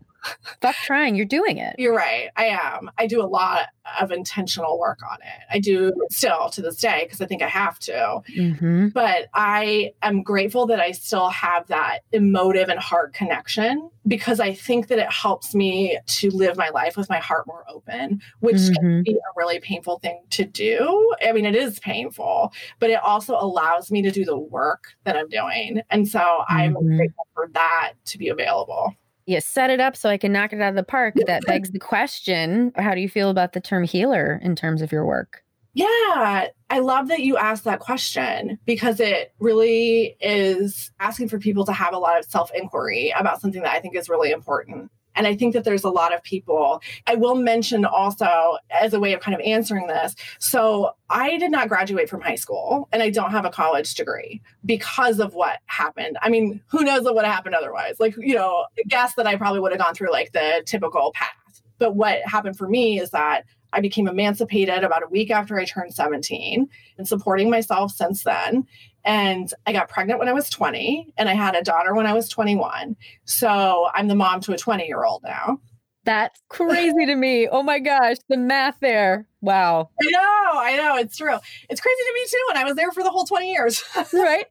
Fuck 0.62 0.76
trying. 0.76 1.16
You're 1.16 1.26
doing 1.26 1.58
it. 1.58 1.76
You're 1.78 1.96
right. 1.96 2.30
I 2.36 2.46
am. 2.46 2.90
I 2.98 3.08
do 3.08 3.22
a 3.22 3.26
lot 3.26 3.68
of 4.00 4.12
intentional 4.12 4.80
work 4.80 5.00
on 5.10 5.18
it. 5.22 5.44
I 5.52 5.60
do 5.60 5.94
still 6.12 6.50
to 6.50 6.62
this 6.62 6.78
day 6.78 7.02
because 7.04 7.22
I 7.22 7.26
think 7.26 7.42
I 7.42 7.48
have 7.48 7.80
to. 7.80 8.22
Mm-hmm. 8.36 8.90
But 8.90 9.28
I 9.34 9.94
am 10.02 10.24
grateful 10.24 10.66
that 10.68 10.80
I 10.80 10.92
still 10.92 11.30
have 11.30 11.68
that 11.68 12.00
emotive 12.12 12.70
and 12.70 12.80
heart 12.80 13.14
connection 13.14 13.90
because 14.08 14.40
I 14.40 14.54
think 14.54 14.88
that 14.88 15.00
it 15.00 15.12
helps 15.12 15.54
me 15.54 15.98
to 16.06 16.30
live 16.32 16.58
my 16.58 16.70
life 16.70 16.96
with 16.98 17.10
my 17.10 17.20
heart 17.20 17.46
more 17.48 17.66
open, 17.70 18.22
which 18.40 18.56
mm-hmm. 18.56 18.74
can 18.74 19.04
be 19.04 19.14
a 19.14 19.32
really 19.36 19.60
painful 19.60 20.00
thing 20.00 20.22
to 20.32 20.46
do. 20.46 21.14
I 21.22 21.32
mean, 21.32 21.46
it 21.46 21.56
is 21.56 21.80
painful, 21.80 22.54
but 22.80 22.90
it 22.90 23.02
also 23.02 23.36
allows 23.36 23.92
me 23.92 24.02
to 24.04 24.12
do 24.12 24.26
the 24.26 24.38
work 24.38 24.96
that 25.04 25.18
I'm 25.18 25.30
doing. 25.30 25.82
And 25.90 26.08
so 26.08 26.20
mm-hmm. 26.20 26.54
I'm 26.54 26.74
grateful 26.74 27.28
for 27.34 27.50
that 27.54 27.94
to 28.06 28.18
be 28.18 28.30
available 28.30 28.96
you 29.28 29.42
set 29.42 29.70
it 29.70 29.80
up 29.80 29.96
so 29.96 30.10
I 30.10 30.18
can 30.18 30.32
knock 30.32 30.54
it 30.54 30.62
out 30.62 30.70
of 30.70 30.76
the 30.76 30.84
park. 30.84 31.14
That 31.28 31.46
begs 31.46 31.70
the 31.70 31.80
question 31.80 32.72
how 32.78 32.96
do 32.96 33.02
you 33.02 33.10
feel 33.10 33.30
about 33.30 33.54
the 33.54 33.62
term 33.62 33.84
healer 33.84 34.40
in 34.42 34.56
terms 34.56 34.82
of 34.82 34.92
your 34.92 35.06
work? 35.06 35.44
Yeah, 35.74 36.48
I 36.72 36.80
love 36.80 37.10
that 37.10 37.20
you 37.20 37.38
asked 37.38 37.66
that 37.66 37.80
question 37.80 38.58
because 38.66 39.00
it 39.00 39.34
really 39.40 40.18
is 40.20 40.92
asking 41.00 41.30
for 41.30 41.38
people 41.38 41.66
to 41.66 41.74
have 41.74 41.94
a 41.94 42.00
lot 42.00 42.18
of 42.18 42.26
self 42.26 42.52
inquiry 42.56 43.14
about 43.16 43.42
something 43.42 43.62
that 43.62 43.76
I 43.76 43.80
think 43.80 43.96
is 43.96 44.10
really 44.10 44.32
important. 44.32 44.90
And 45.18 45.28
I 45.28 45.36
think 45.36 45.54
that 45.54 45.64
there's 45.64 45.84
a 45.84 45.90
lot 45.90 46.14
of 46.14 46.24
people. 46.24 46.82
I 47.08 47.16
will 47.16 47.36
mention 47.36 47.84
also, 47.84 48.58
as 48.72 48.94
a 48.94 49.00
way 49.00 49.14
of 49.14 49.20
kind 49.20 49.36
of 49.36 49.42
answering 49.42 49.88
this. 49.88 50.16
So 50.40 50.92
I 51.10 51.38
did 51.38 51.52
not 51.52 51.68
graduate 51.68 52.10
from 52.10 52.22
high 52.22 52.36
school 52.36 52.88
and 52.92 53.04
I 53.04 53.10
don't 53.10 53.32
have 53.32 53.46
a 53.46 53.50
college 53.50 53.96
degree 53.96 54.42
because 54.66 55.20
of 55.20 55.34
what 55.34 55.60
happened. 55.66 56.18
I 56.22 56.30
mean, 56.30 56.62
who 56.68 56.84
knows 56.84 57.04
what 57.04 57.16
would 57.16 57.26
have 57.26 57.34
happened 57.34 57.56
otherwise? 57.56 57.96
Like, 58.00 58.16
you 58.18 58.36
know, 58.36 58.66
guess 58.88 59.16
that 59.16 59.28
I 59.28 59.36
probably 59.36 59.60
would 59.60 59.72
have 59.72 59.82
gone 59.82 59.96
through 59.96 60.12
like 60.12 60.32
the 60.32 60.64
typical 60.66 61.12
path. 61.14 61.62
But 61.80 61.96
what 61.96 62.22
happened 62.26 62.58
for 62.58 62.68
me 62.68 63.00
is 63.00 63.12
that 63.12 63.44
I 63.74 63.82
became 63.82 64.08
emancipated 64.08 64.84
about 64.84 65.04
a 65.04 65.08
week 65.08 65.30
after 65.30 65.60
I 65.60 65.66
turned 65.66 65.94
17 65.94 66.68
and 66.98 67.08
supporting 67.08 67.50
myself 67.50 67.92
since 67.92 68.24
then. 68.24 68.66
And 69.08 69.50
I 69.66 69.72
got 69.72 69.88
pregnant 69.88 70.20
when 70.20 70.28
I 70.28 70.34
was 70.34 70.50
20 70.50 71.14
and 71.18 71.30
I 71.30 71.34
had 71.34 71.56
a 71.56 71.64
daughter 71.64 71.96
when 71.96 72.06
I 72.06 72.12
was 72.12 72.28
21. 72.28 72.98
So 73.24 73.88
I'm 73.94 74.10
the 74.10 74.16
mom 74.16 74.42
to 74.42 74.54
a 74.54 74.58
20 74.58 74.86
year 74.86 75.06
old 75.06 75.24
now. 75.24 75.62
That's 76.04 76.42
crazy 76.50 77.06
to 77.06 77.16
me. 77.16 77.48
Oh 77.48 77.64
my 77.64 77.80
gosh, 77.80 78.18
the 78.28 78.36
math 78.36 78.82
there. 78.82 79.26
Wow. 79.40 79.92
I 80.02 80.12
know, 80.12 80.60
I 80.60 80.76
know, 80.76 80.98
it's 80.98 81.16
true. 81.16 81.38
It's 81.70 81.80
crazy 81.80 82.02
to 82.02 82.14
me 82.14 82.26
too. 82.30 82.46
And 82.50 82.60
I 82.60 82.66
was 82.66 82.76
there 82.76 82.92
for 82.92 83.02
the 83.02 83.10
whole 83.10 83.24
20 83.24 83.50
years. 83.50 83.82
right. 84.14 84.46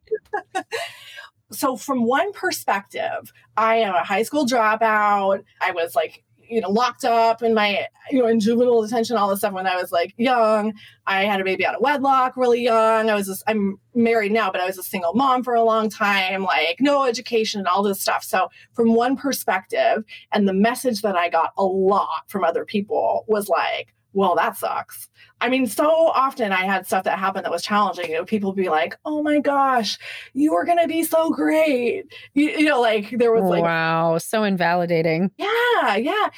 so, 1.52 1.76
from 1.76 2.04
one 2.04 2.32
perspective, 2.32 3.30
I 3.58 3.76
am 3.76 3.94
a 3.94 4.04
high 4.04 4.22
school 4.22 4.46
dropout. 4.46 5.44
I 5.60 5.72
was 5.72 5.94
like 5.94 6.24
you 6.48 6.60
know, 6.60 6.70
locked 6.70 7.04
up 7.04 7.42
in 7.42 7.54
my, 7.54 7.86
you 8.10 8.18
know, 8.18 8.26
in 8.26 8.40
juvenile 8.40 8.82
detention, 8.82 9.16
all 9.16 9.28
this 9.28 9.40
stuff 9.40 9.52
when 9.52 9.66
I 9.66 9.76
was 9.76 9.92
like 9.92 10.14
young. 10.16 10.74
I 11.06 11.24
had 11.24 11.40
a 11.40 11.44
baby 11.44 11.64
out 11.64 11.76
of 11.76 11.80
wedlock 11.80 12.36
really 12.36 12.62
young. 12.62 13.10
I 13.10 13.14
was 13.14 13.26
just, 13.26 13.42
I'm 13.46 13.78
married 13.94 14.32
now, 14.32 14.50
but 14.50 14.60
I 14.60 14.66
was 14.66 14.78
a 14.78 14.82
single 14.82 15.14
mom 15.14 15.44
for 15.44 15.54
a 15.54 15.62
long 15.62 15.88
time, 15.88 16.42
like 16.42 16.76
no 16.80 17.04
education 17.04 17.60
and 17.60 17.68
all 17.68 17.82
this 17.82 18.00
stuff. 18.00 18.24
So, 18.24 18.48
from 18.72 18.94
one 18.94 19.16
perspective, 19.16 20.04
and 20.32 20.48
the 20.48 20.54
message 20.54 21.02
that 21.02 21.16
I 21.16 21.28
got 21.28 21.52
a 21.56 21.64
lot 21.64 22.28
from 22.28 22.44
other 22.44 22.64
people 22.64 23.24
was 23.28 23.48
like, 23.48 23.94
well, 24.16 24.34
that 24.34 24.56
sucks. 24.56 25.10
I 25.42 25.50
mean, 25.50 25.66
so 25.66 25.90
often 25.90 26.50
I 26.50 26.64
had 26.64 26.86
stuff 26.86 27.04
that 27.04 27.18
happened 27.18 27.44
that 27.44 27.52
was 27.52 27.62
challenging. 27.62 28.08
You 28.08 28.16
know, 28.16 28.24
people 28.24 28.54
be 28.54 28.70
like, 28.70 28.96
"Oh 29.04 29.22
my 29.22 29.38
gosh, 29.40 29.98
you 30.32 30.54
are 30.54 30.64
going 30.64 30.78
to 30.78 30.88
be 30.88 31.02
so 31.02 31.30
great." 31.30 32.06
You, 32.32 32.48
you, 32.50 32.64
know, 32.64 32.80
like 32.80 33.10
there 33.10 33.30
was 33.32 33.44
like, 33.44 33.62
"Wow, 33.62 34.16
so 34.16 34.42
invalidating." 34.42 35.30
Yeah, 35.36 35.46
yeah. 35.82 35.96
yeah. 35.96 36.28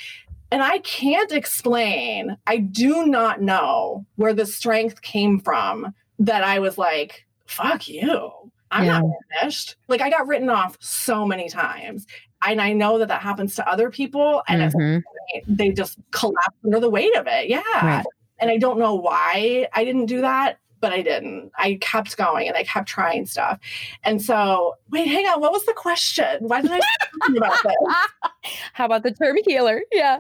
And 0.50 0.62
I 0.62 0.78
can't 0.78 1.32
explain. 1.32 2.36
I 2.46 2.56
do 2.56 3.06
not 3.06 3.42
know 3.42 4.06
where 4.16 4.32
the 4.32 4.46
strength 4.46 5.02
came 5.02 5.40
from 5.40 5.94
that 6.18 6.42
I 6.42 6.58
was 6.58 6.78
like, 6.78 7.26
"Fuck 7.46 7.86
you." 7.86 8.32
I'm 8.70 8.84
yeah. 8.84 9.00
not 9.00 9.10
finished. 9.40 9.76
Like 9.88 10.00
I 10.00 10.10
got 10.10 10.26
written 10.26 10.48
off 10.48 10.76
so 10.80 11.26
many 11.26 11.48
times. 11.48 12.06
And 12.46 12.60
I 12.60 12.72
know 12.72 12.98
that 12.98 13.08
that 13.08 13.20
happens 13.20 13.56
to 13.56 13.68
other 13.68 13.90
people 13.90 14.42
and 14.46 14.72
mm-hmm. 14.72 15.54
they 15.54 15.70
just 15.70 15.98
collapse 16.12 16.56
under 16.64 16.78
the 16.78 16.90
weight 16.90 17.16
of 17.16 17.26
it. 17.26 17.48
Yeah. 17.48 17.62
Right. 17.82 18.04
And 18.38 18.50
I 18.50 18.58
don't 18.58 18.78
know 18.78 18.94
why 18.94 19.68
I 19.72 19.84
didn't 19.84 20.06
do 20.06 20.20
that, 20.20 20.58
but 20.80 20.92
I 20.92 21.02
didn't. 21.02 21.50
I 21.56 21.78
kept 21.80 22.16
going 22.16 22.48
and 22.48 22.56
I 22.56 22.64
kept 22.64 22.88
trying 22.88 23.26
stuff. 23.26 23.58
And 24.04 24.22
so, 24.22 24.76
wait, 24.90 25.08
hang 25.08 25.26
on. 25.26 25.40
What 25.40 25.52
was 25.52 25.64
the 25.66 25.72
question? 25.72 26.38
Why 26.40 26.60
did 26.60 26.70
I 26.72 26.80
talking 27.20 27.36
about 27.36 27.62
this? 27.62 28.52
How 28.72 28.86
about 28.86 29.02
the 29.02 29.12
term 29.12 29.36
healer? 29.44 29.82
Yeah. 29.92 30.18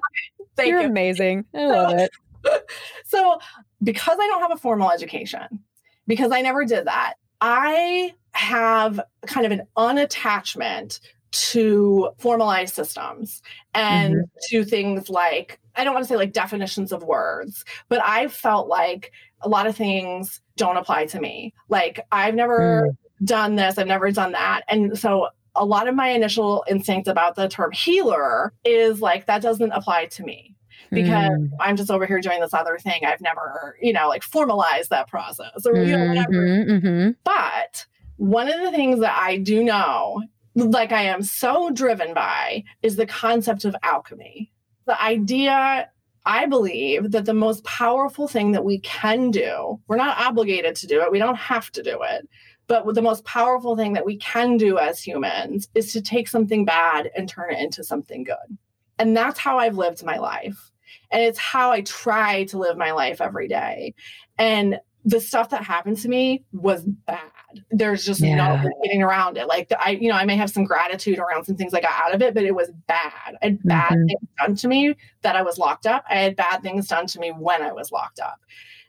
Thank 0.56 0.70
You're 0.70 0.80
you. 0.80 0.88
amazing. 0.88 1.44
I 1.54 1.66
love 1.66 1.98
it. 1.98 2.10
so, 3.04 3.38
because 3.82 4.18
I 4.20 4.26
don't 4.26 4.40
have 4.40 4.52
a 4.52 4.56
formal 4.56 4.90
education, 4.90 5.60
because 6.06 6.32
I 6.32 6.40
never 6.42 6.64
did 6.64 6.86
that, 6.86 7.14
I 7.40 8.14
have 8.32 9.00
kind 9.26 9.46
of 9.46 9.52
an 9.52 9.62
unattachment 9.76 11.00
to 11.30 12.10
formalized 12.18 12.74
systems 12.74 13.42
and 13.74 14.14
mm-hmm. 14.14 14.22
to 14.48 14.64
things 14.64 15.08
like 15.10 15.60
I 15.76 15.84
don't 15.84 15.94
want 15.94 16.04
to 16.04 16.08
say 16.08 16.16
like 16.16 16.32
definitions 16.32 16.90
of 16.90 17.04
words, 17.04 17.64
but 17.88 18.00
I 18.02 18.28
felt 18.28 18.68
like 18.68 19.12
a 19.40 19.48
lot 19.48 19.66
of 19.66 19.76
things 19.76 20.40
don't 20.56 20.76
apply 20.76 21.06
to 21.06 21.20
me. 21.20 21.54
Like 21.68 22.00
I've 22.10 22.34
never 22.34 22.88
mm. 22.88 23.26
done 23.26 23.56
this, 23.56 23.78
I've 23.78 23.86
never 23.86 24.10
done 24.10 24.32
that. 24.32 24.62
And 24.68 24.98
so 24.98 25.28
a 25.54 25.64
lot 25.64 25.88
of 25.88 25.94
my 25.94 26.08
initial 26.08 26.64
instinct 26.68 27.08
about 27.08 27.36
the 27.36 27.48
term 27.48 27.72
healer 27.72 28.52
is 28.64 29.00
like 29.00 29.26
that 29.26 29.42
doesn't 29.42 29.72
apply 29.72 30.06
to 30.06 30.22
me 30.24 30.56
because 30.90 31.30
mm. 31.30 31.50
I'm 31.60 31.76
just 31.76 31.90
over 31.90 32.06
here 32.06 32.20
doing 32.20 32.40
this 32.40 32.54
other 32.54 32.78
thing. 32.78 33.04
I've 33.04 33.20
never, 33.20 33.76
you 33.80 33.92
know, 33.92 34.08
like 34.08 34.22
formalized 34.22 34.90
that 34.90 35.08
process 35.08 35.66
or 35.66 35.76
you 35.76 35.96
know, 35.96 36.08
whatever. 36.08 36.32
Mm-hmm, 36.32 36.86
mm-hmm. 36.86 37.10
But 37.24 37.86
one 38.16 38.48
of 38.50 38.60
the 38.60 38.72
things 38.72 39.00
that 39.00 39.16
I 39.16 39.38
do 39.38 39.62
know 39.62 40.22
like 40.58 40.92
I 40.92 41.02
am 41.02 41.22
so 41.22 41.70
driven 41.70 42.14
by 42.14 42.64
is 42.82 42.96
the 42.96 43.06
concept 43.06 43.64
of 43.64 43.76
alchemy. 43.82 44.50
The 44.86 45.00
idea, 45.00 45.88
I 46.26 46.46
believe, 46.46 47.12
that 47.12 47.26
the 47.26 47.34
most 47.34 47.64
powerful 47.64 48.28
thing 48.28 48.52
that 48.52 48.64
we 48.64 48.80
can 48.80 49.30
do, 49.30 49.80
we're 49.86 49.96
not 49.96 50.18
obligated 50.18 50.74
to 50.76 50.86
do 50.86 51.00
it, 51.02 51.12
we 51.12 51.18
don't 51.18 51.36
have 51.36 51.70
to 51.72 51.82
do 51.82 52.00
it. 52.02 52.28
But 52.66 52.94
the 52.94 53.02
most 53.02 53.24
powerful 53.24 53.76
thing 53.76 53.94
that 53.94 54.04
we 54.04 54.18
can 54.18 54.56
do 54.58 54.78
as 54.78 55.00
humans 55.00 55.68
is 55.74 55.92
to 55.94 56.02
take 56.02 56.28
something 56.28 56.64
bad 56.66 57.10
and 57.16 57.28
turn 57.28 57.52
it 57.52 57.60
into 57.60 57.82
something 57.82 58.24
good. 58.24 58.58
And 58.98 59.16
that's 59.16 59.38
how 59.38 59.58
I've 59.58 59.78
lived 59.78 60.04
my 60.04 60.18
life. 60.18 60.70
And 61.10 61.22
it's 61.22 61.38
how 61.38 61.70
I 61.70 61.80
try 61.82 62.44
to 62.44 62.58
live 62.58 62.76
my 62.76 62.92
life 62.92 63.20
every 63.20 63.48
day. 63.48 63.94
And 64.36 64.80
the 65.04 65.20
stuff 65.20 65.48
that 65.50 65.62
happened 65.64 65.98
to 65.98 66.08
me 66.08 66.44
was 66.52 66.84
bad. 66.84 67.30
There's 67.70 68.04
just 68.04 68.20
yeah. 68.20 68.36
no 68.36 68.70
getting 68.82 69.02
around 69.02 69.38
it. 69.38 69.46
Like 69.46 69.72
I, 69.78 69.90
you 69.90 70.08
know, 70.08 70.16
I 70.16 70.24
may 70.24 70.36
have 70.36 70.50
some 70.50 70.64
gratitude 70.64 71.18
around 71.18 71.44
some 71.44 71.56
things 71.56 71.72
I 71.72 71.80
got 71.80 72.06
out 72.06 72.14
of 72.14 72.22
it, 72.22 72.34
but 72.34 72.44
it 72.44 72.54
was 72.54 72.70
bad. 72.86 73.36
I 73.42 73.46
had 73.46 73.62
bad 73.62 73.92
mm-hmm. 73.92 74.06
things 74.06 74.28
done 74.38 74.54
to 74.56 74.68
me 74.68 74.94
that 75.22 75.36
I 75.36 75.42
was 75.42 75.58
locked 75.58 75.86
up. 75.86 76.04
I 76.08 76.16
had 76.16 76.36
bad 76.36 76.62
things 76.62 76.88
done 76.88 77.06
to 77.06 77.18
me 77.18 77.30
when 77.30 77.62
I 77.62 77.72
was 77.72 77.90
locked 77.90 78.20
up. 78.20 78.38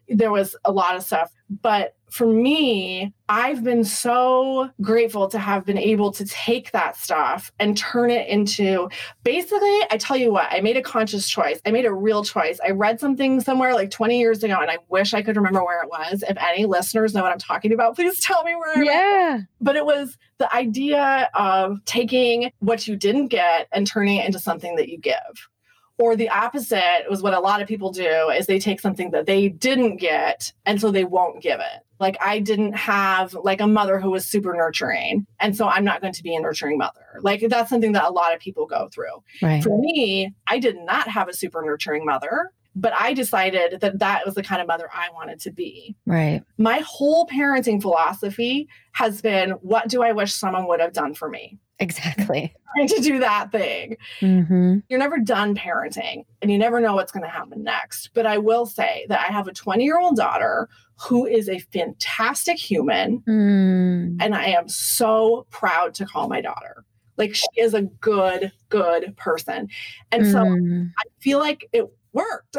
There 0.08 0.32
was 0.32 0.56
a 0.66 0.72
lot 0.72 0.96
of 0.96 1.04
stuff, 1.04 1.32
but 1.62 1.96
for 2.12 2.28
me, 2.28 3.14
I've 3.28 3.64
been 3.64 3.84
so 3.84 4.70
grateful 4.82 5.28
to 5.30 5.40
have 5.40 5.66
been 5.66 5.78
able 5.78 6.12
to 6.14 6.26
take 6.26 6.72
that 6.72 6.98
stuff 6.98 7.52
and 7.60 7.78
turn 7.78 8.10
it 8.10 8.28
into 8.28 8.90
basically, 9.24 9.80
I 9.92 9.98
tell 10.00 10.18
you 10.18 10.32
what, 10.32 10.48
I 10.52 10.62
made 10.62 10.78
a 10.78 10.82
conscious 10.82 11.30
choice. 11.30 11.62
I 11.66 11.72
made 11.72 11.86
a 11.86 11.94
real 11.94 12.24
choice. 12.24 12.60
I 12.66 12.72
read 12.72 13.00
something 13.00 13.42
somewhere 13.42 13.74
like 13.74 13.92
20 13.92 14.20
years 14.20 14.44
ago 14.44 14.58
and 14.60 14.72
I 14.72 14.80
wish 14.90 15.14
I 15.14 15.22
could 15.22 15.36
remember 15.36 15.64
where 15.64 15.84
it 15.84 15.90
was. 15.90 16.24
If 16.28 16.38
any 16.38 16.66
listeners 16.66 17.14
know 17.14 17.24
what 17.24 17.32
I'm 17.32 17.40
talking 17.40 17.72
about, 17.72 17.96
please 17.96 18.20
tell 18.20 18.44
me 18.44 18.56
where 18.56 18.84
Yeah. 18.84 19.42
But 19.62 19.76
it 19.76 19.86
was 19.86 20.18
the 20.40 20.54
idea 20.54 21.30
of 21.34 21.84
taking 21.86 22.52
what 22.60 22.88
you 22.88 22.96
didn't 22.96 23.28
get 23.28 23.68
and 23.72 23.86
turning 23.86 24.18
it 24.18 24.26
into 24.26 24.40
something 24.40 24.76
that 24.78 24.90
you 24.90 24.98
give 24.98 25.50
or 26.00 26.16
the 26.16 26.30
opposite 26.30 27.04
was 27.10 27.22
what 27.22 27.34
a 27.34 27.40
lot 27.40 27.62
of 27.62 27.68
people 27.68 27.92
do 27.92 28.30
is 28.30 28.48
they 28.48 28.58
take 28.58 28.80
something 28.80 29.12
that 29.12 29.26
they 29.26 29.50
didn't 29.50 29.98
get 29.98 30.54
and 30.66 30.82
so 30.82 30.90
they 30.90 31.04
won't 31.04 31.44
give 31.44 31.60
it 31.60 31.84
like 32.00 32.18
I 32.22 32.40
didn't 32.40 32.74
have 32.74 33.34
like 33.34 33.62
a 33.62 33.68
mother 33.68 34.00
who 34.00 34.10
was 34.10 34.26
super 34.26 34.54
nurturing. 34.54 35.26
And 35.40 35.56
so 35.56 35.68
I'm 35.68 35.84
not 35.84 36.02
going 36.02 36.14
to 36.14 36.24
be 36.24 36.36
a 36.36 36.40
nurturing 36.40 36.78
mother. 36.78 37.20
Like 37.22 37.44
that's 37.50 37.70
something 37.70 37.92
that 37.94 38.06
a 38.06 38.12
lot 38.12 38.34
of 38.34 38.40
people 38.40 38.66
go 38.66 38.90
through. 38.94 39.24
Right. 39.42 39.64
For 39.64 39.78
me, 39.78 40.34
I 40.48 40.60
did 40.60 40.78
not 40.78 41.08
have 41.10 41.28
a 41.28 41.34
super 41.34 41.62
nurturing 41.62 42.06
mother 42.06 42.52
but 42.76 42.94
I 42.94 43.14
decided 43.14 43.82
that 43.82 44.00
that 44.00 44.26
was 44.26 44.36
the 44.36 44.44
kind 44.44 44.62
of 44.62 44.68
mother 44.68 44.90
I 44.94 45.10
wanted 45.14 45.40
to 45.42 45.52
be. 45.52 45.96
Right. 46.06 46.42
My 46.58 46.80
whole 46.86 47.28
parenting 47.28 47.82
philosophy 47.82 48.70
has 48.94 49.22
been 49.22 49.52
what 49.62 49.90
do 49.90 50.04
I 50.04 50.12
wish 50.12 50.34
someone 50.34 50.68
would 50.68 50.80
have 50.80 50.94
done 50.94 51.14
for 51.14 51.30
me? 51.30 51.60
Exactly. 51.80 52.54
Trying 52.76 52.88
to 52.90 53.02
do 53.02 53.20
that 53.20 53.52
thing. 53.52 53.98
Mm-hmm. 54.22 54.80
You're 54.90 55.00
never 55.00 55.18
done 55.18 55.56
parenting 55.56 56.26
and 56.42 56.52
you 56.52 56.58
never 56.58 56.80
know 56.80 56.94
what's 56.94 57.12
going 57.12 57.24
to 57.24 57.30
happen 57.30 57.64
next. 57.64 58.12
But 58.14 58.26
I 58.26 58.38
will 58.38 58.66
say 58.66 59.06
that 59.10 59.26
I 59.28 59.32
have 59.32 59.48
a 59.48 59.54
20 59.54 59.84
year 59.84 60.00
old 60.00 60.16
daughter 60.16 60.70
who 61.08 61.26
is 61.26 61.48
a 61.48 61.60
fantastic 61.60 62.58
human. 62.58 63.20
Mm. 63.28 64.18
And 64.20 64.36
I 64.36 64.48
am 64.48 64.68
so 64.68 65.46
proud 65.50 65.94
to 65.96 66.06
call 66.06 66.28
my 66.28 66.42
daughter. 66.42 66.84
Like 67.18 67.36
she 67.36 67.48
is 67.58 67.74
a 67.74 67.84
good, 67.84 68.52
good 68.70 69.16
person. 69.18 69.70
And 70.12 70.26
so 70.28 70.40
Mm. 70.40 70.92
I 70.98 71.04
feel 71.20 71.40
like 71.40 71.68
it 71.74 71.86
worked. 72.14 72.58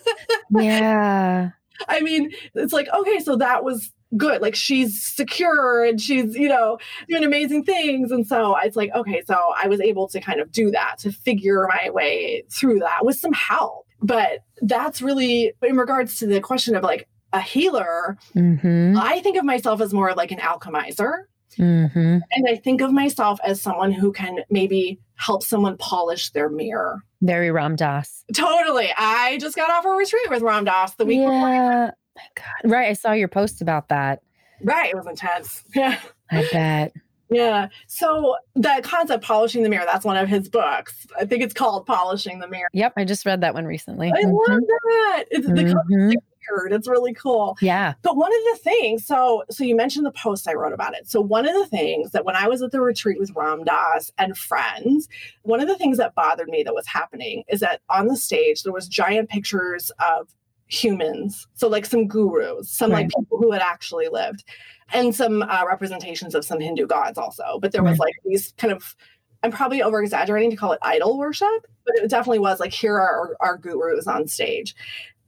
yeah. 0.50 1.50
I 1.88 2.00
mean, 2.00 2.32
it's 2.54 2.72
like, 2.72 2.88
okay, 2.92 3.20
so 3.20 3.36
that 3.36 3.64
was 3.64 3.92
good. 4.16 4.40
Like 4.42 4.54
she's 4.54 5.02
secure 5.02 5.84
and 5.84 6.00
she's, 6.00 6.34
you 6.34 6.48
know, 6.48 6.78
doing 7.08 7.24
amazing 7.24 7.64
things. 7.64 8.10
And 8.10 8.26
so 8.26 8.56
it's 8.56 8.76
like, 8.76 8.90
okay, 8.94 9.22
so 9.26 9.36
I 9.56 9.68
was 9.68 9.80
able 9.80 10.08
to 10.08 10.20
kind 10.20 10.40
of 10.40 10.50
do 10.50 10.70
that, 10.72 10.96
to 11.00 11.12
figure 11.12 11.68
my 11.68 11.90
way 11.90 12.44
through 12.50 12.80
that 12.80 13.04
with 13.04 13.16
some 13.16 13.32
help. 13.32 13.86
But 14.00 14.40
that's 14.62 15.02
really 15.02 15.52
in 15.62 15.76
regards 15.76 16.18
to 16.18 16.26
the 16.26 16.40
question 16.40 16.74
of 16.74 16.82
like 16.82 17.08
a 17.32 17.40
healer, 17.40 18.16
Mm-hmm. 18.34 18.96
I 18.96 19.20
think 19.20 19.36
of 19.36 19.44
myself 19.44 19.80
as 19.80 19.92
more 19.92 20.14
like 20.14 20.30
an 20.30 20.38
alchemizer. 20.38 21.24
Mm-hmm. 21.58 22.18
And 22.30 22.48
I 22.48 22.56
think 22.56 22.80
of 22.80 22.92
myself 22.92 23.40
as 23.44 23.60
someone 23.60 23.90
who 23.90 24.12
can 24.12 24.40
maybe 24.50 25.00
help 25.16 25.42
someone 25.42 25.76
polish 25.76 26.30
their 26.30 26.48
mirror. 26.48 27.02
Very 27.22 27.50
Ram 27.50 27.74
Dass. 27.74 28.24
Totally. 28.34 28.90
I 28.96 29.38
just 29.40 29.56
got 29.56 29.70
off 29.70 29.84
a 29.84 29.90
retreat 29.90 30.30
with 30.30 30.42
Ram 30.42 30.64
Dass 30.64 30.94
the 30.94 31.04
week 31.04 31.20
before. 31.20 31.32
Yeah. 31.32 31.90
My 32.16 32.22
God. 32.36 32.70
Right. 32.70 32.88
I 32.88 32.92
saw 32.92 33.12
your 33.12 33.28
post 33.28 33.60
about 33.60 33.88
that. 33.88 34.22
Right. 34.62 34.90
It 34.90 34.96
was 34.96 35.06
intense. 35.06 35.64
Yeah. 35.74 35.98
I 36.30 36.46
bet. 36.52 36.92
Yeah. 37.30 37.68
So 37.86 38.36
the 38.54 38.80
concept 38.82 39.24
polishing 39.24 39.62
the 39.62 39.68
mirror, 39.68 39.84
that's 39.86 40.04
one 40.04 40.16
of 40.16 40.28
his 40.28 40.48
books. 40.48 41.06
I 41.18 41.24
think 41.24 41.42
it's 41.42 41.54
called 41.54 41.86
Polishing 41.86 42.38
the 42.38 42.48
Mirror. 42.48 42.68
Yep. 42.72 42.92
I 42.96 43.04
just 43.04 43.26
read 43.26 43.40
that 43.40 43.54
one 43.54 43.64
recently. 43.64 44.12
I 44.14 44.22
love 44.26 44.46
that. 44.46 45.24
It's 45.30 45.46
the 45.46 46.16
Weird. 46.50 46.72
It's 46.72 46.88
really 46.88 47.14
cool. 47.14 47.56
Yeah. 47.60 47.94
But 48.02 48.16
one 48.16 48.32
of 48.32 48.40
the 48.52 48.58
things, 48.62 49.06
so 49.06 49.44
so 49.50 49.64
you 49.64 49.76
mentioned 49.76 50.06
the 50.06 50.12
post 50.12 50.48
I 50.48 50.54
wrote 50.54 50.72
about 50.72 50.94
it. 50.94 51.08
So 51.08 51.20
one 51.20 51.46
of 51.46 51.54
the 51.54 51.66
things 51.66 52.12
that 52.12 52.24
when 52.24 52.36
I 52.36 52.48
was 52.48 52.62
at 52.62 52.70
the 52.70 52.80
retreat 52.80 53.18
with 53.18 53.32
Ram 53.34 53.64
Dass 53.64 54.10
and 54.18 54.36
friends, 54.36 55.08
one 55.42 55.60
of 55.60 55.68
the 55.68 55.76
things 55.76 55.98
that 55.98 56.14
bothered 56.14 56.48
me 56.48 56.62
that 56.62 56.74
was 56.74 56.86
happening 56.86 57.44
is 57.48 57.60
that 57.60 57.80
on 57.88 58.08
the 58.08 58.16
stage 58.16 58.62
there 58.62 58.72
was 58.72 58.88
giant 58.88 59.28
pictures 59.28 59.90
of 59.98 60.28
humans. 60.68 61.46
So 61.54 61.68
like 61.68 61.86
some 61.86 62.06
gurus, 62.06 62.70
some 62.70 62.90
like 62.90 63.08
people 63.08 63.38
who 63.38 63.52
had 63.52 63.62
actually 63.62 64.08
lived, 64.08 64.44
and 64.92 65.14
some 65.14 65.42
uh, 65.42 65.64
representations 65.66 66.34
of 66.34 66.44
some 66.44 66.60
Hindu 66.60 66.86
gods 66.86 67.18
also. 67.18 67.58
But 67.60 67.72
there 67.72 67.82
was 67.82 67.98
like 67.98 68.14
these 68.24 68.52
kind 68.58 68.72
of 68.72 68.94
I'm 69.42 69.52
probably 69.52 69.82
over 69.82 70.02
exaggerating 70.02 70.50
to 70.50 70.56
call 70.56 70.72
it 70.72 70.80
idol 70.82 71.18
worship, 71.18 71.66
but 71.84 71.94
it 71.96 72.10
definitely 72.10 72.40
was 72.40 72.60
like 72.60 72.72
here 72.72 72.94
are 72.94 73.00
our, 73.00 73.36
our 73.40 73.56
gurus 73.56 74.06
on 74.06 74.26
stage. 74.26 74.74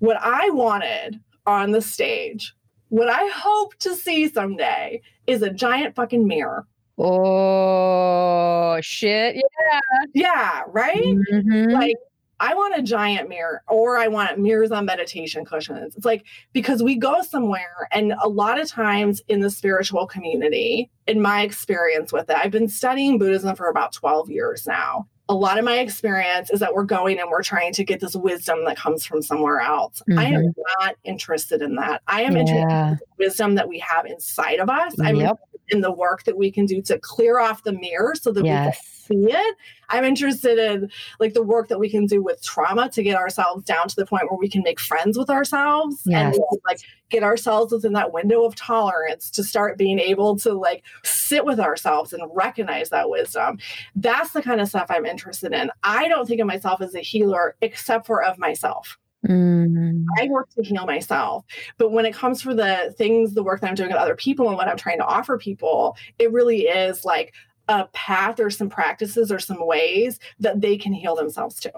What 0.00 0.18
I 0.20 0.50
wanted 0.50 1.20
on 1.46 1.70
the 1.70 1.80
stage, 1.80 2.54
what 2.88 3.08
I 3.08 3.26
hope 3.28 3.74
to 3.76 3.94
see 3.94 4.28
someday, 4.28 5.00
is 5.26 5.42
a 5.42 5.50
giant 5.50 5.94
fucking 5.94 6.26
mirror. 6.26 6.66
Oh 6.98 8.78
shit. 8.82 9.36
Yeah. 9.36 9.80
Yeah, 10.12 10.62
right? 10.68 11.16
Mhm. 11.32 11.72
Like, 11.72 11.96
I 12.40 12.54
want 12.54 12.78
a 12.78 12.82
giant 12.82 13.28
mirror, 13.28 13.62
or 13.68 13.98
I 13.98 14.08
want 14.08 14.38
mirrors 14.38 14.70
on 14.72 14.86
meditation 14.86 15.44
cushions. 15.44 15.94
It's 15.94 16.06
like 16.06 16.24
because 16.54 16.82
we 16.82 16.96
go 16.96 17.20
somewhere, 17.20 17.86
and 17.92 18.14
a 18.22 18.28
lot 18.28 18.58
of 18.58 18.68
times 18.68 19.20
in 19.28 19.40
the 19.40 19.50
spiritual 19.50 20.06
community, 20.06 20.90
in 21.06 21.20
my 21.20 21.42
experience 21.42 22.12
with 22.12 22.30
it, 22.30 22.36
I've 22.36 22.50
been 22.50 22.68
studying 22.68 23.18
Buddhism 23.18 23.54
for 23.54 23.68
about 23.68 23.92
12 23.92 24.30
years 24.30 24.66
now. 24.66 25.06
A 25.30 25.34
lot 25.34 25.58
of 25.58 25.64
my 25.64 25.78
experience 25.78 26.50
is 26.50 26.58
that 26.58 26.74
we're 26.74 26.84
going 26.84 27.20
and 27.20 27.30
we're 27.30 27.42
trying 27.42 27.72
to 27.74 27.84
get 27.84 28.00
this 28.00 28.16
wisdom 28.16 28.64
that 28.64 28.76
comes 28.76 29.04
from 29.04 29.22
somewhere 29.22 29.60
else. 29.60 30.02
I 30.16 30.24
am 30.24 30.42
mm-hmm. 30.42 30.60
not 30.80 30.96
interested 31.04 31.62
in 31.62 31.76
that. 31.76 32.02
I 32.08 32.22
am 32.22 32.36
interested 32.36 32.62
in 32.62 32.68
the 32.68 32.98
wisdom 33.18 33.54
that 33.54 33.68
we 33.68 33.78
have 33.78 34.06
inside 34.06 34.58
of 34.58 34.68
us. 34.68 34.98
I'm 35.00 35.16
Yep. 35.16 35.30
interested 35.30 35.60
in 35.68 35.80
the 35.82 35.92
work 35.92 36.24
that 36.24 36.36
we 36.36 36.50
can 36.50 36.66
do 36.66 36.82
to 36.82 36.98
clear 36.98 37.38
off 37.38 37.62
the 37.62 37.72
mirror 37.72 38.14
so 38.20 38.32
that 38.32 38.42
we 38.42 38.48
can 38.48 38.72
see 38.82 39.30
it. 39.30 39.56
I'm 39.90 40.04
interested 40.04 40.58
in 40.58 40.90
like 41.18 41.34
the 41.34 41.42
work 41.42 41.68
that 41.68 41.78
we 41.78 41.90
can 41.90 42.06
do 42.06 42.22
with 42.22 42.42
trauma 42.42 42.88
to 42.90 43.02
get 43.02 43.16
ourselves 43.16 43.64
down 43.64 43.88
to 43.88 43.96
the 43.96 44.06
point 44.06 44.30
where 44.30 44.38
we 44.38 44.48
can 44.48 44.62
make 44.62 44.80
friends 44.80 45.18
with 45.18 45.30
ourselves 45.30 46.04
and 46.06 46.12
Yes. 46.12 46.36
can, 46.36 46.58
like 46.66 46.80
get 47.10 47.22
ourselves 47.22 47.72
within 47.72 47.92
that 47.94 48.12
window 48.12 48.44
of 48.44 48.54
tolerance 48.54 49.30
to 49.32 49.42
start 49.42 49.76
being 49.76 49.98
able 49.98 50.36
to 50.38 50.52
like 50.54 50.84
sit 51.02 51.44
with 51.44 51.58
ourselves 51.60 52.12
and 52.12 52.22
recognize 52.34 52.90
that 52.90 53.10
wisdom. 53.10 53.58
That's 53.96 54.32
the 54.32 54.42
kind 54.42 54.60
of 54.60 54.68
stuff 54.68 54.86
I'm 54.90 55.06
interested 55.06 55.52
in. 55.52 55.70
I 55.82 56.08
don't 56.08 56.26
think 56.26 56.40
of 56.40 56.46
myself 56.46 56.80
as 56.80 56.94
a 56.94 57.00
healer 57.00 57.56
except 57.60 58.06
for 58.06 58.22
of 58.22 58.38
myself. 58.38 58.96
Mm. 59.26 60.04
I 60.18 60.28
work 60.28 60.48
to 60.56 60.62
heal 60.62 60.86
myself. 60.86 61.44
But 61.76 61.92
when 61.92 62.06
it 62.06 62.14
comes 62.14 62.40
for 62.40 62.54
the 62.54 62.94
things, 62.96 63.34
the 63.34 63.42
work 63.42 63.60
that 63.60 63.68
I'm 63.68 63.74
doing 63.74 63.90
with 63.90 63.98
other 63.98 64.16
people 64.16 64.48
and 64.48 64.56
what 64.56 64.66
I'm 64.68 64.78
trying 64.78 64.98
to 64.98 65.04
offer 65.04 65.36
people, 65.36 65.96
it 66.18 66.32
really 66.32 66.62
is 66.62 67.04
like 67.04 67.34
a 67.70 67.88
path 67.92 68.40
or 68.40 68.50
some 68.50 68.68
practices 68.68 69.30
or 69.30 69.38
some 69.38 69.64
ways 69.64 70.18
that 70.40 70.60
they 70.60 70.76
can 70.76 70.92
heal 70.92 71.14
themselves 71.14 71.60
too. 71.60 71.70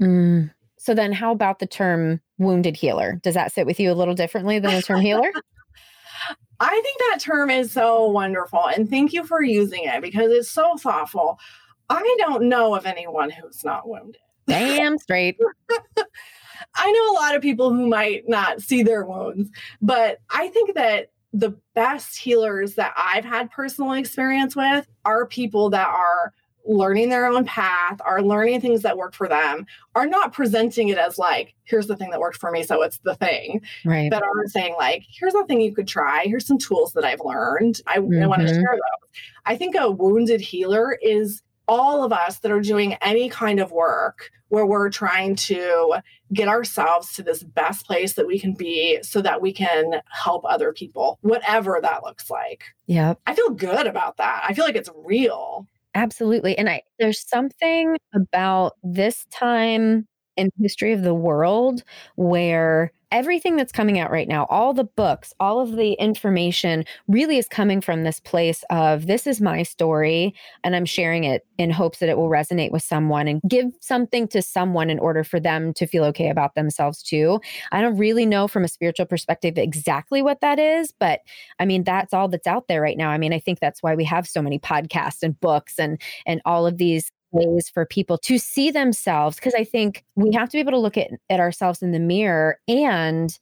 Mm. 0.00 0.52
So 0.76 0.94
then 0.94 1.12
how 1.12 1.32
about 1.32 1.60
the 1.60 1.66
term 1.66 2.20
wounded 2.36 2.76
healer? 2.76 3.18
Does 3.22 3.34
that 3.34 3.52
sit 3.52 3.64
with 3.64 3.80
you 3.80 3.90
a 3.90 3.94
little 3.94 4.14
differently 4.14 4.58
than 4.58 4.74
the 4.74 4.82
term 4.82 5.00
healer? 5.00 5.32
I 6.60 6.80
think 6.82 6.98
that 6.98 7.20
term 7.20 7.48
is 7.48 7.72
so 7.72 8.06
wonderful. 8.06 8.66
And 8.66 8.88
thank 8.88 9.12
you 9.14 9.24
for 9.24 9.42
using 9.42 9.84
it 9.84 10.02
because 10.02 10.30
it's 10.30 10.50
so 10.50 10.76
thoughtful. 10.76 11.38
I 11.88 12.16
don't 12.18 12.44
know 12.44 12.74
of 12.74 12.84
anyone 12.84 13.30
who's 13.30 13.64
not 13.64 13.88
wounded. 13.88 14.20
Damn 14.46 14.98
straight. 14.98 15.36
I 16.76 16.92
know 16.92 17.12
a 17.12 17.18
lot 17.20 17.34
of 17.34 17.42
people 17.42 17.72
who 17.72 17.88
might 17.88 18.28
not 18.28 18.60
see 18.60 18.82
their 18.82 19.04
wounds, 19.04 19.50
but 19.80 20.18
I 20.30 20.48
think 20.48 20.74
that 20.74 21.10
the 21.34 21.54
best 21.74 22.16
healers 22.16 22.76
that 22.76 22.94
I've 22.96 23.24
had 23.24 23.50
personal 23.50 23.92
experience 23.92 24.54
with 24.54 24.86
are 25.04 25.26
people 25.26 25.68
that 25.70 25.88
are 25.88 26.32
learning 26.64 27.08
their 27.08 27.26
own 27.26 27.44
path, 27.44 28.00
are 28.04 28.22
learning 28.22 28.60
things 28.60 28.82
that 28.82 28.96
work 28.96 29.14
for 29.14 29.28
them, 29.28 29.66
are 29.96 30.06
not 30.06 30.32
presenting 30.32 30.88
it 30.88 30.96
as 30.96 31.18
like, 31.18 31.54
here's 31.64 31.88
the 31.88 31.96
thing 31.96 32.10
that 32.10 32.20
worked 32.20 32.38
for 32.38 32.52
me, 32.52 32.62
so 32.62 32.82
it's 32.82 32.98
the 32.98 33.16
thing, 33.16 33.60
Right. 33.84 34.10
but 34.10 34.22
are 34.22 34.46
saying 34.46 34.76
like, 34.78 35.02
here's 35.08 35.34
a 35.34 35.44
thing 35.44 35.60
you 35.60 35.74
could 35.74 35.88
try, 35.88 36.22
here's 36.24 36.46
some 36.46 36.56
tools 36.56 36.92
that 36.94 37.04
I've 37.04 37.20
learned. 37.22 37.80
I, 37.86 37.96
I 37.96 37.98
want 37.98 38.12
to 38.12 38.46
mm-hmm. 38.46 38.54
share 38.54 38.72
those. 38.72 39.20
I 39.44 39.56
think 39.56 39.74
a 39.76 39.90
wounded 39.90 40.40
healer 40.40 40.96
is 41.02 41.42
all 41.66 42.04
of 42.04 42.12
us 42.12 42.38
that 42.40 42.52
are 42.52 42.60
doing 42.60 42.94
any 42.94 43.28
kind 43.28 43.60
of 43.60 43.72
work 43.72 44.30
where 44.48 44.66
we're 44.66 44.90
trying 44.90 45.34
to 45.34 45.96
get 46.32 46.48
ourselves 46.48 47.12
to 47.14 47.22
this 47.22 47.42
best 47.42 47.86
place 47.86 48.14
that 48.14 48.26
we 48.26 48.38
can 48.38 48.54
be 48.54 48.98
so 49.02 49.20
that 49.20 49.40
we 49.40 49.52
can 49.52 50.00
help 50.10 50.44
other 50.44 50.72
people, 50.72 51.18
whatever 51.22 51.78
that 51.82 52.04
looks 52.04 52.30
like. 52.30 52.64
Yeah. 52.86 53.14
I 53.26 53.34
feel 53.34 53.50
good 53.50 53.86
about 53.86 54.18
that. 54.18 54.44
I 54.46 54.54
feel 54.54 54.64
like 54.64 54.76
it's 54.76 54.90
real. 55.04 55.66
Absolutely. 55.94 56.56
And 56.58 56.68
I 56.68 56.82
there's 56.98 57.26
something 57.26 57.96
about 58.14 58.74
this 58.82 59.26
time 59.30 60.06
in 60.36 60.50
history 60.60 60.92
of 60.92 61.02
the 61.02 61.14
world 61.14 61.82
where 62.16 62.92
everything 63.14 63.54
that's 63.54 63.70
coming 63.70 64.00
out 64.00 64.10
right 64.10 64.26
now, 64.26 64.44
all 64.50 64.74
the 64.74 64.84
books, 64.84 65.32
all 65.38 65.60
of 65.60 65.76
the 65.76 65.92
information 65.92 66.84
really 67.06 67.38
is 67.38 67.46
coming 67.46 67.80
from 67.80 68.02
this 68.02 68.18
place 68.18 68.64
of 68.70 69.06
this 69.06 69.24
is 69.24 69.40
my 69.40 69.62
story 69.62 70.34
and 70.64 70.74
I'm 70.74 70.84
sharing 70.84 71.22
it 71.22 71.46
in 71.56 71.70
hopes 71.70 72.00
that 72.00 72.08
it 72.08 72.18
will 72.18 72.28
resonate 72.28 72.72
with 72.72 72.82
someone 72.82 73.28
and 73.28 73.40
give 73.48 73.66
something 73.80 74.26
to 74.28 74.42
someone 74.42 74.90
in 74.90 74.98
order 74.98 75.22
for 75.22 75.38
them 75.38 75.72
to 75.74 75.86
feel 75.86 76.04
okay 76.06 76.28
about 76.28 76.56
themselves 76.56 77.04
too. 77.04 77.40
I 77.70 77.80
don't 77.80 77.96
really 77.96 78.26
know 78.26 78.48
from 78.48 78.64
a 78.64 78.68
spiritual 78.68 79.06
perspective 79.06 79.58
exactly 79.58 80.20
what 80.20 80.40
that 80.40 80.58
is, 80.58 80.92
but 80.98 81.20
I 81.60 81.66
mean 81.66 81.84
that's 81.84 82.12
all 82.12 82.26
that's 82.26 82.48
out 82.48 82.66
there 82.66 82.82
right 82.82 82.98
now. 82.98 83.10
I 83.10 83.18
mean, 83.18 83.32
I 83.32 83.38
think 83.38 83.60
that's 83.60 83.80
why 83.80 83.94
we 83.94 84.04
have 84.04 84.26
so 84.26 84.42
many 84.42 84.58
podcasts 84.58 85.22
and 85.22 85.38
books 85.38 85.78
and 85.78 86.00
and 86.26 86.42
all 86.44 86.66
of 86.66 86.78
these 86.78 87.12
ways 87.34 87.68
for 87.68 87.84
people 87.84 88.16
to 88.18 88.38
see 88.38 88.70
themselves 88.70 89.36
because 89.36 89.54
I 89.54 89.64
think 89.64 90.04
we 90.14 90.32
have 90.34 90.48
to 90.48 90.56
be 90.56 90.60
able 90.60 90.72
to 90.72 90.78
look 90.78 90.96
at, 90.96 91.10
at 91.28 91.40
ourselves 91.40 91.82
in 91.82 91.92
the 91.92 91.98
mirror 91.98 92.58
and 92.68 93.36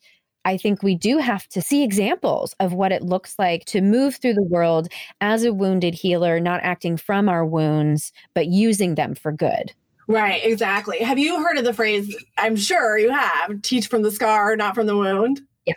I 0.44 0.56
think 0.56 0.82
we 0.82 0.94
do 0.94 1.18
have 1.18 1.46
to 1.48 1.62
see 1.62 1.84
examples 1.84 2.54
of 2.58 2.72
what 2.72 2.92
it 2.92 3.02
looks 3.02 3.38
like 3.38 3.64
to 3.66 3.80
move 3.80 4.16
through 4.16 4.34
the 4.34 4.42
world 4.42 4.88
as 5.20 5.44
a 5.44 5.52
wounded 5.52 5.94
healer, 5.94 6.40
not 6.40 6.60
acting 6.62 6.96
from 6.96 7.28
our 7.28 7.46
wounds, 7.46 8.12
but 8.34 8.48
using 8.48 8.96
them 8.96 9.14
for 9.14 9.30
good. 9.30 9.72
Right, 10.08 10.44
exactly. 10.44 10.98
Have 10.98 11.18
you 11.18 11.42
heard 11.42 11.58
of 11.58 11.64
the 11.64 11.72
phrase? 11.72 12.16
I'm 12.36 12.56
sure 12.56 12.98
you 12.98 13.10
have 13.10 13.62
teach 13.62 13.86
from 13.86 14.02
the 14.02 14.10
scar, 14.10 14.56
not 14.56 14.74
from 14.74 14.86
the 14.86 14.96
wound. 14.96 15.40
Yeah. 15.66 15.74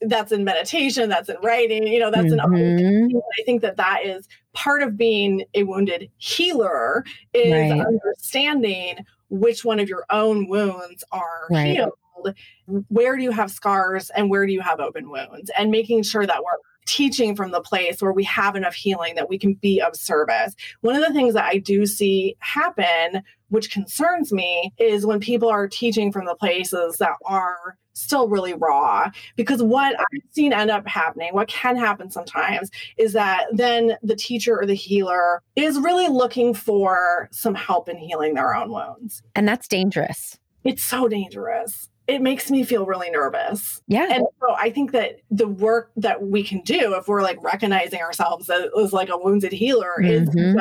That's 0.00 0.32
in 0.32 0.44
meditation, 0.44 1.08
that's 1.08 1.28
in 1.28 1.36
writing, 1.42 1.86
you 1.86 2.00
know, 2.00 2.10
that's 2.10 2.32
in 2.32 2.40
all 2.40 2.50
these 2.50 2.60
Mhm. 2.80 3.08
things. 3.08 3.22
I 3.38 3.42
think 3.44 3.62
that 3.62 3.76
that 3.76 4.04
is 4.04 4.26
part 4.52 4.82
of 4.82 4.96
being 4.96 5.44
a 5.54 5.62
wounded 5.62 6.10
healer 6.18 7.04
is 7.32 7.52
Right. 7.52 7.86
understanding 7.86 9.04
which 9.30 9.64
one 9.64 9.78
of 9.78 9.88
your 9.88 10.04
own 10.10 10.48
wounds 10.48 11.04
are 11.12 11.46
Right. 11.50 11.76
healed 11.76 11.92
where 12.88 13.16
do 13.16 13.22
you 13.22 13.30
have 13.30 13.48
scars 13.50 14.10
and 14.10 14.28
where 14.28 14.44
do 14.44 14.52
you 14.52 14.60
have 14.60 14.80
open 14.80 15.08
wounds 15.08 15.50
and 15.56 15.70
making 15.70 16.02
sure 16.02 16.26
that 16.26 16.42
we're 16.42 16.58
teaching 16.86 17.36
from 17.36 17.50
the 17.50 17.60
place 17.60 18.00
where 18.00 18.12
we 18.12 18.24
have 18.24 18.56
enough 18.56 18.74
healing 18.74 19.14
that 19.14 19.28
we 19.28 19.38
can 19.38 19.52
be 19.54 19.80
of 19.80 19.94
service. 19.94 20.56
One 20.80 20.96
of 20.96 21.02
the 21.06 21.12
things 21.12 21.34
that 21.34 21.44
I 21.44 21.58
do 21.58 21.84
see 21.84 22.34
happen, 22.40 23.22
which 23.48 23.70
concerns 23.70 24.32
me, 24.32 24.72
is 24.78 25.06
when 25.06 25.20
people 25.20 25.48
are 25.48 25.68
teaching 25.68 26.12
from 26.12 26.26
the 26.26 26.34
places 26.34 26.96
that 26.98 27.16
are 27.24 27.76
still 27.94 28.28
really 28.28 28.54
raw. 28.54 29.10
Because 29.36 29.62
what 29.62 29.98
I've 29.98 30.22
seen 30.30 30.52
end 30.52 30.70
up 30.70 30.86
happening, 30.86 31.34
what 31.34 31.48
can 31.48 31.76
happen 31.76 32.10
sometimes, 32.10 32.70
is 32.96 33.12
that 33.12 33.46
then 33.52 33.96
the 34.02 34.16
teacher 34.16 34.58
or 34.58 34.66
the 34.66 34.74
healer 34.74 35.42
is 35.56 35.78
really 35.78 36.08
looking 36.08 36.54
for 36.54 37.28
some 37.32 37.54
help 37.54 37.88
in 37.88 37.96
healing 37.96 38.34
their 38.34 38.54
own 38.54 38.70
wounds. 38.70 39.22
And 39.34 39.48
that's 39.48 39.68
dangerous. 39.68 40.38
It's 40.64 40.82
so 40.82 41.08
dangerous 41.08 41.88
it 42.08 42.22
makes 42.22 42.50
me 42.50 42.64
feel 42.64 42.86
really 42.86 43.10
nervous. 43.10 43.82
Yeah. 43.86 44.08
And 44.10 44.24
so 44.40 44.54
I 44.56 44.70
think 44.70 44.92
that 44.92 45.20
the 45.30 45.46
work 45.46 45.90
that 45.96 46.22
we 46.22 46.42
can 46.42 46.62
do 46.62 46.94
if 46.94 47.06
we're 47.06 47.22
like 47.22 47.40
recognizing 47.42 48.00
ourselves 48.00 48.48
as, 48.48 48.64
as 48.82 48.94
like 48.94 49.10
a 49.10 49.18
wounded 49.18 49.52
healer 49.52 49.92
mm-hmm. 50.00 50.06
is 50.06 50.56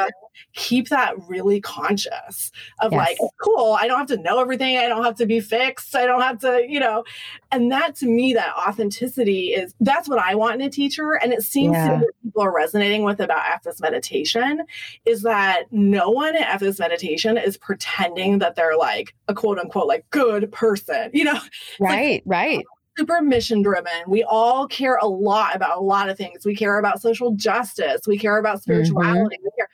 keep 0.53 0.89
that 0.89 1.13
really 1.27 1.61
conscious 1.61 2.51
of 2.79 2.91
yes. 2.91 2.97
like, 2.97 3.17
cool, 3.41 3.77
I 3.79 3.87
don't 3.87 3.97
have 3.97 4.07
to 4.07 4.17
know 4.17 4.39
everything. 4.39 4.77
I 4.77 4.87
don't 4.87 5.03
have 5.03 5.15
to 5.15 5.25
be 5.25 5.39
fixed. 5.39 5.95
I 5.95 6.05
don't 6.05 6.21
have 6.21 6.39
to, 6.39 6.65
you 6.67 6.79
know, 6.79 7.03
and 7.51 7.71
that 7.71 7.95
to 7.97 8.07
me, 8.07 8.33
that 8.33 8.53
authenticity 8.55 9.53
is 9.53 9.73
that's 9.79 10.09
what 10.09 10.19
I 10.19 10.35
want 10.35 10.55
in 10.55 10.67
a 10.67 10.69
teacher. 10.69 11.13
And 11.13 11.33
it 11.33 11.43
seems 11.43 11.73
yeah. 11.73 11.89
to 11.89 11.97
me 11.99 12.07
people 12.23 12.43
are 12.43 12.53
resonating 12.53 13.03
with 13.03 13.19
about 13.19 13.45
FS 13.55 13.79
meditation 13.81 14.63
is 15.05 15.23
that 15.23 15.63
no 15.71 16.09
one 16.09 16.35
at 16.35 16.61
FS 16.61 16.79
meditation 16.79 17.37
is 17.37 17.57
pretending 17.57 18.39
that 18.39 18.55
they're 18.55 18.77
like 18.77 19.15
a 19.27 19.33
quote 19.33 19.59
unquote 19.59 19.87
like 19.87 20.09
good 20.09 20.51
person, 20.51 21.09
you 21.13 21.23
know? 21.23 21.39
Right, 21.79 21.97
like, 21.99 22.23
right 22.25 22.65
super 22.97 23.21
mission 23.21 23.61
driven. 23.61 23.91
We 24.07 24.23
all 24.23 24.67
care 24.67 24.97
a 24.97 25.07
lot 25.07 25.55
about 25.55 25.77
a 25.77 25.81
lot 25.81 26.09
of 26.09 26.17
things. 26.17 26.45
We 26.45 26.55
care 26.55 26.79
about 26.79 27.01
social 27.01 27.31
justice. 27.31 28.01
We 28.07 28.17
care 28.17 28.37
about 28.37 28.61
spirituality. 28.61 29.35
Mm-hmm. 29.37 29.43
We 29.43 29.51
care 29.57 29.69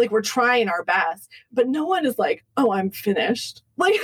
like 0.00 0.10
we're 0.10 0.22
trying 0.22 0.68
our 0.68 0.82
best, 0.84 1.30
but 1.52 1.68
no 1.68 1.84
one 1.84 2.04
is 2.04 2.18
like, 2.18 2.44
oh, 2.56 2.72
I'm 2.72 2.90
finished. 2.90 3.62
Like, 3.80 3.98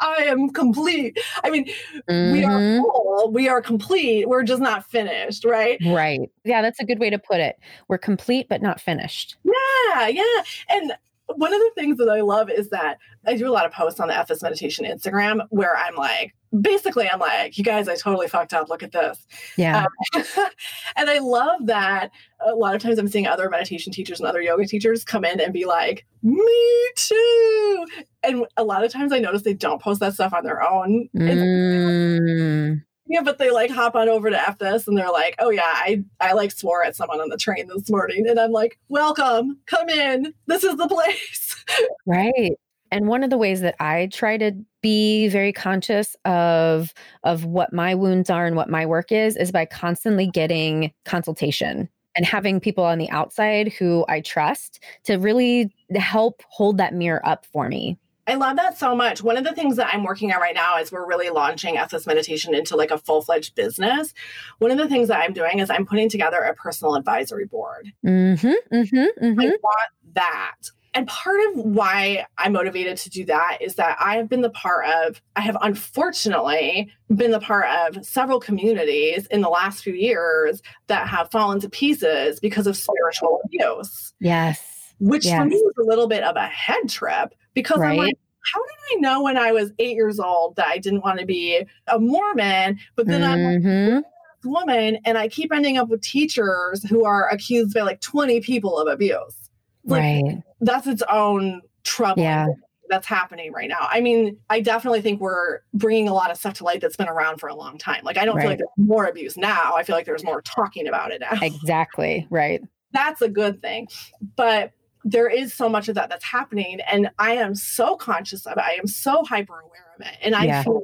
I 0.00 0.24
am 0.24 0.50
complete. 0.50 1.18
I 1.42 1.48
mean, 1.48 1.64
mm-hmm. 2.10 2.32
we 2.32 2.44
are 2.44 2.60
mm-hmm. 2.60 3.32
we 3.32 3.48
are 3.48 3.62
complete. 3.62 4.28
We're 4.28 4.42
just 4.42 4.60
not 4.60 4.84
finished, 4.84 5.46
right? 5.46 5.78
Right. 5.86 6.30
Yeah, 6.44 6.60
that's 6.60 6.78
a 6.78 6.84
good 6.84 6.98
way 6.98 7.08
to 7.08 7.18
put 7.18 7.40
it. 7.40 7.56
We're 7.88 7.96
complete, 7.96 8.50
but 8.50 8.60
not 8.60 8.82
finished. 8.82 9.38
Yeah, 9.44 10.08
yeah. 10.08 10.42
And 10.68 10.92
one 11.36 11.52
of 11.52 11.60
the 11.60 11.70
things 11.74 11.98
that 11.98 12.08
I 12.08 12.20
love 12.20 12.50
is 12.50 12.70
that 12.70 12.98
I 13.26 13.34
do 13.34 13.48
a 13.48 13.52
lot 13.52 13.66
of 13.66 13.72
posts 13.72 14.00
on 14.00 14.08
the 14.08 14.16
FS 14.16 14.42
Meditation 14.42 14.84
Instagram 14.84 15.46
where 15.50 15.76
I'm 15.76 15.94
like, 15.94 16.34
basically, 16.60 17.08
I'm 17.10 17.20
like, 17.20 17.58
you 17.58 17.64
guys, 17.64 17.88
I 17.88 17.96
totally 17.96 18.28
fucked 18.28 18.52
up. 18.52 18.68
Look 18.68 18.82
at 18.82 18.92
this. 18.92 19.26
Yeah. 19.56 19.86
Um, 20.14 20.24
and 20.96 21.10
I 21.10 21.18
love 21.18 21.66
that 21.66 22.10
a 22.46 22.54
lot 22.54 22.74
of 22.74 22.82
times 22.82 22.98
I'm 22.98 23.08
seeing 23.08 23.26
other 23.26 23.50
meditation 23.50 23.92
teachers 23.92 24.20
and 24.20 24.28
other 24.28 24.40
yoga 24.40 24.66
teachers 24.66 25.04
come 25.04 25.24
in 25.24 25.40
and 25.40 25.52
be 25.52 25.64
like, 25.64 26.06
me 26.22 26.90
too. 26.96 27.86
And 28.22 28.46
a 28.56 28.64
lot 28.64 28.84
of 28.84 28.92
times 28.92 29.12
I 29.12 29.18
notice 29.18 29.42
they 29.42 29.54
don't 29.54 29.82
post 29.82 30.00
that 30.00 30.14
stuff 30.14 30.32
on 30.32 30.44
their 30.44 30.62
own. 30.62 31.08
Mm. 31.16 32.82
Yeah, 33.06 33.22
but 33.22 33.38
they 33.38 33.50
like 33.50 33.70
hop 33.70 33.94
on 33.94 34.08
over 34.08 34.30
to 34.30 34.48
FS 34.48 34.86
and 34.86 34.96
they're 34.96 35.10
like, 35.10 35.34
oh 35.38 35.50
yeah, 35.50 35.62
I, 35.64 36.04
I 36.20 36.32
like 36.34 36.52
swore 36.52 36.84
at 36.84 36.94
someone 36.94 37.20
on 37.20 37.30
the 37.30 37.38
train 37.38 37.66
this 37.68 37.90
morning. 37.90 38.28
And 38.28 38.38
I'm 38.38 38.52
like, 38.52 38.78
welcome, 38.88 39.58
come 39.66 39.88
in. 39.88 40.34
This 40.46 40.62
is 40.62 40.76
the 40.76 40.88
place. 40.88 41.64
right. 42.06 42.52
And 42.90 43.08
one 43.08 43.22
of 43.22 43.30
the 43.30 43.38
ways 43.38 43.60
that 43.60 43.76
I 43.80 44.08
try 44.12 44.36
to 44.38 44.52
be 44.82 45.28
very 45.28 45.52
conscious 45.52 46.16
of 46.24 46.92
of 47.24 47.44
what 47.44 47.72
my 47.72 47.94
wounds 47.94 48.30
are 48.30 48.46
and 48.46 48.56
what 48.56 48.70
my 48.70 48.86
work 48.86 49.12
is 49.12 49.36
is 49.36 49.52
by 49.52 49.64
constantly 49.64 50.26
getting 50.26 50.92
consultation 51.04 51.88
and 52.16 52.26
having 52.26 52.60
people 52.60 52.84
on 52.84 52.98
the 52.98 53.10
outside 53.10 53.72
who 53.72 54.04
I 54.08 54.20
trust 54.20 54.82
to 55.04 55.16
really 55.16 55.72
help 55.94 56.42
hold 56.48 56.78
that 56.78 56.94
mirror 56.94 57.26
up 57.26 57.46
for 57.46 57.68
me. 57.68 57.98
I 58.28 58.34
love 58.34 58.56
that 58.56 58.76
so 58.76 58.94
much. 58.94 59.22
One 59.22 59.38
of 59.38 59.44
the 59.44 59.54
things 59.54 59.76
that 59.76 59.88
I'm 59.90 60.04
working 60.04 60.30
on 60.32 60.40
right 60.40 60.54
now 60.54 60.78
is 60.78 60.92
we're 60.92 61.06
really 61.06 61.30
launching 61.30 61.78
FS 61.78 62.06
Meditation 62.06 62.54
into 62.54 62.76
like 62.76 62.90
a 62.90 62.98
full 62.98 63.22
fledged 63.22 63.54
business. 63.54 64.12
One 64.58 64.70
of 64.70 64.76
the 64.76 64.86
things 64.86 65.08
that 65.08 65.20
I'm 65.20 65.32
doing 65.32 65.60
is 65.60 65.70
I'm 65.70 65.86
putting 65.86 66.10
together 66.10 66.36
a 66.36 66.54
personal 66.54 66.94
advisory 66.94 67.46
board. 67.46 67.90
Mm-hmm, 68.04 68.48
mm-hmm, 68.74 69.24
mm-hmm. 69.24 69.40
I 69.40 69.44
want 69.62 69.90
that. 70.12 70.56
And 70.94 71.06
part 71.06 71.38
of 71.48 71.64
why 71.64 72.26
I'm 72.38 72.52
motivated 72.52 72.96
to 72.98 73.10
do 73.10 73.24
that 73.26 73.58
is 73.60 73.74
that 73.76 73.96
I 74.00 74.16
have 74.16 74.28
been 74.28 74.40
the 74.40 74.50
part 74.50 74.86
of, 74.86 75.20
I 75.36 75.40
have 75.40 75.56
unfortunately 75.60 76.90
been 77.14 77.30
the 77.30 77.40
part 77.40 77.66
of 77.66 78.04
several 78.04 78.40
communities 78.40 79.26
in 79.26 79.40
the 79.40 79.48
last 79.48 79.82
few 79.82 79.94
years 79.94 80.62
that 80.86 81.08
have 81.08 81.30
fallen 81.30 81.60
to 81.60 81.68
pieces 81.68 82.40
because 82.40 82.66
of 82.66 82.76
spiritual 82.76 83.40
abuse. 83.44 84.14
Yes. 84.20 84.94
Which 85.00 85.26
yes. 85.26 85.38
for 85.38 85.44
me 85.44 85.60
was 85.62 85.74
a 85.78 85.88
little 85.88 86.08
bit 86.08 86.24
of 86.24 86.36
a 86.36 86.46
head 86.46 86.88
trip 86.88 87.34
because 87.54 87.78
right. 87.78 87.92
I'm 87.92 87.96
like, 87.96 88.18
how 88.52 88.60
did 88.60 88.96
I 88.96 89.00
know 89.00 89.22
when 89.22 89.36
I 89.36 89.52
was 89.52 89.72
eight 89.78 89.94
years 89.94 90.18
old 90.18 90.56
that 90.56 90.68
I 90.68 90.78
didn't 90.78 91.02
want 91.02 91.20
to 91.20 91.26
be 91.26 91.64
a 91.86 91.98
Mormon? 91.98 92.78
But 92.96 93.06
then 93.06 93.20
mm-hmm. 93.20 93.96
I'm 93.96 94.04
a 94.44 94.48
woman 94.48 94.98
and 95.04 95.18
I 95.18 95.28
keep 95.28 95.52
ending 95.52 95.76
up 95.76 95.88
with 95.88 96.00
teachers 96.00 96.82
who 96.84 97.04
are 97.04 97.28
accused 97.28 97.74
by 97.74 97.82
like 97.82 98.00
20 98.00 98.40
people 98.40 98.78
of 98.78 98.88
abuse. 98.88 99.47
Like, 99.88 100.24
right. 100.24 100.42
That's 100.60 100.86
its 100.86 101.02
own 101.08 101.62
trouble. 101.84 102.22
Yeah. 102.22 102.46
That's 102.90 103.06
happening 103.06 103.52
right 103.52 103.68
now. 103.68 103.86
I 103.90 104.00
mean, 104.00 104.38
I 104.48 104.60
definitely 104.60 105.02
think 105.02 105.20
we're 105.20 105.60
bringing 105.74 106.08
a 106.08 106.14
lot 106.14 106.30
of 106.30 106.38
stuff 106.38 106.54
to 106.54 106.64
light 106.64 106.80
that's 106.80 106.96
been 106.96 107.08
around 107.08 107.38
for 107.38 107.48
a 107.48 107.54
long 107.54 107.76
time. 107.76 108.02
Like, 108.02 108.16
I 108.16 108.24
don't 108.24 108.36
right. 108.36 108.42
feel 108.42 108.50
like 108.50 108.58
there's 108.58 108.86
more 108.88 109.04
abuse 109.04 109.36
now. 109.36 109.74
I 109.76 109.82
feel 109.82 109.94
like 109.94 110.06
there's 110.06 110.24
more 110.24 110.40
talking 110.40 110.88
about 110.88 111.10
it 111.10 111.20
now. 111.20 111.38
Exactly. 111.42 112.26
Right. 112.30 112.62
That's 112.92 113.20
a 113.20 113.28
good 113.28 113.60
thing. 113.60 113.88
But 114.36 114.72
there 115.04 115.28
is 115.28 115.52
so 115.52 115.68
much 115.68 115.88
of 115.88 115.94
that 115.96 116.08
that's 116.08 116.24
happening. 116.24 116.80
And 116.90 117.10
I 117.18 117.32
am 117.32 117.54
so 117.54 117.94
conscious 117.96 118.46
of 118.46 118.52
it. 118.52 118.60
I 118.60 118.72
am 118.78 118.86
so 118.86 119.22
hyper 119.24 119.60
aware 119.60 119.86
of 119.98 120.06
it. 120.06 120.16
And 120.22 120.34
I 120.34 120.44
yeah. 120.44 120.62
feel 120.62 120.82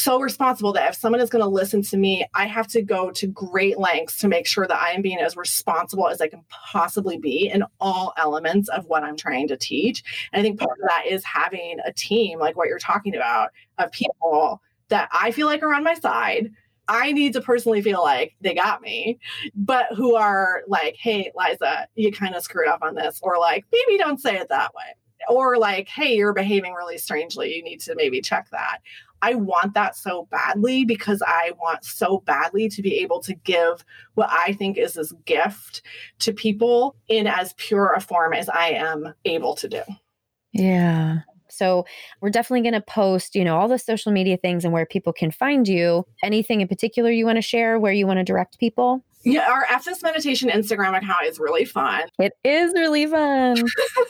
so 0.00 0.20
responsible 0.20 0.72
that 0.72 0.90
if 0.90 0.94
someone 0.94 1.20
is 1.20 1.30
going 1.30 1.42
to 1.42 1.48
listen 1.48 1.82
to 1.82 1.96
me, 1.96 2.26
I 2.34 2.46
have 2.46 2.66
to 2.68 2.82
go 2.82 3.10
to 3.10 3.26
great 3.26 3.78
lengths 3.78 4.18
to 4.18 4.28
make 4.28 4.46
sure 4.46 4.66
that 4.66 4.80
I 4.80 4.92
am 4.92 5.02
being 5.02 5.18
as 5.18 5.36
responsible 5.36 6.08
as 6.08 6.20
I 6.20 6.28
can 6.28 6.44
possibly 6.48 7.18
be 7.18 7.50
in 7.52 7.64
all 7.80 8.12
elements 8.16 8.68
of 8.68 8.86
what 8.86 9.02
I'm 9.02 9.16
trying 9.16 9.48
to 9.48 9.56
teach. 9.56 10.02
And 10.32 10.40
I 10.40 10.42
think 10.42 10.58
part 10.58 10.78
of 10.78 10.88
that 10.88 11.06
is 11.06 11.24
having 11.24 11.78
a 11.84 11.92
team, 11.92 12.38
like 12.38 12.56
what 12.56 12.68
you're 12.68 12.78
talking 12.78 13.14
about, 13.14 13.50
of 13.78 13.90
people 13.92 14.60
that 14.88 15.08
I 15.12 15.30
feel 15.30 15.46
like 15.46 15.62
are 15.62 15.74
on 15.74 15.84
my 15.84 15.94
side. 15.94 16.52
I 16.86 17.12
need 17.12 17.32
to 17.32 17.40
personally 17.40 17.80
feel 17.80 18.02
like 18.02 18.34
they 18.42 18.54
got 18.54 18.82
me, 18.82 19.18
but 19.54 19.86
who 19.96 20.16
are 20.16 20.62
like, 20.68 20.96
hey, 20.98 21.32
Liza, 21.34 21.88
you 21.94 22.12
kind 22.12 22.34
of 22.34 22.42
screwed 22.42 22.68
up 22.68 22.82
on 22.82 22.94
this, 22.94 23.20
or 23.22 23.38
like, 23.38 23.64
maybe 23.72 23.96
don't 23.96 24.20
say 24.20 24.36
it 24.36 24.50
that 24.50 24.74
way 24.74 24.84
or 25.28 25.56
like, 25.56 25.88
hey, 25.88 26.14
you're 26.14 26.32
behaving 26.32 26.74
really 26.74 26.98
strangely. 26.98 27.54
You 27.54 27.62
need 27.62 27.80
to 27.82 27.94
maybe 27.94 28.20
check 28.20 28.48
that. 28.50 28.78
I 29.24 29.34
want 29.36 29.72
that 29.72 29.96
so 29.96 30.28
badly 30.30 30.84
because 30.84 31.22
I 31.26 31.52
want 31.58 31.82
so 31.82 32.22
badly 32.26 32.68
to 32.68 32.82
be 32.82 32.98
able 32.98 33.20
to 33.22 33.34
give 33.34 33.82
what 34.14 34.28
I 34.30 34.52
think 34.52 34.76
is 34.76 34.94
this 34.94 35.12
gift 35.24 35.80
to 36.18 36.32
people 36.34 36.94
in 37.08 37.26
as 37.26 37.54
pure 37.54 37.94
a 37.94 38.02
form 38.02 38.34
as 38.34 38.50
I 38.50 38.72
am 38.72 39.14
able 39.24 39.54
to 39.56 39.68
do. 39.68 39.80
Yeah. 40.52 41.20
So 41.48 41.86
we're 42.20 42.28
definitely 42.28 42.68
going 42.68 42.80
to 42.80 42.86
post, 42.86 43.34
you 43.34 43.44
know, 43.44 43.56
all 43.56 43.68
the 43.68 43.78
social 43.78 44.12
media 44.12 44.36
things 44.36 44.62
and 44.62 44.74
where 44.74 44.84
people 44.84 45.14
can 45.14 45.30
find 45.30 45.66
you. 45.66 46.04
Anything 46.22 46.60
in 46.60 46.68
particular 46.68 47.10
you 47.10 47.24
want 47.24 47.36
to 47.36 47.42
share 47.42 47.78
where 47.78 47.92
you 47.94 48.06
want 48.06 48.18
to 48.18 48.24
direct 48.24 48.58
people? 48.58 49.02
Yeah, 49.24 49.50
our 49.50 49.64
FS 49.70 50.02
Meditation 50.02 50.50
Instagram 50.50 50.96
account 50.96 51.26
is 51.26 51.38
really 51.38 51.64
fun. 51.64 52.02
It 52.18 52.32
is 52.44 52.72
really 52.74 53.06
fun. 53.06 53.56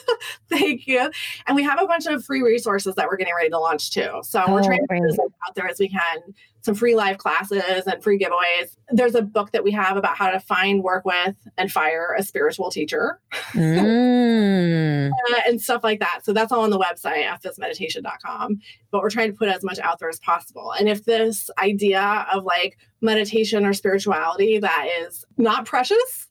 Thank 0.50 0.86
you. 0.86 1.10
And 1.46 1.54
we 1.54 1.62
have 1.62 1.80
a 1.80 1.86
bunch 1.86 2.06
of 2.06 2.24
free 2.24 2.42
resources 2.42 2.94
that 2.96 3.06
we're 3.06 3.16
getting 3.16 3.34
ready 3.34 3.50
to 3.50 3.58
launch 3.58 3.90
too. 3.90 4.20
So 4.22 4.42
oh, 4.46 4.52
we're 4.52 4.64
trying 4.64 4.80
to 4.80 4.86
put 4.88 5.00
oh, 5.00 5.08
as 5.08 5.18
out 5.18 5.54
there 5.54 5.68
as 5.68 5.78
we 5.78 5.88
can 5.88 6.34
some 6.64 6.74
free 6.74 6.94
live 6.94 7.18
classes 7.18 7.84
and 7.86 8.02
free 8.02 8.18
giveaways. 8.18 8.76
There's 8.88 9.14
a 9.14 9.20
book 9.22 9.52
that 9.52 9.62
we 9.62 9.70
have 9.72 9.98
about 9.98 10.16
how 10.16 10.30
to 10.30 10.40
find, 10.40 10.82
work 10.82 11.04
with, 11.04 11.36
and 11.58 11.70
fire 11.70 12.14
a 12.18 12.22
spiritual 12.22 12.70
teacher 12.70 13.20
mm. 13.52 15.10
uh, 15.32 15.40
and 15.46 15.60
stuff 15.60 15.84
like 15.84 16.00
that. 16.00 16.20
So 16.24 16.32
that's 16.32 16.50
all 16.52 16.62
on 16.62 16.70
the 16.70 16.78
website, 16.78 17.28
fsmeditation.com. 17.42 18.60
But 18.90 19.02
we're 19.02 19.10
trying 19.10 19.30
to 19.30 19.36
put 19.36 19.48
as 19.48 19.62
much 19.62 19.78
out 19.78 19.98
there 19.98 20.08
as 20.08 20.18
possible. 20.20 20.72
And 20.72 20.88
if 20.88 21.04
this 21.04 21.50
idea 21.58 22.26
of 22.32 22.44
like 22.44 22.78
meditation 23.02 23.66
or 23.66 23.74
spirituality 23.74 24.58
that 24.58 24.88
is 25.02 25.24
not 25.36 25.66
precious 25.66 26.28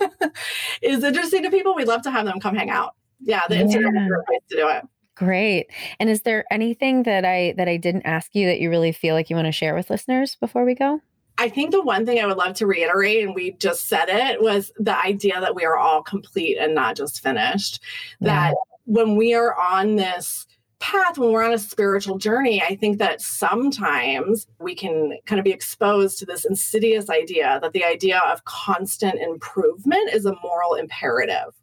is 0.82 1.04
interesting 1.04 1.42
to 1.42 1.50
people, 1.50 1.74
we'd 1.74 1.88
love 1.88 2.02
to 2.02 2.10
have 2.10 2.24
them 2.24 2.40
come 2.40 2.54
hang 2.54 2.70
out. 2.70 2.94
Yeah, 3.20 3.42
the 3.48 3.56
Instagram 3.56 3.94
yeah. 3.94 4.00
is 4.00 4.06
a 4.06 4.08
great 4.08 4.26
place 4.26 4.40
to 4.50 4.56
do 4.56 4.68
it. 4.68 4.84
Great. 5.14 5.66
And 6.00 6.08
is 6.08 6.22
there 6.22 6.44
anything 6.50 7.02
that 7.02 7.24
I 7.24 7.54
that 7.56 7.68
I 7.68 7.76
didn't 7.76 8.06
ask 8.06 8.34
you 8.34 8.46
that 8.46 8.60
you 8.60 8.70
really 8.70 8.92
feel 8.92 9.14
like 9.14 9.28
you 9.28 9.36
want 9.36 9.46
to 9.46 9.52
share 9.52 9.74
with 9.74 9.90
listeners 9.90 10.36
before 10.40 10.64
we 10.64 10.74
go? 10.74 11.00
I 11.38 11.48
think 11.48 11.70
the 11.70 11.82
one 11.82 12.06
thing 12.06 12.20
I 12.20 12.26
would 12.26 12.36
love 12.36 12.54
to 12.56 12.66
reiterate, 12.66 13.24
and 13.24 13.34
we 13.34 13.52
just 13.52 13.88
said 13.88 14.08
it, 14.08 14.42
was 14.42 14.70
the 14.78 14.96
idea 14.96 15.40
that 15.40 15.54
we 15.54 15.64
are 15.64 15.76
all 15.76 16.02
complete 16.02 16.58
and 16.58 16.74
not 16.74 16.96
just 16.96 17.22
finished. 17.22 17.80
Yeah. 18.20 18.50
That 18.50 18.54
when 18.84 19.16
we 19.16 19.34
are 19.34 19.58
on 19.58 19.96
this 19.96 20.46
path, 20.78 21.16
when 21.16 21.30
we're 21.30 21.44
on 21.44 21.52
a 21.52 21.58
spiritual 21.58 22.18
journey, 22.18 22.62
I 22.62 22.74
think 22.76 22.98
that 22.98 23.20
sometimes 23.20 24.46
we 24.58 24.74
can 24.74 25.16
kind 25.26 25.38
of 25.38 25.44
be 25.44 25.52
exposed 25.52 26.18
to 26.18 26.26
this 26.26 26.44
insidious 26.44 27.08
idea 27.08 27.58
that 27.62 27.72
the 27.72 27.84
idea 27.84 28.20
of 28.30 28.44
constant 28.44 29.20
improvement 29.20 30.10
is 30.12 30.26
a 30.26 30.34
moral 30.42 30.74
imperative 30.74 31.54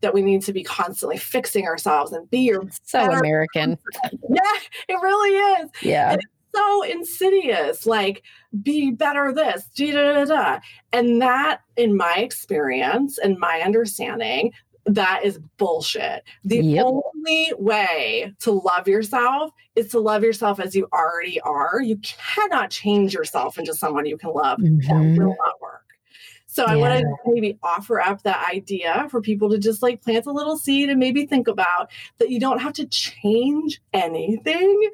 that 0.00 0.14
we 0.14 0.22
need 0.22 0.42
to 0.42 0.52
be 0.52 0.62
constantly 0.62 1.16
fixing 1.16 1.66
ourselves 1.66 2.12
and 2.12 2.28
be 2.30 2.40
your 2.40 2.64
so 2.84 3.10
American. 3.10 3.78
yeah, 4.30 4.40
it 4.88 4.94
really 4.94 5.62
is. 5.62 5.70
Yeah. 5.82 6.12
And 6.12 6.20
it's 6.20 6.32
so 6.54 6.82
insidious. 6.82 7.86
Like, 7.86 8.22
be 8.62 8.90
better 8.90 9.32
this, 9.32 9.64
da, 9.74 9.92
da, 9.92 10.24
da, 10.24 10.60
And 10.92 11.20
that, 11.20 11.60
in 11.76 11.96
my 11.96 12.14
experience 12.16 13.18
and 13.18 13.38
my 13.38 13.60
understanding, 13.60 14.52
that 14.86 15.24
is 15.24 15.38
bullshit. 15.56 16.24
The 16.44 16.58
yep. 16.58 16.86
only 16.86 17.52
way 17.58 18.34
to 18.40 18.52
love 18.52 18.86
yourself 18.86 19.50
is 19.76 19.88
to 19.88 19.98
love 19.98 20.22
yourself 20.22 20.60
as 20.60 20.74
you 20.74 20.88
already 20.92 21.40
are. 21.40 21.80
You 21.82 21.98
cannot 22.02 22.70
change 22.70 23.14
yourself 23.14 23.58
into 23.58 23.74
someone 23.74 24.06
you 24.06 24.18
can 24.18 24.32
love. 24.32 24.58
Mm-hmm. 24.58 24.78
That 24.86 25.18
will 25.18 25.36
not 25.38 25.60
work. 25.60 25.63
So 26.54 26.64
yeah. 26.64 26.72
I 26.72 26.76
want 26.76 27.00
to 27.00 27.16
maybe 27.26 27.58
offer 27.64 28.00
up 28.00 28.22
that 28.22 28.48
idea 28.48 29.08
for 29.10 29.20
people 29.20 29.50
to 29.50 29.58
just 29.58 29.82
like 29.82 30.02
plant 30.02 30.26
a 30.26 30.30
little 30.30 30.56
seed 30.56 30.88
and 30.88 31.00
maybe 31.00 31.26
think 31.26 31.48
about 31.48 31.90
that 32.18 32.30
you 32.30 32.38
don't 32.38 32.60
have 32.60 32.72
to 32.74 32.86
change 32.86 33.82
anything 33.92 34.88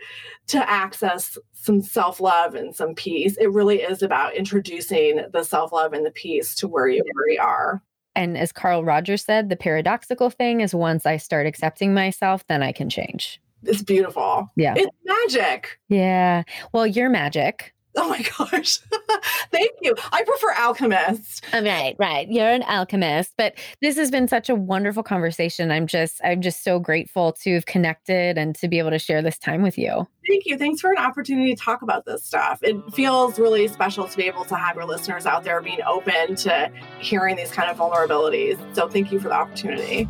to 0.46 0.70
access 0.70 1.36
some 1.52 1.82
self 1.82 2.18
love 2.18 2.54
and 2.54 2.74
some 2.74 2.94
peace. 2.94 3.36
It 3.36 3.52
really 3.52 3.82
is 3.82 4.02
about 4.02 4.34
introducing 4.34 5.20
the 5.34 5.44
self 5.44 5.70
love 5.70 5.92
and 5.92 6.06
the 6.06 6.10
peace 6.10 6.54
to 6.54 6.66
where 6.66 6.88
you 6.88 7.02
already 7.14 7.38
are. 7.38 7.82
And 8.16 8.38
as 8.38 8.52
Carl 8.52 8.82
Rogers 8.82 9.22
said, 9.22 9.50
the 9.50 9.56
paradoxical 9.56 10.30
thing 10.30 10.62
is 10.62 10.74
once 10.74 11.04
I 11.04 11.18
start 11.18 11.46
accepting 11.46 11.92
myself, 11.92 12.42
then 12.46 12.62
I 12.62 12.72
can 12.72 12.88
change. 12.88 13.38
It's 13.64 13.82
beautiful. 13.82 14.50
Yeah. 14.56 14.72
It's 14.78 14.96
magic. 15.04 15.78
Yeah. 15.90 16.44
Well, 16.72 16.86
you're 16.86 17.10
magic. 17.10 17.74
Oh 17.96 18.08
my 18.08 18.22
gosh. 18.22 18.78
Thank 19.50 19.72
you. 19.80 19.94
I 20.12 20.22
prefer 20.22 20.52
alchemist. 20.52 21.44
Oh, 21.52 21.58
uh, 21.58 21.62
right, 21.62 21.96
right. 21.98 22.30
You're 22.30 22.50
an 22.50 22.62
alchemist. 22.62 23.32
But 23.36 23.54
this 23.80 23.96
has 23.96 24.10
been 24.10 24.28
such 24.28 24.48
a 24.48 24.54
wonderful 24.54 25.02
conversation. 25.02 25.70
I'm 25.70 25.86
just 25.86 26.20
I'm 26.22 26.40
just 26.40 26.62
so 26.62 26.78
grateful 26.78 27.32
to 27.42 27.54
have 27.54 27.66
connected 27.66 28.38
and 28.38 28.54
to 28.56 28.68
be 28.68 28.78
able 28.78 28.90
to 28.90 28.98
share 28.98 29.22
this 29.22 29.38
time 29.38 29.62
with 29.62 29.76
you. 29.76 30.06
Thank 30.28 30.46
you. 30.46 30.56
Thanks 30.56 30.80
for 30.80 30.92
an 30.92 30.98
opportunity 30.98 31.54
to 31.54 31.60
talk 31.60 31.82
about 31.82 32.04
this 32.04 32.24
stuff. 32.24 32.60
It 32.62 32.76
feels 32.94 33.38
really 33.38 33.66
special 33.66 34.06
to 34.06 34.16
be 34.16 34.24
able 34.24 34.44
to 34.44 34.54
have 34.54 34.76
your 34.76 34.84
listeners 34.84 35.26
out 35.26 35.42
there 35.42 35.60
being 35.60 35.80
open 35.86 36.36
to 36.36 36.70
hearing 37.00 37.36
these 37.36 37.50
kind 37.50 37.70
of 37.70 37.76
vulnerabilities. 37.76 38.58
So 38.76 38.88
thank 38.88 39.10
you 39.10 39.18
for 39.18 39.28
the 39.28 39.34
opportunity. 39.34 40.08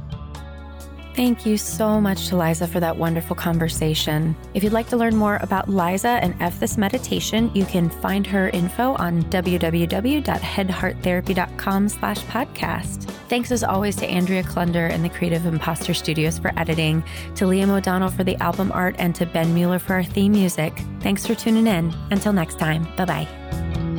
Thank 1.16 1.44
you 1.44 1.56
so 1.56 2.00
much 2.00 2.28
to 2.28 2.36
Liza 2.36 2.68
for 2.68 2.78
that 2.80 2.96
wonderful 2.96 3.34
conversation. 3.34 4.36
If 4.54 4.62
you'd 4.62 4.72
like 4.72 4.88
to 4.90 4.96
learn 4.96 5.16
more 5.16 5.38
about 5.42 5.68
Liza 5.68 6.08
and 6.08 6.40
F 6.40 6.60
This 6.60 6.78
Meditation, 6.78 7.50
you 7.52 7.64
can 7.64 7.90
find 7.90 8.24
her 8.26 8.48
info 8.50 8.94
on 8.94 9.24
www.headhearttherapy.com 9.24 11.88
slash 11.88 12.20
podcast. 12.20 13.10
Thanks 13.28 13.50
as 13.50 13.64
always 13.64 13.96
to 13.96 14.06
Andrea 14.06 14.44
Klunder 14.44 14.88
and 14.88 15.04
the 15.04 15.08
Creative 15.08 15.44
Imposter 15.46 15.94
Studios 15.94 16.38
for 16.38 16.52
editing, 16.58 17.02
to 17.34 17.44
Liam 17.44 17.70
O'Donnell 17.70 18.10
for 18.10 18.24
the 18.24 18.36
album 18.36 18.70
art, 18.72 18.94
and 18.98 19.14
to 19.16 19.26
Ben 19.26 19.52
Mueller 19.52 19.80
for 19.80 19.94
our 19.94 20.04
theme 20.04 20.32
music. 20.32 20.80
Thanks 21.00 21.26
for 21.26 21.34
tuning 21.34 21.66
in. 21.66 21.92
Until 22.10 22.32
next 22.32 22.58
time, 22.58 22.86
bye 22.96 23.04
bye. 23.04 23.89